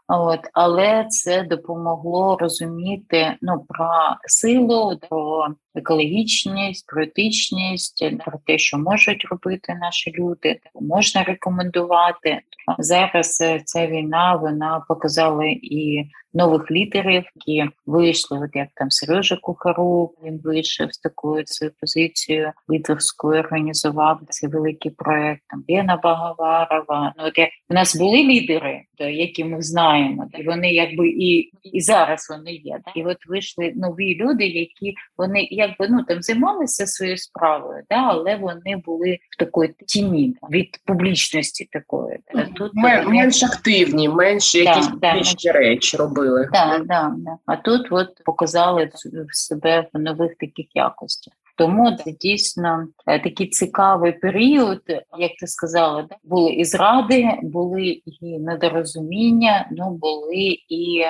От, 0.09 0.41
Але 0.53 1.07
це 1.09 1.43
допомогло 1.43 2.37
розуміти 2.41 3.35
ну, 3.43 3.65
про 3.69 3.91
силу, 4.27 4.99
про 5.11 5.47
екологічність, 5.75 6.87
про 6.87 7.03
етичність, 7.03 8.05
про 8.25 8.39
те, 8.47 8.59
що 8.59 8.79
можуть 8.79 9.25
робити 9.31 9.75
наші 9.81 10.13
люди, 10.13 10.61
можна 10.81 11.23
рекомендувати. 11.23 12.41
Зараз 12.79 13.41
е, 13.41 13.61
ця 13.65 13.87
війна 13.87 14.37
вона 14.37 14.85
показала 14.89 15.45
і 15.47 16.11
нових 16.35 16.71
лідерів, 16.71 17.25
які 17.47 17.71
вийшли, 17.87 18.39
от 18.39 18.51
як 18.55 18.69
там 18.75 18.91
Сережа 18.91 19.37
Кухарук, 19.43 20.15
він 20.25 20.41
вийшов 20.45 20.93
з 20.93 20.99
такою 20.99 21.43
своєю 21.47 21.75
позицією 21.81 22.53
лідерською, 22.71 23.41
організував 23.41 24.21
цей 24.29 24.51
великий 24.51 24.91
проект. 24.91 25.43
Там 25.49 25.65
Лена 25.69 26.01
Багаварова. 26.03 27.15
Ну 27.19 27.25
от 27.27 27.39
як 27.39 27.49
у 27.71 27.75
нас 27.75 27.97
були 27.97 28.17
лідери, 28.17 28.83
то 28.99 29.05
які 29.05 29.45
ми 29.45 29.63
знаємо, 29.63 30.29
і 30.39 30.43
вони 30.43 30.73
якби 30.73 31.09
і 31.09 31.51
і 31.63 31.81
зараз 31.81 32.27
вони 32.31 32.53
є. 32.53 32.79
І 32.97 33.05
от 33.05 33.17
вийшли 33.29 33.73
нові 33.77 34.17
люди, 34.17 34.47
які 34.47 34.95
вони 35.19 35.49
якби 35.51 35.89
ну 35.91 36.05
там 36.09 36.23
займалися 36.23 36.87
своєю 36.87 37.17
справою, 37.17 37.83
да, 37.91 37.97
але 37.97 38.37
вони 38.37 38.83
були 38.87 39.19
в 39.31 39.37
такої 39.39 39.75
тіні 39.87 40.37
від 40.51 40.69
публічності 40.87 41.69
такої. 41.73 42.19
Тут 42.55 42.71
Мен, 42.75 43.09
менш 43.09 43.43
активні, 43.43 44.09
менш 44.09 44.55
якісь 44.55 44.89
публічні 44.89 45.51
речі 45.51 45.97
робили. 45.97 46.24
Так, 46.53 46.87
да, 46.87 47.15
да. 47.17 47.37
А 47.47 47.57
тут 47.57 47.87
от 47.91 48.25
показали 48.25 48.91
себе 49.31 49.89
в 49.93 49.99
нових 49.99 50.37
таких 50.37 50.67
якостях. 50.75 51.35
Тому 51.57 51.97
це 51.97 52.13
дійсно 52.13 52.87
е, 53.07 53.21
такий 53.21 53.49
цікавий 53.49 54.13
період, 54.13 54.83
як 55.19 55.31
ти 55.41 55.47
сказала, 55.47 56.09
були 56.25 56.53
і 56.53 56.65
зради, 56.65 57.29
були 57.43 57.83
і 58.07 58.39
недорозуміння, 58.39 59.69
ну 59.71 59.91
були 59.91 60.59
і 60.69 61.05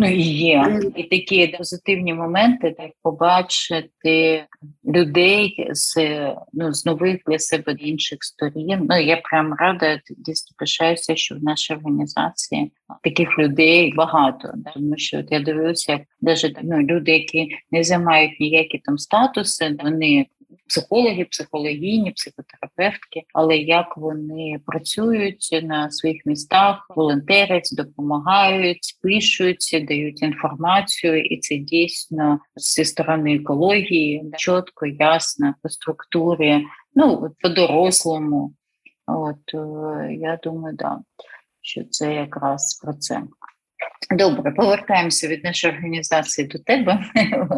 Ну 0.00 0.10
є 0.16 0.80
і 0.96 1.02
такі 1.02 1.46
позитивні 1.46 2.14
моменти, 2.14 2.74
так 2.78 2.90
побачити 3.02 4.44
людей 4.84 5.68
з 5.70 5.96
ну 6.52 6.72
з 6.72 6.86
нових 6.86 7.20
для 7.26 7.38
себе 7.38 7.72
інших 7.72 8.18
сторін. 8.20 8.86
Ну 8.90 9.00
я 9.00 9.16
прям 9.16 9.54
рада 9.54 10.00
дійсно 10.18 10.54
пишаюся, 10.58 11.16
що 11.16 11.34
в 11.34 11.42
нашій 11.42 11.74
організації 11.74 12.72
таких 13.02 13.38
людей 13.38 13.92
багато. 13.96 14.52
Тому 14.74 14.96
що 14.96 15.18
от 15.18 15.26
я 15.30 15.40
дивлюся, 15.40 15.92
як 15.92 16.02
навіть 16.20 16.58
ну, 16.62 16.78
люди, 16.78 17.12
які 17.12 17.48
не 17.70 17.84
займають 17.84 18.40
ніякі 18.40 18.78
там 18.78 18.98
статуси, 18.98 19.76
вони 19.82 20.26
психологи, 20.68 21.24
психологіні, 21.24 22.10
психотерапевтки, 22.10 23.22
але 23.34 23.56
як 23.56 23.96
вони 23.96 24.60
працюють 24.66 25.60
на 25.62 25.90
своїх 25.90 26.26
містах, 26.26 26.86
волонтерять, 26.96 27.68
допомагають, 27.72 28.98
пишуть, 29.02 29.84
дають 29.88 30.22
інформацію, 30.22 31.24
і 31.24 31.38
це 31.38 31.56
дійсно 31.56 32.40
зі 32.56 32.84
сторони 32.84 33.36
екології 33.36 34.30
чітко, 34.36 34.86
ясно 34.86 35.54
по 35.62 35.68
структурі, 35.68 36.64
ну 36.94 37.30
по 37.40 37.48
дорослому. 37.48 38.54
От 39.06 39.54
е, 39.54 40.14
я 40.14 40.38
думаю, 40.42 40.76
да, 40.76 40.98
що 41.60 41.84
це 41.84 42.14
якраз 42.14 42.80
про 42.82 42.92
це. 42.92 43.22
Добре, 44.10 44.52
повертаємося 44.52 45.28
від 45.28 45.44
нашої 45.44 45.72
організації 45.72 46.48
до 46.48 46.58
тебе, 46.58 47.04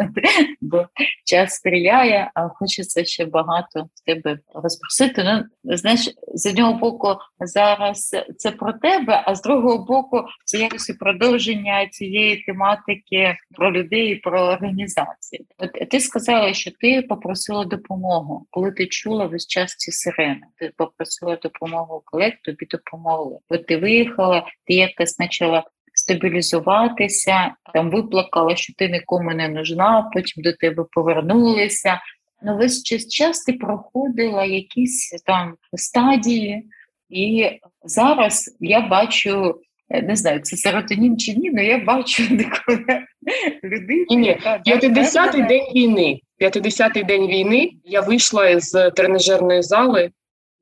бо 0.60 0.86
час 1.24 1.54
стріляє, 1.54 2.30
а 2.34 2.48
хочеться 2.48 3.04
ще 3.04 3.24
багато 3.24 3.88
з 3.94 4.00
тебе 4.00 4.38
розпросити. 4.54 5.24
Ну, 5.24 5.76
знаєш, 5.76 6.10
з 6.34 6.46
одного 6.46 6.74
боку, 6.74 7.16
зараз 7.40 8.16
це 8.36 8.50
про 8.50 8.72
тебе, 8.72 9.22
а 9.26 9.34
з 9.34 9.42
другого 9.42 9.84
боку, 9.84 10.24
це 10.44 10.58
якось 10.58 10.96
продовження 11.00 11.88
цієї 11.88 12.36
тематики 12.36 13.36
про 13.56 13.72
людей, 13.72 14.12
і 14.12 14.16
про 14.16 14.42
організації. 14.42 15.46
От 15.58 15.90
ти 15.90 16.00
сказала, 16.00 16.52
що 16.52 16.70
ти 16.80 17.02
попросила 17.02 17.64
допомогу, 17.64 18.46
коли 18.50 18.72
ти 18.72 18.86
чула 18.86 19.26
весь 19.26 19.46
час 19.46 19.76
ці 19.76 19.92
сирени. 19.92 20.42
Ти 20.56 20.72
попросила 20.76 21.36
допомогу 21.36 22.02
колег, 22.04 22.32
тобі 22.44 22.66
допомогли. 22.70 23.38
От 23.48 23.66
ти 23.66 23.76
виїхала, 23.76 24.46
ти 24.66 24.74
якось 24.74 25.12
почала 25.12 25.64
стабілізуватися, 26.02 27.54
там 27.74 27.90
виплакала, 27.90 28.56
що 28.56 28.72
ти 28.78 28.88
нікому 28.88 29.34
не 29.34 29.48
нужна, 29.48 30.10
потім 30.14 30.42
до 30.42 30.52
тебе 30.52 30.84
повернулися. 30.92 32.00
Ну, 32.42 32.56
весь 32.56 32.82
час 32.82 33.08
час 33.08 33.44
ти 33.44 33.52
проходила 33.52 34.44
якісь 34.44 35.22
там 35.26 35.54
стадії, 35.74 36.64
і 37.10 37.50
зараз 37.84 38.56
я 38.60 38.80
бачу. 38.80 39.60
Не 40.02 40.16
знаю, 40.16 40.40
це 40.40 40.56
серотонін 40.56 41.18
чи 41.18 41.34
ні, 41.34 41.50
але 41.50 41.64
я 41.64 41.78
бачу 41.78 42.22
людину. 43.64 44.04
Ні, 44.10 44.38
50-й 44.66 45.42
день 45.42 45.66
війни. 45.74 46.20
50-й 46.40 47.02
день 47.04 47.26
війни 47.26 47.70
я 47.84 48.00
вийшла 48.00 48.60
з 48.60 48.90
тренажерної 48.90 49.62
зали, 49.62 50.10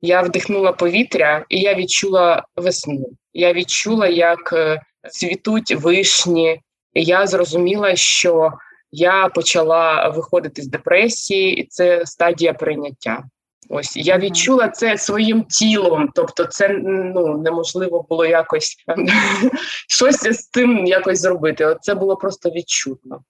я 0.01 0.21
вдихнула 0.21 0.71
повітря, 0.71 1.45
і 1.49 1.59
я 1.59 1.75
відчула 1.75 2.43
весну. 2.55 3.09
Я 3.33 3.53
відчула, 3.53 4.07
як 4.07 4.53
е, 4.53 4.81
цвітуть 5.09 5.75
вишні. 5.75 6.61
Я 6.93 7.27
зрозуміла, 7.27 7.95
що 7.95 8.51
я 8.91 9.27
почала 9.27 10.09
виходити 10.09 10.61
з 10.61 10.67
депресії, 10.67 11.55
і 11.55 11.63
це 11.63 12.05
стадія 12.05 12.53
прийняття. 12.53 13.23
Ось 13.69 13.97
я 13.97 14.17
відчула 14.17 14.69
це 14.69 14.97
своїм 14.97 15.43
тілом, 15.43 16.09
тобто, 16.15 16.45
це 16.45 16.69
ну 16.83 17.37
неможливо 17.37 18.05
було 18.09 18.25
якось 18.25 18.75
щось 19.89 20.39
з 20.39 20.49
цим 20.49 20.85
якось 20.85 21.19
зробити. 21.19 21.75
Це 21.81 21.95
було 21.95 22.17
просто 22.17 22.49
відчутно. 22.49 23.23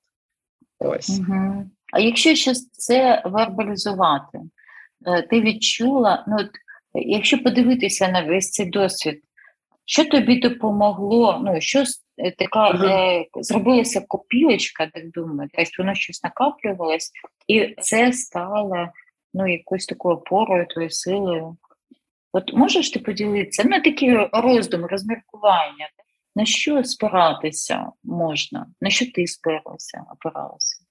Ось. 0.79 1.19
Угу. 1.19 1.65
А 1.93 1.99
якщо 1.99 2.35
щось 2.35 2.69
це 2.69 3.21
вербалізувати, 3.25 4.39
е, 5.05 5.21
ти 5.21 5.41
відчула, 5.41 6.25
ну 6.27 6.35
от 6.39 6.49
якщо 6.93 7.43
подивитися 7.43 8.07
на 8.07 8.25
весь 8.25 8.51
цей 8.51 8.65
досвід, 8.65 9.21
що 9.91 10.05
тобі 10.05 10.39
допомогло? 10.39 11.41
Ну 11.43 11.61
що 11.61 11.83
е, 12.17 12.31
така 12.31 12.69
е, 12.69 13.25
зробилася 13.35 14.01
копілочка, 14.07 14.89
так 14.93 15.11
думаю, 15.11 15.49
тобто 15.53 15.71
воно 15.77 15.95
щось 15.95 16.23
накаплювалось, 16.23 17.11
і 17.47 17.75
це 17.81 18.13
стало 18.13 18.87
ну, 19.33 19.47
якоюсь 19.47 19.85
такою 19.85 20.15
опорою, 20.15 20.67
твоєю 20.67 20.91
силою. 20.91 21.57
От 22.33 22.53
можеш 22.53 22.91
ти 22.91 22.99
поділитися? 22.99 23.63
Ну, 23.65 23.81
такі 23.81 24.17
роздуми, 24.31 24.87
розміркування. 24.87 25.89
на 26.35 26.45
що 26.45 26.83
спиратися 26.83 27.91
можна? 28.03 28.67
На 28.81 28.89
що 28.89 29.11
ти 29.11 29.27
спиралася, 29.27 30.03
опиралася? 30.13 30.83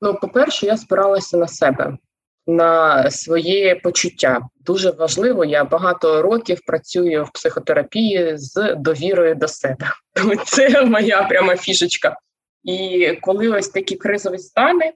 Ну, 0.00 0.14
по-перше, 0.14 0.66
я 0.66 0.76
спиралася 0.76 1.36
на 1.36 1.48
себе, 1.48 1.98
на 2.46 3.10
своє 3.10 3.74
почуття. 3.74 4.40
Дуже 4.66 4.90
важливо, 4.90 5.44
я 5.44 5.64
багато 5.64 6.22
років 6.22 6.60
працюю 6.66 7.24
в 7.24 7.32
психотерапії 7.32 8.32
з 8.36 8.74
довірою 8.74 9.34
до 9.34 9.48
себе. 9.48 9.86
Це 10.46 10.84
моя 10.84 11.22
пряма 11.22 11.56
фішечка. 11.56 12.16
І 12.64 13.08
коли 13.20 13.48
ось 13.48 13.68
такі 13.68 13.96
кризові 13.96 14.38
стани, 14.38 14.92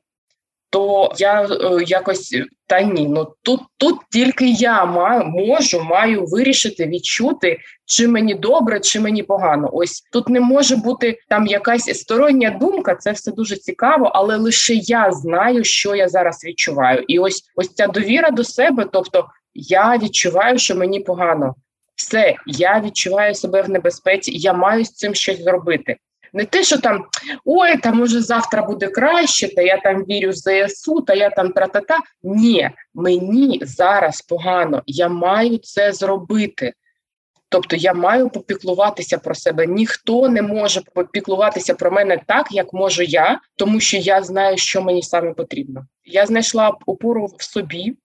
то 0.74 1.12
я 1.16 1.42
е, 1.42 1.84
якось 1.86 2.36
та 2.66 2.82
ні, 2.82 3.08
ну 3.08 3.26
тут 3.42 3.60
тут 3.76 3.96
тільки 4.10 4.50
я 4.50 4.84
можу, 5.24 5.84
маю 5.84 6.24
вирішити, 6.26 6.86
відчути, 6.86 7.58
чи 7.84 8.08
мені 8.08 8.34
добре, 8.34 8.80
чи 8.80 9.00
мені 9.00 9.22
погано. 9.22 9.70
Ось 9.72 10.02
тут 10.12 10.28
не 10.28 10.40
може 10.40 10.76
бути 10.76 11.18
там 11.28 11.46
якась 11.46 11.98
стороння 11.98 12.58
думка, 12.60 12.94
це 12.94 13.12
все 13.12 13.32
дуже 13.32 13.56
цікаво, 13.56 14.10
але 14.14 14.36
лише 14.36 14.74
я 14.74 15.12
знаю, 15.12 15.64
що 15.64 15.94
я 15.94 16.08
зараз 16.08 16.44
відчуваю. 16.44 17.04
І 17.08 17.18
ось 17.18 17.42
ось 17.56 17.74
ця 17.74 17.86
довіра 17.86 18.30
до 18.30 18.44
себе, 18.44 18.86
тобто 18.92 19.26
я 19.54 19.98
відчуваю, 19.98 20.58
що 20.58 20.76
мені 20.76 21.00
погано. 21.00 21.54
Все, 21.96 22.34
я 22.46 22.80
відчуваю 22.80 23.34
себе 23.34 23.62
в 23.62 23.70
небезпеці, 23.70 24.32
я 24.34 24.52
маю 24.52 24.84
з 24.84 24.90
цим 24.90 25.14
щось 25.14 25.44
зробити. 25.44 25.96
Не 26.34 26.44
те, 26.44 26.64
що 26.64 26.78
там 26.78 27.04
ой, 27.44 27.76
там 27.76 27.96
може 27.96 28.20
завтра 28.20 28.62
буде 28.62 28.88
краще, 28.88 29.54
та 29.54 29.62
я 29.62 29.80
там 29.80 30.04
вірю 30.04 30.30
в 30.30 30.34
ЗСУ, 30.34 31.00
та 31.00 31.14
я 31.14 31.30
там 31.30 31.52
тра-та-та. 31.52 31.98
Ні, 32.22 32.70
мені 32.94 33.60
зараз 33.62 34.22
погано, 34.22 34.82
я 34.86 35.08
маю 35.08 35.58
це 35.58 35.92
зробити. 35.92 36.72
Тобто 37.48 37.76
я 37.76 37.94
маю 37.94 38.30
попіклуватися 38.30 39.18
про 39.18 39.34
себе. 39.34 39.66
Ніхто 39.66 40.28
не 40.28 40.42
може 40.42 40.80
попіклуватися 40.94 41.74
про 41.74 41.90
мене 41.90 42.20
так, 42.26 42.46
як 42.52 42.72
можу 42.72 43.02
я, 43.02 43.40
тому 43.56 43.80
що 43.80 43.96
я 43.96 44.22
знаю, 44.22 44.56
що 44.58 44.82
мені 44.82 45.02
саме 45.02 45.32
потрібно. 45.32 45.86
Я 46.04 46.26
знайшла 46.26 46.76
опору 46.86 47.26
в 47.38 47.42
собі, 47.42 47.96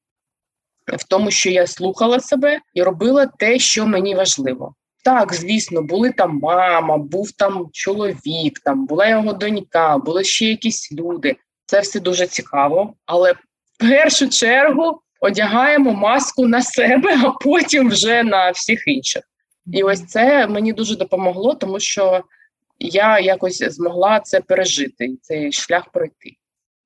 в 0.87 1.03
тому, 1.03 1.31
що 1.31 1.49
я 1.49 1.67
слухала 1.67 2.19
себе 2.19 2.59
і 2.73 2.83
робила 2.83 3.25
те, 3.25 3.59
що 3.59 3.87
мені 3.87 4.15
важливо. 4.15 4.75
Так, 5.03 5.33
звісно, 5.33 5.81
були 5.81 6.11
там 6.11 6.39
мама, 6.41 6.97
був 6.97 7.31
там 7.31 7.69
чоловік, 7.71 8.59
там 8.59 8.85
була 8.85 9.07
його 9.07 9.33
донька, 9.33 9.97
були 9.97 10.23
ще 10.23 10.45
якісь 10.45 10.91
люди. 10.91 11.35
Це 11.65 11.79
все 11.79 11.99
дуже 11.99 12.27
цікаво. 12.27 12.93
Але 13.05 13.31
в 13.31 13.37
першу 13.79 14.29
чергу 14.29 15.01
одягаємо 15.21 15.93
маску 15.93 16.47
на 16.47 16.61
себе, 16.61 17.17
а 17.23 17.31
потім 17.31 17.89
вже 17.89 18.23
на 18.23 18.51
всіх 18.51 18.83
інших. 18.87 19.23
І 19.73 19.83
ось 19.83 20.05
це 20.05 20.47
мені 20.47 20.73
дуже 20.73 20.95
допомогло, 20.95 21.53
тому 21.55 21.79
що 21.79 22.23
я 22.79 23.19
якось 23.19 23.63
змогла 23.63 24.19
це 24.19 24.41
пережити, 24.41 25.17
цей 25.21 25.51
шлях 25.51 25.89
пройти. 25.91 26.35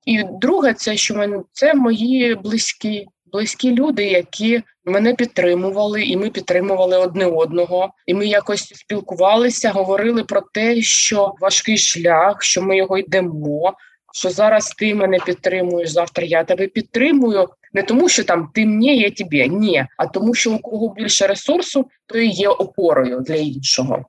І 0.06 0.24
друге, 0.24 0.74
це 0.74 0.98
що 0.98 1.16
мене 1.16 1.44
це 1.52 1.74
мої 1.74 2.36
близькі 2.36 3.08
близькі 3.34 3.72
люди, 3.72 4.06
які 4.06 4.64
мене 4.86 5.14
підтримували, 5.14 6.04
і 6.04 6.18
ми 6.18 6.30
підтримували 6.30 6.98
одне 6.98 7.26
одного. 7.26 7.90
І 8.06 8.14
ми 8.14 8.28
якось 8.28 8.74
спілкувалися, 8.76 9.72
говорили 9.72 10.24
про 10.24 10.42
те, 10.54 10.82
що 10.82 11.34
важкий 11.40 11.78
шлях, 11.78 12.44
що 12.44 12.62
ми 12.62 12.78
його 12.78 12.98
йдемо. 12.98 13.74
Що 14.16 14.30
зараз 14.30 14.70
ти 14.70 14.96
мене 14.96 15.20
підтримуєш, 15.26 15.90
завтра 15.90 16.26
я 16.26 16.44
тебе 16.44 16.68
підтримую. 16.68 17.50
Не 17.74 17.84
тому, 17.84 18.10
що 18.10 18.24
там 18.24 18.50
ти 18.54 18.66
мені, 18.66 18.98
я 18.98 19.12
тобі, 19.12 19.50
ні, 19.50 19.86
а 19.98 20.08
тому, 20.08 20.34
що 20.34 20.52
у 20.52 20.60
кого 20.60 20.94
більше 20.94 21.28
ресурсу, 21.28 21.90
то 22.06 22.18
і 22.18 22.28
є 22.28 22.50
опорою 22.50 23.20
для 23.20 23.36
іншого. 23.36 24.06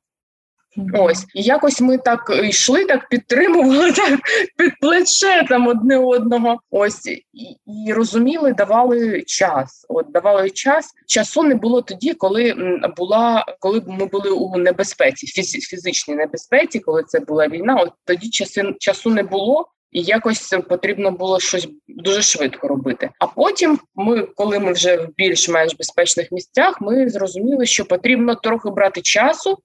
Ось 0.95 1.27
і 1.35 1.43
якось 1.43 1.81
ми 1.81 1.99
так 1.99 2.41
йшли, 2.45 2.85
так 2.85 3.09
підтримували 3.09 3.93
так 3.97 4.21
під 4.59 4.73
плече 4.81 5.47
там 5.49 5.67
одне 5.67 5.99
одного. 5.99 6.61
Ось 6.71 7.07
і, 7.07 7.25
і 7.67 7.93
розуміли, 7.93 8.53
давали 8.53 9.23
час. 9.27 9.87
От 9.89 10.13
давали 10.13 10.51
час. 10.51 10.91
Часу 11.07 11.43
не 11.43 11.55
було 11.55 11.83
тоді, 11.83 12.15
коли 12.15 12.55
була, 12.97 13.45
коли 13.61 13.83
ми 13.87 14.07
були 14.07 14.31
у 14.31 14.57
небезпеці, 14.57 15.27
фіз, 15.27 15.51
фізичній 15.51 16.15
небезпеці, 16.15 16.79
коли 16.81 17.03
це 17.03 17.21
була 17.21 17.49
війна. 17.49 17.75
От 17.75 17.91
тоді 18.05 18.31
часи 18.31 18.75
часу 18.79 19.11
не 19.11 19.23
було. 19.23 19.69
І 19.93 20.03
якось 20.03 20.55
потрібно 20.69 21.11
було 21.11 21.41
щось 21.41 21.69
дуже 21.89 22.23
швидко 22.23 22.69
робити. 22.69 23.11
А 23.19 23.27
потім, 23.27 23.79
ми, 23.95 24.23
коли 24.23 24.59
ми 24.59 24.73
вже 24.73 24.97
в 24.97 25.09
більш-менш 25.17 25.77
безпечних 25.77 26.33
місцях, 26.33 26.81
ми 26.81 27.09
зрозуміли, 27.09 27.67
що 27.67 27.85
потрібно 27.85 28.35
трохи 28.35 28.71
брати 28.71 29.01
часу 29.01 29.59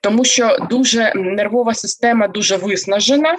тому 0.00 0.24
що 0.24 0.56
дуже 0.70 1.12
нервова 1.14 1.74
система 1.74 2.28
дуже 2.28 2.56
виснажена. 2.56 3.36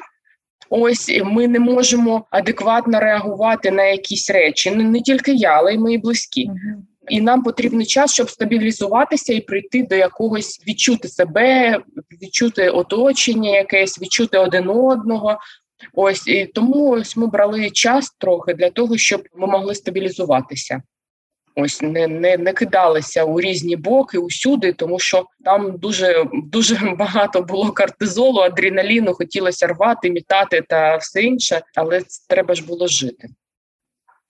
Ось 0.70 1.22
ми 1.24 1.48
не 1.48 1.60
можемо 1.60 2.26
адекватно 2.32 3.00
реагувати 3.00 3.72
на 3.72 3.84
якісь 3.84 4.30
речі. 4.30 4.72
Не, 4.72 4.84
не 4.84 5.02
тільки 5.02 5.34
я, 5.34 5.50
але 5.50 5.74
й 5.74 5.78
мої 5.78 5.98
близькі. 5.98 6.50
І 7.10 7.22
нам 7.22 7.44
потрібен 7.44 7.86
час, 7.86 8.14
щоб 8.14 8.30
стабілізуватися 8.30 9.34
і 9.34 9.40
прийти 9.40 9.84
до 9.84 9.96
якогось 9.96 10.64
відчути 10.68 11.08
себе, 11.08 11.80
відчути 12.22 12.70
оточення, 12.70 13.50
якесь 13.50 14.02
відчути 14.02 14.38
один 14.38 14.70
одного. 14.70 15.38
Ось 15.94 16.28
і 16.28 16.46
тому 16.46 16.90
ось 16.90 17.18
ми 17.18 17.28
брали 17.28 17.70
час 17.70 18.16
трохи 18.18 18.54
для 18.54 18.70
того, 18.70 18.98
щоб 18.98 19.24
ми 19.36 19.48
могли 19.48 19.76
стабілізуватися. 19.76 20.82
Ось 21.56 21.82
не 21.82 22.08
не, 22.08 22.38
не 22.38 22.54
кидалися 22.54 23.24
у 23.24 23.42
різні 23.42 23.76
боки 23.76 24.18
усюди, 24.18 24.74
тому 24.74 25.00
що 25.00 25.26
там 25.46 25.78
дуже 25.78 26.26
дуже 26.34 26.76
багато 26.98 27.42
було 27.42 27.72
кортизолу, 27.72 28.40
адреналіну, 28.40 29.14
хотілося 29.14 29.68
рвати, 29.68 30.12
мітати 30.12 30.64
та 30.70 30.98
все 30.98 31.22
інше, 31.22 31.62
але 31.76 32.02
треба 32.30 32.56
ж 32.56 32.66
було 32.66 32.88
жити. 32.88 33.28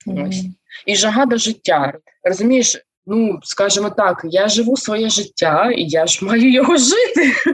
Mm-hmm. 0.08 0.30
Ось 0.30 0.44
і 0.86 0.96
жага 0.96 1.26
до 1.26 1.38
життя. 1.38 1.94
Розумієш, 2.24 2.78
ну 3.06 3.40
скажімо 3.44 3.90
так, 3.90 4.22
я 4.24 4.48
живу 4.48 4.78
своє 4.78 5.10
життя, 5.10 5.72
і 5.76 5.84
я 5.84 6.08
ж 6.08 6.26
маю 6.26 6.52
його 6.52 6.78
жити. 6.78 7.26
Mm-hmm. 7.26 7.54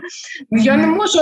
Я 0.63 0.77
не 0.77 0.87
можу. 0.87 1.19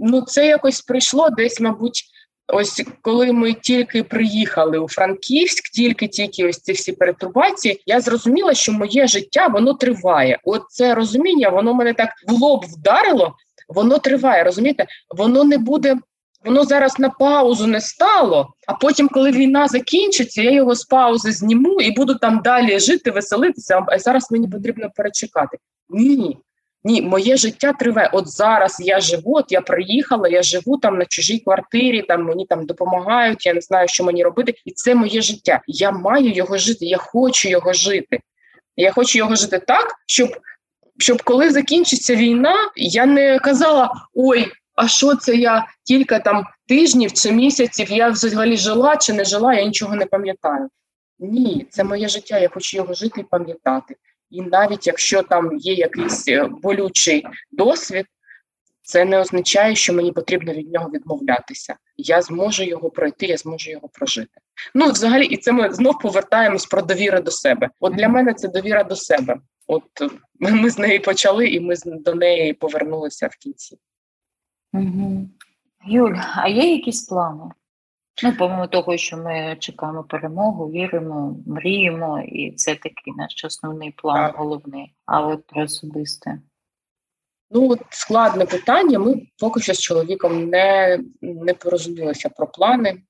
Ну 0.00 0.22
це 0.22 0.46
якось 0.46 0.80
прийшло 0.80 1.30
десь, 1.30 1.60
мабуть. 1.60 2.04
Ось 2.48 2.82
коли 3.02 3.32
ми 3.32 3.52
тільки 3.52 4.02
приїхали 4.02 4.78
у 4.78 4.88
Франківськ, 4.88 5.70
тільки 5.70 6.08
тільки 6.08 6.48
ось 6.48 6.58
ці 6.58 6.72
всі 6.72 6.92
перетурбації, 6.92 7.82
я 7.86 8.00
зрозуміла, 8.00 8.54
що 8.54 8.72
моє 8.72 9.06
життя 9.06 9.46
воно 9.46 9.74
триває. 9.74 10.38
От 10.44 10.62
це 10.68 10.94
розуміння, 10.94 11.48
воно 11.48 11.74
мене 11.74 11.94
так 11.94 12.08
в 12.28 12.32
лоб 12.32 12.64
вдарило. 12.64 13.34
Воно 13.68 13.98
триває. 13.98 14.44
Розумієте, 14.44 14.86
воно 15.16 15.44
не 15.44 15.58
буде. 15.58 15.96
Воно 16.44 16.64
зараз 16.64 16.98
на 16.98 17.10
паузу 17.10 17.66
не 17.66 17.80
стало. 17.80 18.48
А 18.66 18.74
потім, 18.74 19.08
коли 19.08 19.30
війна 19.30 19.68
закінчиться, 19.68 20.42
я 20.42 20.50
його 20.50 20.74
з 20.74 20.84
паузи 20.84 21.32
зніму 21.32 21.80
і 21.80 21.90
буду 21.90 22.14
там 22.14 22.40
далі 22.44 22.78
жити, 22.78 23.10
веселитися. 23.10 23.84
А 23.88 23.98
зараз 23.98 24.30
мені 24.30 24.48
потрібно 24.48 24.90
перечекати. 24.96 25.58
Ні, 25.88 26.38
ні, 26.84 27.02
моє 27.02 27.36
життя 27.36 27.72
триває. 27.72 28.10
От 28.12 28.28
зараз 28.28 28.76
я 28.80 29.00
живу, 29.00 29.36
от 29.36 29.52
я 29.52 29.60
приїхала, 29.60 30.28
я 30.28 30.42
живу 30.42 30.78
там 30.78 30.98
на 30.98 31.04
чужій 31.04 31.38
квартирі, 31.38 32.02
там 32.02 32.24
мені 32.24 32.46
там 32.46 32.66
допомагають, 32.66 33.46
я 33.46 33.54
не 33.54 33.60
знаю, 33.60 33.88
що 33.88 34.04
мені 34.04 34.24
робити, 34.24 34.54
і 34.64 34.70
це 34.70 34.94
моє 34.94 35.22
життя. 35.22 35.60
Я 35.66 35.90
маю 35.90 36.32
його 36.32 36.58
жити, 36.58 36.86
я 36.86 36.96
хочу 36.96 37.48
його 37.48 37.72
жити. 37.72 38.20
Я 38.76 38.92
хочу 38.92 39.18
його 39.18 39.36
жити 39.36 39.58
так, 39.58 39.94
щоб 40.06 40.28
щоб 40.98 41.22
коли 41.22 41.50
закінчиться 41.50 42.14
війна, 42.14 42.54
я 42.76 43.06
не 43.06 43.38
казала: 43.38 43.94
ой, 44.14 44.52
а 44.74 44.88
що 44.88 45.16
це 45.16 45.34
я 45.36 45.66
кілька 45.86 46.18
там 46.18 46.44
тижнів 46.68 47.12
чи 47.12 47.32
місяців 47.32 47.92
я 47.92 48.08
взагалі 48.08 48.56
жила 48.56 48.96
чи 48.96 49.12
не 49.12 49.24
жила, 49.24 49.54
я 49.54 49.64
нічого 49.64 49.96
не 49.96 50.06
пам'ятаю. 50.06 50.68
Ні, 51.18 51.66
це 51.70 51.84
моє 51.84 52.08
життя, 52.08 52.38
я 52.38 52.48
хочу 52.48 52.76
його 52.76 52.94
жити 52.94 53.20
і 53.20 53.24
пам'ятати. 53.24 53.94
І 54.30 54.42
навіть 54.42 54.86
якщо 54.86 55.22
там 55.22 55.56
є 55.56 55.74
якийсь 55.74 56.28
е, 56.28 56.44
болючий 56.62 57.26
досвід, 57.52 58.06
це 58.82 59.04
не 59.04 59.18
означає, 59.18 59.74
що 59.74 59.92
мені 59.92 60.12
потрібно 60.12 60.52
від 60.52 60.72
нього 60.72 60.90
відмовлятися. 60.90 61.76
Я 61.96 62.22
зможу 62.22 62.62
його 62.62 62.90
пройти, 62.90 63.26
я 63.26 63.36
зможу 63.36 63.70
його 63.70 63.88
прожити. 63.88 64.40
Ну, 64.74 64.90
взагалі, 64.90 65.26
і 65.26 65.36
це 65.36 65.52
ми 65.52 65.72
знов 65.72 65.98
повертаємось 65.98 66.66
про 66.66 66.82
довіру 66.82 67.20
до 67.20 67.30
себе. 67.30 67.70
От 67.80 67.94
для 67.94 68.08
мене 68.08 68.34
це 68.34 68.48
довіра 68.48 68.84
до 68.84 68.96
себе. 68.96 69.36
От 69.66 69.84
ми, 70.40 70.50
ми 70.50 70.70
з 70.70 70.78
неї 70.78 70.98
почали, 70.98 71.48
і 71.48 71.60
ми 71.60 71.74
до 71.84 72.14
неї 72.14 72.52
повернулися 72.52 73.26
в 73.26 73.36
кінці. 73.36 73.78
Угу. 74.72 75.28
Юль, 75.86 76.16
а 76.34 76.48
є 76.48 76.72
якісь 76.72 77.02
плани? 77.02 77.44
Ну, 78.22 78.32
помимо 78.38 78.66
того, 78.66 78.96
що 78.96 79.16
ми 79.16 79.56
чекаємо 79.58 80.04
перемогу, 80.04 80.70
віримо, 80.70 81.36
мріємо, 81.46 82.20
і 82.20 82.52
це 82.52 82.74
такий 82.74 83.14
наш 83.16 83.44
основний 83.44 83.90
план, 83.90 84.26
так. 84.26 84.36
головний, 84.36 84.94
а 85.06 85.26
от 85.26 85.46
про 85.46 85.62
особисте. 85.62 86.38
Ну, 87.50 87.70
от 87.70 87.80
складне 87.90 88.46
питання. 88.46 88.98
Ми 88.98 89.22
поки 89.38 89.60
що 89.60 89.74
з 89.74 89.80
чоловіком 89.80 90.48
не 90.48 90.98
не 91.22 91.54
порозумілися 91.54 92.28
про 92.28 92.46
плани, 92.46 93.02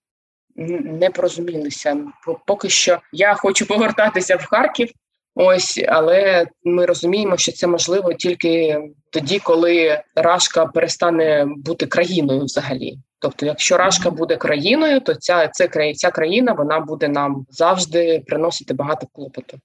не 0.56 1.10
порозумілися. 1.10 2.06
Поки 2.46 2.68
що 2.68 3.00
я 3.12 3.34
хочу 3.34 3.66
повертатися 3.66 4.36
в 4.36 4.46
Харків, 4.46 4.92
Ось, 5.34 5.84
але 5.88 6.46
ми 6.64 6.86
розуміємо, 6.86 7.36
що 7.36 7.52
це 7.52 7.66
можливо 7.66 8.14
тільки 8.14 8.80
тоді, 9.10 9.38
коли 9.38 10.02
Рашка 10.14 10.66
перестане 10.66 11.46
бути 11.56 11.86
країною 11.86 12.44
взагалі. 12.44 12.98
Тобто, 13.18 13.46
якщо 13.46 13.76
Рашка 13.76 14.10
буде 14.10 14.36
країною, 14.36 15.00
то 15.00 15.14
ця 15.14 15.48
це 15.48 15.94
ця 15.94 16.10
країна 16.10 16.52
вона 16.52 16.80
буде 16.80 17.08
нам 17.08 17.46
завжди 17.50 18.22
приносити 18.26 18.74
багато 18.74 19.06
клопоту. 19.12 19.58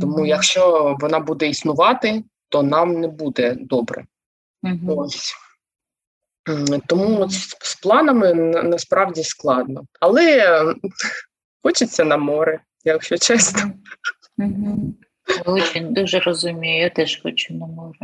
Тому, 0.00 0.26
якщо 0.26 0.96
вона 1.00 1.20
буде 1.20 1.48
існувати, 1.48 2.22
то 2.48 2.62
нам 2.62 3.00
не 3.00 3.08
буде 3.08 3.56
добре. 3.60 4.04
Mm-hmm. 4.62 4.94
Ось. 4.96 5.34
Тому 6.86 7.28
з 7.62 7.76
планами 7.82 8.34
насправді 8.62 9.24
складно. 9.24 9.84
Але 10.00 10.62
хочеться 11.62 12.04
на 12.04 12.16
море, 12.16 12.60
якщо 12.84 13.18
чесно. 13.18 13.72
Очень 15.46 15.94
дуже 15.94 16.18
розумію, 16.18 16.82
я 16.82 16.90
теж 16.90 17.20
хочу 17.22 17.54
на 17.54 17.66
море. 17.66 17.98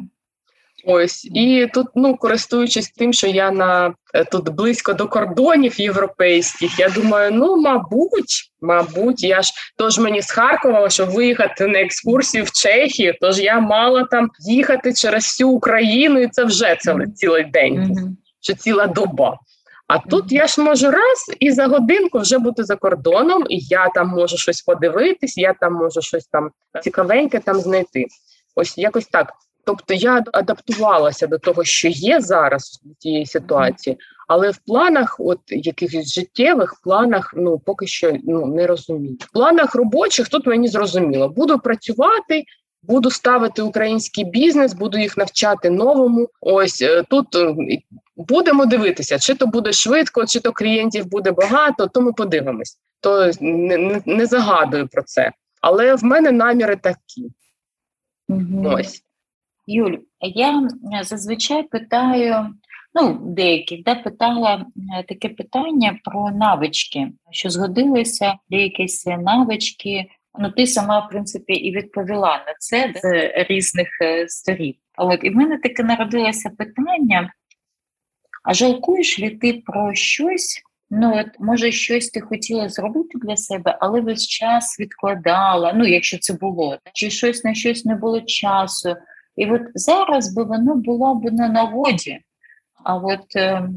Ось 0.85 1.25
і 1.25 1.69
тут, 1.75 1.87
ну 1.95 2.17
користуючись 2.17 2.91
тим, 2.91 3.13
що 3.13 3.27
я 3.27 3.51
на 3.51 3.95
е, 4.15 4.25
тут 4.25 4.49
близько 4.49 4.93
до 4.93 5.09
кордонів 5.09 5.81
європейських, 5.81 6.79
я 6.79 6.89
думаю, 6.89 7.31
ну 7.33 7.57
мабуть, 7.57 8.53
мабуть, 8.61 9.23
я 9.23 9.43
ж 9.43 9.53
тож 9.77 9.99
мені 9.99 10.23
з 10.23 10.31
Харкова, 10.31 10.91
щоб 10.91 11.11
виїхати 11.11 11.67
на 11.67 11.81
екскурсію 11.81 12.45
в 12.45 12.51
Чехію, 12.51 13.15
тож 13.21 13.39
я 13.39 13.61
мала 13.61 14.05
там 14.05 14.31
їхати 14.49 14.93
через 14.93 15.25
всю 15.25 15.51
Україну, 15.51 16.21
і 16.21 16.29
це 16.29 16.45
вже 16.45 16.77
це 16.81 16.97
цілий 17.15 17.45
день, 17.45 17.79
mm-hmm. 17.79 18.09
що 18.41 18.55
ціла 18.55 18.87
доба. 18.87 19.39
А 19.93 19.99
тут 19.99 20.33
я 20.33 20.47
ж 20.47 20.61
можу 20.61 20.91
раз 20.91 21.37
і 21.41 21.51
за 21.51 21.67
годинку 21.67 22.19
вже 22.19 22.39
бути 22.39 22.65
за 22.65 22.77
кордоном, 22.77 23.45
і 23.49 23.59
я 23.59 23.89
там 23.95 24.09
можу 24.09 24.37
щось 24.37 24.63
подивитись, 24.63 25.39
я 25.39 25.55
там 25.61 25.73
можу 25.75 26.03
щось 26.03 26.27
там 26.27 26.51
цікавеньке 26.83 27.41
там 27.41 27.61
знайти. 27.61 28.07
Ось 28.55 28.79
якось 28.79 29.07
так. 29.07 29.33
Тобто 29.65 29.95
я 29.95 30.25
адаптувалася 30.33 31.27
до 31.27 31.39
того, 31.39 31.65
що 31.65 31.89
є 31.89 32.21
зараз 32.21 32.81
в 32.85 33.03
тієї 33.03 33.27
ситуації, 33.27 33.99
але 34.29 34.51
в 34.51 34.59
планах, 34.67 35.17
от 35.19 35.41
якихось 35.47 36.15
життєвих 36.15 36.75
планах, 36.85 37.35
ну 37.37 37.59
поки 37.59 37.87
що 37.87 38.13
ну 38.25 38.47
не 38.47 38.67
розумію. 38.67 39.17
В 39.21 39.33
планах 39.33 39.75
робочих 39.75 40.29
тут 40.29 40.47
мені 40.47 40.69
зрозуміло, 40.69 41.29
буду 41.29 41.59
працювати. 41.59 42.45
Буду 42.83 43.11
ставити 43.11 43.63
український 43.63 44.25
бізнес, 44.25 44.75
буду 44.75 44.99
їх 44.99 45.17
навчати 45.17 45.71
новому. 45.71 46.29
Ось 46.41 46.83
е, 46.83 47.03
тут 47.03 47.37
е, 47.37 47.55
будемо 48.17 48.67
дивитися, 48.67 49.19
чи 49.19 49.35
то 49.35 49.47
буде 49.47 49.73
швидко, 49.73 50.27
чи 50.27 50.41
то 50.41 50.53
клієнтів 50.53 51.07
буде 51.07 51.33
багато. 51.33 51.87
То 51.87 52.01
ми 52.01 52.13
подивимось. 52.13 52.79
То 53.01 53.31
не, 53.41 53.79
не, 53.79 54.03
не 54.07 54.27
загадую 54.27 54.89
про 54.89 55.03
це. 55.03 55.33
Але 55.61 55.95
в 55.95 56.05
мене 56.05 56.33
наміри 56.33 56.77
такі. 56.77 57.31
Угу. 58.29 58.65
Ось. 58.65 59.03
Юль, 59.67 59.97
я 60.21 60.69
зазвичай 61.03 61.63
питаю, 61.63 62.55
ну, 62.95 63.19
деяких, 63.23 63.83
да, 63.85 63.95
питала 63.95 64.67
таке 65.09 65.29
питання 65.29 65.99
про 66.05 66.31
навички, 66.31 67.13
що 67.31 67.51
згодилися 67.51 68.35
якісь 68.49 69.07
навички. 69.07 70.07
Ну, 70.39 70.51
ти 70.51 70.67
сама, 70.67 70.99
в 70.99 71.09
принципі, 71.09 71.53
і 71.53 71.77
відповіла 71.77 72.45
на 72.47 72.55
це 72.59 72.93
з 73.03 73.33
різних 73.49 73.89
е, 74.03 74.29
сторін. 74.29 74.75
От 74.97 75.21
і 75.23 75.31
в 75.31 75.37
мене 75.37 75.59
таке 75.59 75.83
народилося 75.83 76.51
питання: 76.51 77.33
а 78.45 78.55
жалкуєш 78.55 79.21
ли 79.21 79.31
ти 79.31 79.63
про 79.67 79.95
щось? 79.95 80.63
Ну, 80.91 81.21
от, 81.21 81.27
може, 81.39 81.73
щось 81.73 82.11
ти 82.11 82.21
хотіла 82.21 82.69
зробити 82.69 83.19
для 83.19 83.37
себе, 83.37 83.79
але 83.81 84.01
весь 84.01 84.27
час 84.27 84.81
відкладала, 84.81 85.73
ну, 85.73 85.87
якщо 85.87 86.19
це 86.19 86.33
було, 86.33 86.79
чи 86.93 87.11
щось 87.11 87.45
на 87.45 87.55
щось 87.55 87.85
не 87.85 87.95
було 87.95 88.21
часу. 88.21 88.97
І 89.37 89.47
от 89.47 89.63
зараз 89.75 90.35
би 90.35 90.45
воно 90.45 90.75
було 90.75 91.15
б 91.15 91.33
на 91.33 91.49
нагоді. 91.49 92.21
А 92.85 92.97
от 92.97 93.37
е... 93.37 93.69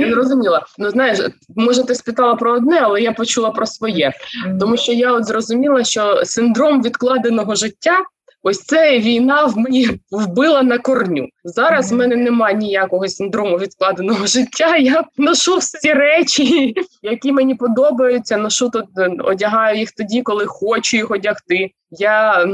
Я 0.00 0.10
зрозуміла. 0.10 0.66
Ну 0.78 0.90
знаєш, 0.90 1.18
може, 1.56 1.84
ти 1.84 1.94
спитала 1.94 2.34
про 2.34 2.52
одне, 2.52 2.80
але 2.82 3.02
я 3.02 3.12
почула 3.12 3.50
про 3.50 3.66
своє. 3.66 4.12
Тому 4.60 4.76
що 4.76 4.92
я 4.92 5.12
от 5.12 5.24
зрозуміла, 5.24 5.84
що 5.84 6.24
синдром 6.24 6.82
відкладеного 6.82 7.54
життя. 7.54 7.98
Ось 8.44 8.64
це 8.64 8.98
війна 8.98 9.44
в 9.44 9.58
мені 9.58 9.88
вбила 10.10 10.62
на 10.62 10.78
корню. 10.78 11.28
Зараз 11.44 11.86
mm-hmm. 11.86 11.94
в 11.94 11.98
мене 11.98 12.16
немає 12.16 12.54
ніякого 12.56 13.08
синдрому 13.08 13.56
відкладеного 13.56 14.26
життя. 14.26 14.76
Я 14.76 15.04
ношу 15.16 15.56
всі 15.56 15.92
речі, 15.92 16.74
які 17.02 17.32
мені 17.32 17.54
подобаються. 17.54 18.36
Ношу 18.36 18.70
тут, 18.70 18.84
одягаю 19.24 19.78
їх 19.78 19.92
тоді, 19.92 20.22
коли 20.22 20.46
хочу 20.46 20.96
їх 20.96 21.10
одягти. 21.10 21.70
Я 21.90 22.46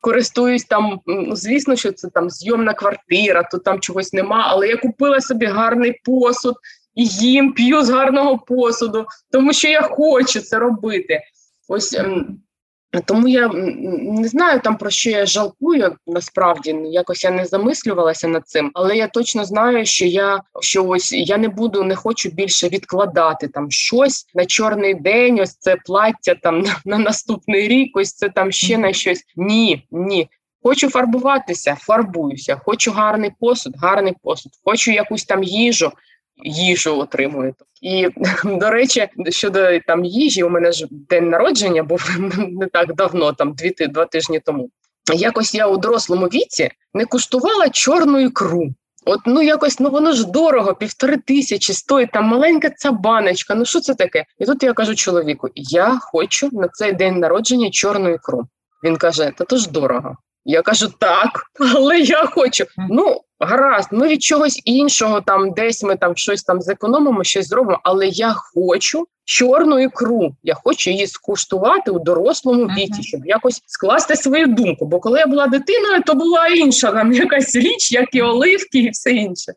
користуюсь 0.00 0.64
там. 0.64 1.00
Ну, 1.06 1.36
звісно, 1.36 1.76
що 1.76 1.92
це 1.92 2.08
там 2.08 2.30
зйомна 2.30 2.74
квартира, 2.74 3.42
то 3.42 3.58
там 3.58 3.80
чогось 3.80 4.12
нема. 4.12 4.44
Але 4.48 4.68
я 4.68 4.76
купила 4.76 5.20
собі 5.20 5.46
гарний 5.46 6.00
посуд 6.04 6.54
і 6.94 7.06
їм 7.06 7.52
п'ю 7.52 7.82
з 7.82 7.90
гарного 7.90 8.38
посуду, 8.38 9.06
тому 9.30 9.52
що 9.52 9.68
я 9.68 9.82
хочу 9.82 10.40
це 10.40 10.58
робити. 10.58 11.20
Ось 11.68 11.94
ем, 11.94 12.40
тому 13.04 13.28
я 13.28 13.48
не 13.48 14.28
знаю 14.28 14.60
там 14.60 14.76
про 14.76 14.90
що 14.90 15.10
я 15.10 15.26
жалкую. 15.26 15.96
Насправді 16.06 16.70
якось 16.84 17.24
я 17.24 17.30
не 17.30 17.44
замислювалася 17.44 18.28
над 18.28 18.48
цим, 18.48 18.70
але 18.74 18.96
я 18.96 19.08
точно 19.08 19.44
знаю, 19.44 19.86
що 19.86 20.06
я 20.06 20.42
що 20.60 20.84
ось 20.84 21.12
я 21.12 21.38
не 21.38 21.48
буду, 21.48 21.82
не 21.82 21.96
хочу 21.96 22.30
більше 22.30 22.68
відкладати 22.68 23.48
там 23.48 23.70
щось 23.70 24.26
на 24.34 24.46
чорний 24.46 24.94
день. 24.94 25.40
Ось 25.40 25.56
це 25.56 25.76
плаття 25.84 26.34
там 26.34 26.60
на, 26.60 26.76
на 26.84 26.98
наступний 26.98 27.68
рік. 27.68 27.96
Ось 27.96 28.12
це 28.12 28.28
там 28.28 28.52
ще 28.52 28.78
на 28.78 28.92
щось. 28.92 29.24
Ні, 29.36 29.86
ні. 29.90 30.28
Хочу 30.62 30.90
фарбуватися, 30.90 31.76
фарбуюся. 31.80 32.60
Хочу 32.64 32.92
гарний 32.92 33.30
посуд, 33.40 33.74
гарний 33.76 34.14
посуд. 34.22 34.52
Хочу 34.64 34.90
якусь 34.90 35.24
там 35.24 35.42
їжу 35.42 35.92
їжу 36.42 36.98
отримують. 36.98 37.54
І 37.82 38.08
до 38.44 38.70
речі, 38.70 39.08
щодо 39.28 39.78
там 39.86 40.04
їжі, 40.04 40.42
у 40.42 40.48
мене 40.48 40.72
ж 40.72 40.86
день 40.90 41.30
народження 41.30 41.82
був 41.82 42.10
не 42.38 42.66
так 42.66 42.94
давно, 42.94 43.32
там 43.32 43.52
дві 43.52 43.74
два 43.88 44.04
тижні 44.04 44.40
тому. 44.40 44.70
Якось 45.14 45.54
я 45.54 45.66
у 45.66 45.76
дорослому 45.76 46.26
віці 46.26 46.70
не 46.94 47.04
куштувала 47.04 47.68
чорну 47.68 48.20
ікру. 48.20 48.68
От 49.06 49.20
ну 49.26 49.42
якось 49.42 49.80
ну 49.80 49.90
воно 49.90 50.12
ж 50.12 50.26
дорого, 50.26 50.74
півтори 50.74 51.16
тисячі 51.16 51.74
стоїть 51.74 52.12
там 52.12 52.24
маленька 52.24 52.70
ця 52.70 52.92
баночка. 52.92 53.54
Ну 53.54 53.64
що 53.64 53.80
це 53.80 53.94
таке? 53.94 54.24
І 54.38 54.44
тут 54.44 54.62
я 54.62 54.72
кажу 54.72 54.94
чоловіку: 54.94 55.48
я 55.54 55.98
хочу 56.02 56.48
на 56.52 56.68
цей 56.68 56.92
день 56.92 57.18
народження 57.18 57.70
чорну 57.70 58.10
ікру. 58.10 58.48
Він 58.84 58.96
каже: 58.96 59.32
Та 59.36 59.44
то 59.44 59.56
ж 59.56 59.70
дорого. 59.70 60.16
Я 60.44 60.62
кажу, 60.62 60.88
так, 60.98 61.42
але 61.74 62.00
я 62.00 62.26
хочу. 62.26 62.64
Ну, 62.90 63.20
гаразд, 63.40 63.88
ми 63.92 64.08
від 64.08 64.22
чогось 64.22 64.62
іншого, 64.64 65.20
там 65.20 65.50
десь 65.50 65.82
ми 65.82 65.96
там 65.96 66.16
щось 66.16 66.42
там 66.42 66.60
зекономимо, 66.60 67.24
щось 67.24 67.48
зробимо, 67.48 67.80
але 67.82 68.06
я 68.06 68.32
хочу 68.32 69.06
чорну 69.24 69.78
ікру. 69.80 70.36
Я 70.42 70.54
хочу 70.54 70.90
її 70.90 71.06
скуштувати 71.06 71.90
у 71.90 71.98
дорослому 71.98 72.64
віці, 72.64 73.02
щоб 73.02 73.26
якось 73.26 73.62
скласти 73.66 74.16
свою 74.16 74.46
думку. 74.46 74.86
Бо 74.86 75.00
коли 75.00 75.18
я 75.18 75.26
була 75.26 75.46
дитиною, 75.46 76.02
то 76.06 76.14
була 76.14 76.46
інша 76.46 76.92
там 76.92 77.12
якась 77.12 77.56
річ, 77.56 77.92
як 77.92 78.14
і 78.14 78.22
оливки, 78.22 78.78
і 78.78 78.90
все 78.90 79.10
інше. 79.10 79.52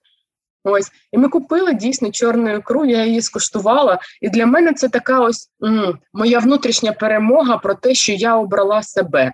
Ось, 0.63 0.91
і 1.11 1.17
ми 1.17 1.29
купили 1.29 1.73
дійсно 1.73 2.11
чорну 2.11 2.55
ікру, 2.55 2.85
я 2.85 3.05
її 3.05 3.21
скуштувала. 3.21 3.99
І 4.21 4.29
для 4.29 4.45
мене 4.45 4.73
це 4.73 4.89
така 4.89 5.19
ось 5.19 5.49
м, 5.63 5.99
моя 6.13 6.39
внутрішня 6.39 6.91
перемога 6.91 7.57
про 7.57 7.75
те, 7.75 7.93
що 7.93 8.13
я 8.13 8.37
обрала 8.37 8.83
себе 8.83 9.33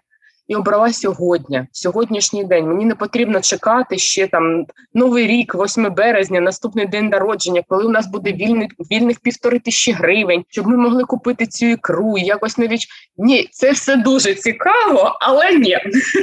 і 0.49 0.55
обрала 0.55 0.93
сьогодні, 0.93 1.67
сьогоднішній 1.71 2.43
день. 2.43 2.67
Мені 2.67 2.85
не 2.85 2.95
потрібно 2.95 3.41
чекати 3.41 3.97
ще 3.97 4.27
там 4.27 4.65
новий 4.93 5.27
рік, 5.27 5.55
8 5.55 5.93
березня, 5.93 6.41
наступний 6.41 6.85
день 6.85 7.09
народження, 7.09 7.63
коли 7.67 7.85
у 7.85 7.89
нас 7.89 8.07
буде 8.07 8.33
вільний 8.33 8.69
вільних 8.91 9.19
півтори 9.19 9.59
тисячі 9.59 9.91
гривень, 9.91 10.45
щоб 10.49 10.67
ми 10.67 10.77
могли 10.77 11.03
купити 11.03 11.47
цю 11.47 11.65
ікру. 11.65 12.17
і 12.17 12.25
Якось 12.25 12.57
не 12.57 12.67
відч... 12.67 12.87
Ні, 13.17 13.49
це 13.51 13.71
все 13.71 13.95
дуже 13.95 14.35
цікаво, 14.35 15.17
але 15.21 15.55
ні. 15.55 15.77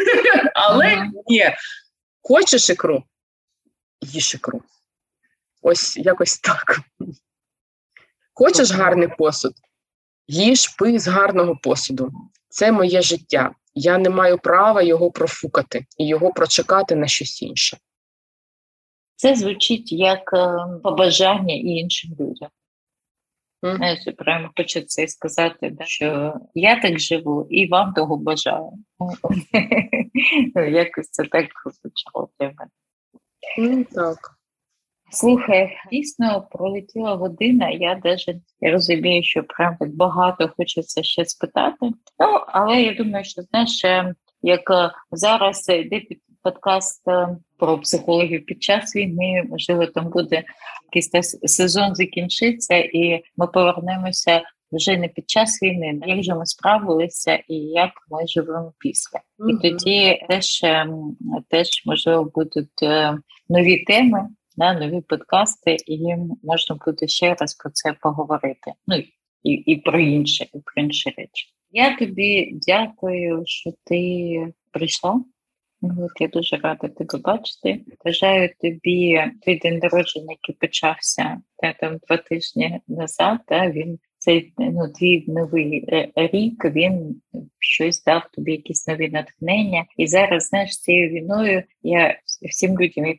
Але 0.54 1.10
ні. 1.26 1.50
Хочеш 2.22 2.70
ікру? 2.70 3.02
Їж 4.00 4.34
ікру. 4.34 4.62
Ось 5.62 5.96
якось 5.96 6.38
так. 6.38 6.80
Хочеш 8.34 8.70
гарний 8.70 9.08
посуд? 9.18 9.52
Їж 10.28 10.68
пий 10.68 10.98
з 10.98 11.08
гарного 11.08 11.56
посуду. 11.56 12.12
Це 12.48 12.72
моє 12.72 13.02
життя 13.02 13.50
я 13.76 13.98
не 13.98 14.10
маю 14.10 14.38
права 14.38 14.82
його 14.82 15.10
профукати 15.10 15.86
і 15.98 16.06
його 16.06 16.32
прочекати 16.32 16.96
на 16.96 17.06
щось 17.06 17.42
інше. 17.42 17.78
Це 19.16 19.34
звучить 19.34 19.92
як 19.92 20.30
е, 20.32 20.56
побажання 20.82 21.54
і 21.54 21.66
іншим 21.66 22.10
людям. 22.20 22.50
Mm. 23.62 23.76
Знаєш, 23.76 24.08
прямо 24.16 24.50
хочу 24.56 24.80
це 24.80 25.08
сказати, 25.08 25.70
да, 25.70 25.84
що 25.84 26.34
я 26.54 26.80
так 26.80 27.00
живу 27.00 27.46
і 27.50 27.68
вам 27.68 27.92
того 27.92 28.16
бажаю. 28.16 28.72
Якось 30.70 31.10
це 31.10 31.24
так 31.24 31.46
звучало 31.64 32.28
для 32.40 32.46
мене. 32.46 32.70
Mm, 33.58 33.94
так. 33.94 34.35
Слухай, 35.10 35.76
дійсно 35.92 36.46
пролетіла 36.50 37.14
година. 37.14 37.70
Я 37.70 38.00
навіть 38.04 38.42
розумію, 38.60 39.22
що 39.22 39.42
прям 39.42 39.76
багато 39.80 40.50
хочеться 40.56 41.02
ще 41.02 41.24
спитати. 41.24 41.76
Ну 42.18 42.40
але 42.46 42.82
я 42.82 42.94
думаю, 42.94 43.24
що 43.24 43.42
знаєш, 43.42 43.84
е, 43.84 44.14
як 44.42 44.70
е, 44.70 44.90
зараз 45.10 45.68
йде 45.68 46.00
під 46.00 46.18
подкаст 46.42 47.08
е, 47.08 47.36
про 47.58 47.78
психологів 47.78 48.46
під 48.46 48.62
час 48.62 48.96
війни, 48.96 49.44
можливо, 49.50 49.86
там 49.86 50.10
буде 50.10 50.44
якийсь 50.92 51.38
сезон 51.42 51.94
закінчиться, 51.94 52.76
і 52.76 53.22
ми 53.36 53.46
повернемося 53.46 54.42
вже 54.72 54.96
не 54.96 55.08
під 55.08 55.30
час 55.30 55.62
війни, 55.62 56.00
як 56.06 56.22
же 56.22 56.34
ми 56.34 56.46
справилися 56.46 57.34
і 57.48 57.54
як 57.54 57.90
ми 58.10 58.26
живемо 58.26 58.72
після. 58.78 59.20
І 59.48 59.68
тоді 59.68 60.20
теж 60.28 60.60
теж 61.48 61.68
можливо 61.86 62.24
будуть 62.34 62.82
нові 63.48 63.84
теми 63.84 64.28
на 64.56 64.74
нові 64.74 65.00
подкасти, 65.00 65.76
і 65.86 66.14
можна 66.42 66.76
буде 66.86 67.08
ще 67.08 67.34
раз 67.34 67.54
про 67.54 67.70
це 67.70 67.92
поговорити. 68.00 68.72
Ну 68.86 68.96
і 69.42 69.52
і 69.52 69.76
про 69.76 70.00
інше, 70.00 70.44
і 70.44 70.58
про 70.64 70.82
інші 70.82 71.14
речі. 71.18 71.46
Я 71.70 71.96
тобі 71.96 72.58
дякую, 72.66 73.42
що 73.46 73.72
ти 73.84 74.52
прийшла. 74.70 75.24
Я 76.20 76.28
дуже 76.28 76.56
рада 76.56 76.88
тебе 76.88 77.18
бачити. 77.24 77.84
Бажаю 78.04 78.50
тобі 78.60 79.24
твій 79.42 79.58
день 79.58 79.78
народження, 79.82 80.26
який 80.28 80.54
почався 80.60 81.40
та, 81.56 81.72
там 81.72 81.98
два 82.08 82.16
тижні 82.16 82.80
назад. 82.88 83.38
Та, 83.46 83.70
він 83.70 83.98
цей 84.26 84.52
ну, 84.58 84.88
твій 84.88 85.24
новий 85.28 85.84
е, 85.88 86.12
рік 86.16 86.64
він 86.64 87.20
щось 87.58 88.04
дав 88.04 88.22
тобі 88.32 88.52
якісь 88.52 88.86
нові 88.86 89.08
натхнення. 89.08 89.84
І 89.96 90.06
зараз 90.06 90.48
знаєш 90.48 90.78
цією 90.78 91.10
війною 91.10 91.62
я 91.82 92.18
всім 92.48 92.80
людям, 92.80 93.18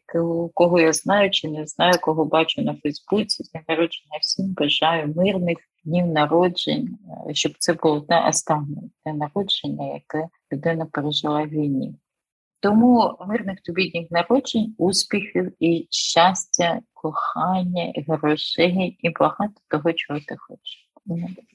кого 0.54 0.80
я 0.80 0.94
знаю 0.94 1.30
чи 1.32 1.48
не 1.48 1.68
знаю, 1.68 1.94
кого 2.02 2.26
бачу 2.26 2.62
на 2.62 2.76
Фейсбуці, 2.76 3.44
з 3.44 3.54
народження 3.54 4.18
всім 4.22 4.54
бажаю 4.54 5.14
мирних 5.16 5.58
днів 5.86 6.08
народжень, 6.08 6.98
е, 7.30 7.34
щоб 7.34 7.52
це 7.60 7.74
було 7.74 8.06
не 8.10 8.28
останнє 8.28 8.82
день 9.06 9.18
народження, 9.18 9.94
яке 9.94 10.28
людина 10.54 10.86
пережила 10.92 11.44
в 11.44 11.50
війні. 11.50 11.96
Тому 12.60 13.18
мирних 13.28 13.62
тобі 13.62 13.90
днів 13.90 14.08
народжень, 14.12 14.76
успіхів 14.78 15.52
і 15.60 15.88
щастя, 15.90 16.82
кохання, 16.94 17.94
грошей 18.08 18.98
і 19.00 19.10
багато 19.10 19.54
того, 19.70 19.94
чого 19.94 20.20
ти 20.20 20.36
хочеш. 20.38 20.87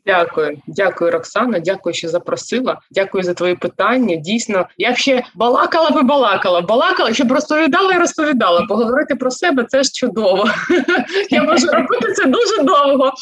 Дякую, 0.07 0.59
дякую, 0.67 1.11
Роксана. 1.11 1.59
Дякую, 1.59 1.95
що 1.95 2.09
запросила. 2.09 2.81
Дякую 2.91 3.25
за 3.25 3.35
твої 3.35 3.55
питання. 3.55 4.17
Дійсно, 4.17 4.67
я 4.79 4.95
ще 4.95 5.23
балакала 5.35 5.91
би 5.91 6.03
балакала, 6.03 6.61
балакала, 6.61 7.15
щоб 7.15 7.33
розповідала 7.33 7.93
і 7.93 7.99
розповідала. 7.99 8.67
Поговорити 8.67 9.15
про 9.15 9.31
себе 9.31 9.65
це 9.69 9.83
ж 9.83 9.91
чудово. 9.93 10.49
Я 11.31 11.43
можу 11.43 11.67
робити 11.67 12.13
це 12.13 12.25
дуже 12.25 12.63
довго. 12.63 13.13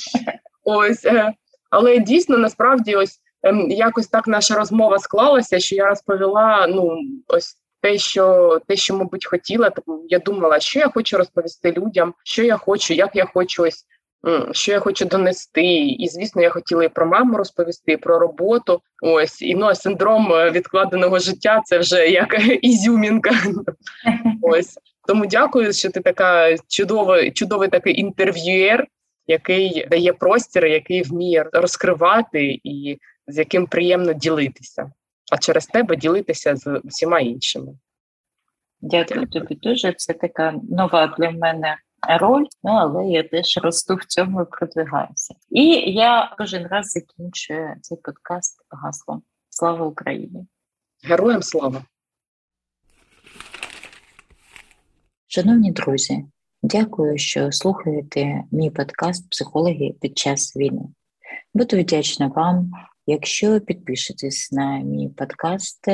Ось, 0.65 1.05
е, 1.05 1.33
але 1.71 1.99
дійсно, 1.99 2.39
насправді, 2.39 2.95
ось 2.95 3.19
ем, 3.43 3.71
якось 3.71 4.07
так 4.07 4.27
наша 4.27 4.55
розмова 4.55 4.99
склалася, 4.99 5.59
що 5.59 5.77
я 5.77 5.87
розповіла. 5.87 6.67
Ну, 6.67 6.99
ось. 7.29 7.57
Те, 7.83 7.99
що 7.99 8.59
те, 8.69 8.77
що 8.77 8.97
мабуть 8.97 9.27
хотіла, 9.27 9.73
я 10.09 10.19
думала, 10.19 10.61
що 10.61 10.79
я 10.79 10.89
хочу 10.89 11.17
розповісти 11.17 11.73
людям, 11.73 12.15
що 12.25 12.43
я 12.43 12.57
хочу, 12.57 12.95
як 12.95 13.17
я 13.17 13.25
хочу 13.25 13.63
ось 13.63 13.87
що 14.53 14.73
я 14.73 14.81
хочу 14.81 15.05
донести, 15.05 15.87
і 15.87 16.09
звісно, 16.09 16.43
я 16.43 16.51
хотіла 16.51 16.85
і 16.85 16.89
про 16.89 17.07
маму 17.07 17.37
розповісти, 17.37 17.93
і 17.93 17.97
про 17.97 18.19
роботу. 18.19 18.81
Ось 19.03 19.43
і 19.43 19.55
ну 19.55 19.75
синдром 19.75 20.33
е, 20.33 20.51
відкладеного 20.51 21.19
життя 21.19 21.63
це 21.65 21.79
вже 21.79 22.09
як 22.09 22.37
ізюмінка. 22.63 23.31
Ось 24.43 24.79
тому 25.09 25.27
дякую, 25.27 25.73
що 25.73 25.91
ти 25.91 26.01
така 26.01 26.57
чудова, 26.69 27.31
чудовий 27.31 27.69
такий 27.69 28.01
інтерв'юєр, 28.01 28.87
який 29.27 29.87
дає 29.91 30.13
простір, 30.13 30.67
який 30.67 31.03
вміє 31.03 31.47
розкривати, 31.53 32.61
і 32.65 32.99
з 33.27 33.39
яким 33.39 33.67
приємно 33.67 34.13
ділитися. 34.13 34.91
А 35.33 35.39
через 35.39 35.67
тебе 35.67 35.97
ділитися 35.97 36.57
з 36.57 36.81
усіма 36.85 37.21
іншими. 37.21 37.73
Дякую 38.81 39.27
тобі 39.27 39.55
дуже. 39.55 39.93
Це 39.93 40.13
така 40.13 40.55
нова 40.71 41.15
для 41.19 41.31
мене 41.31 41.77
роль, 42.09 42.47
ну 42.63 42.71
але 42.71 43.07
я 43.07 43.23
теж 43.23 43.59
росту 43.63 43.95
в 43.95 44.05
цьому 44.05 44.43
і 44.43 44.45
продвигаюся. 44.45 45.35
І 45.51 45.65
я 45.93 46.35
кожен 46.39 46.67
раз 46.67 46.91
закінчую 46.91 47.77
цей 47.81 47.99
подкаст 47.99 48.67
гаслом. 48.71 49.23
Слава 49.49 49.87
Україні! 49.87 50.47
Героям 51.05 51.43
слава! 51.43 51.85
Шановні 55.29 55.73
друзі, 55.73 56.25
дякую, 56.63 57.19
що 57.19 57.53
слухаєте 57.53 58.45
мій 58.53 58.71
подкаст 58.71 59.31
Психологи 59.31 59.95
під 60.01 60.19
час 60.19 60.57
війни. 60.57 60.83
Буду 61.55 61.81
вдячна 61.81 62.27
вам, 62.27 62.71
якщо 63.07 63.61
підпишетесь 63.61 64.53
на 64.53 64.79
мій 64.79 65.09
подкаст, 65.09 65.89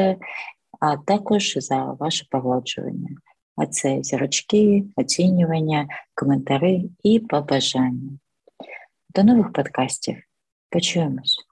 а 0.80 0.96
також 1.06 1.54
за 1.56 1.84
ваше 1.84 2.26
погоджування 2.30 3.08
а 3.56 3.66
це 3.66 4.02
зірочки, 4.02 4.84
оцінювання, 4.96 5.88
коментари 6.14 6.84
і 7.02 7.18
побажання. 7.18 8.18
До 9.14 9.24
нових 9.24 9.52
подкастів. 9.52 10.16
Почуємось! 10.70 11.45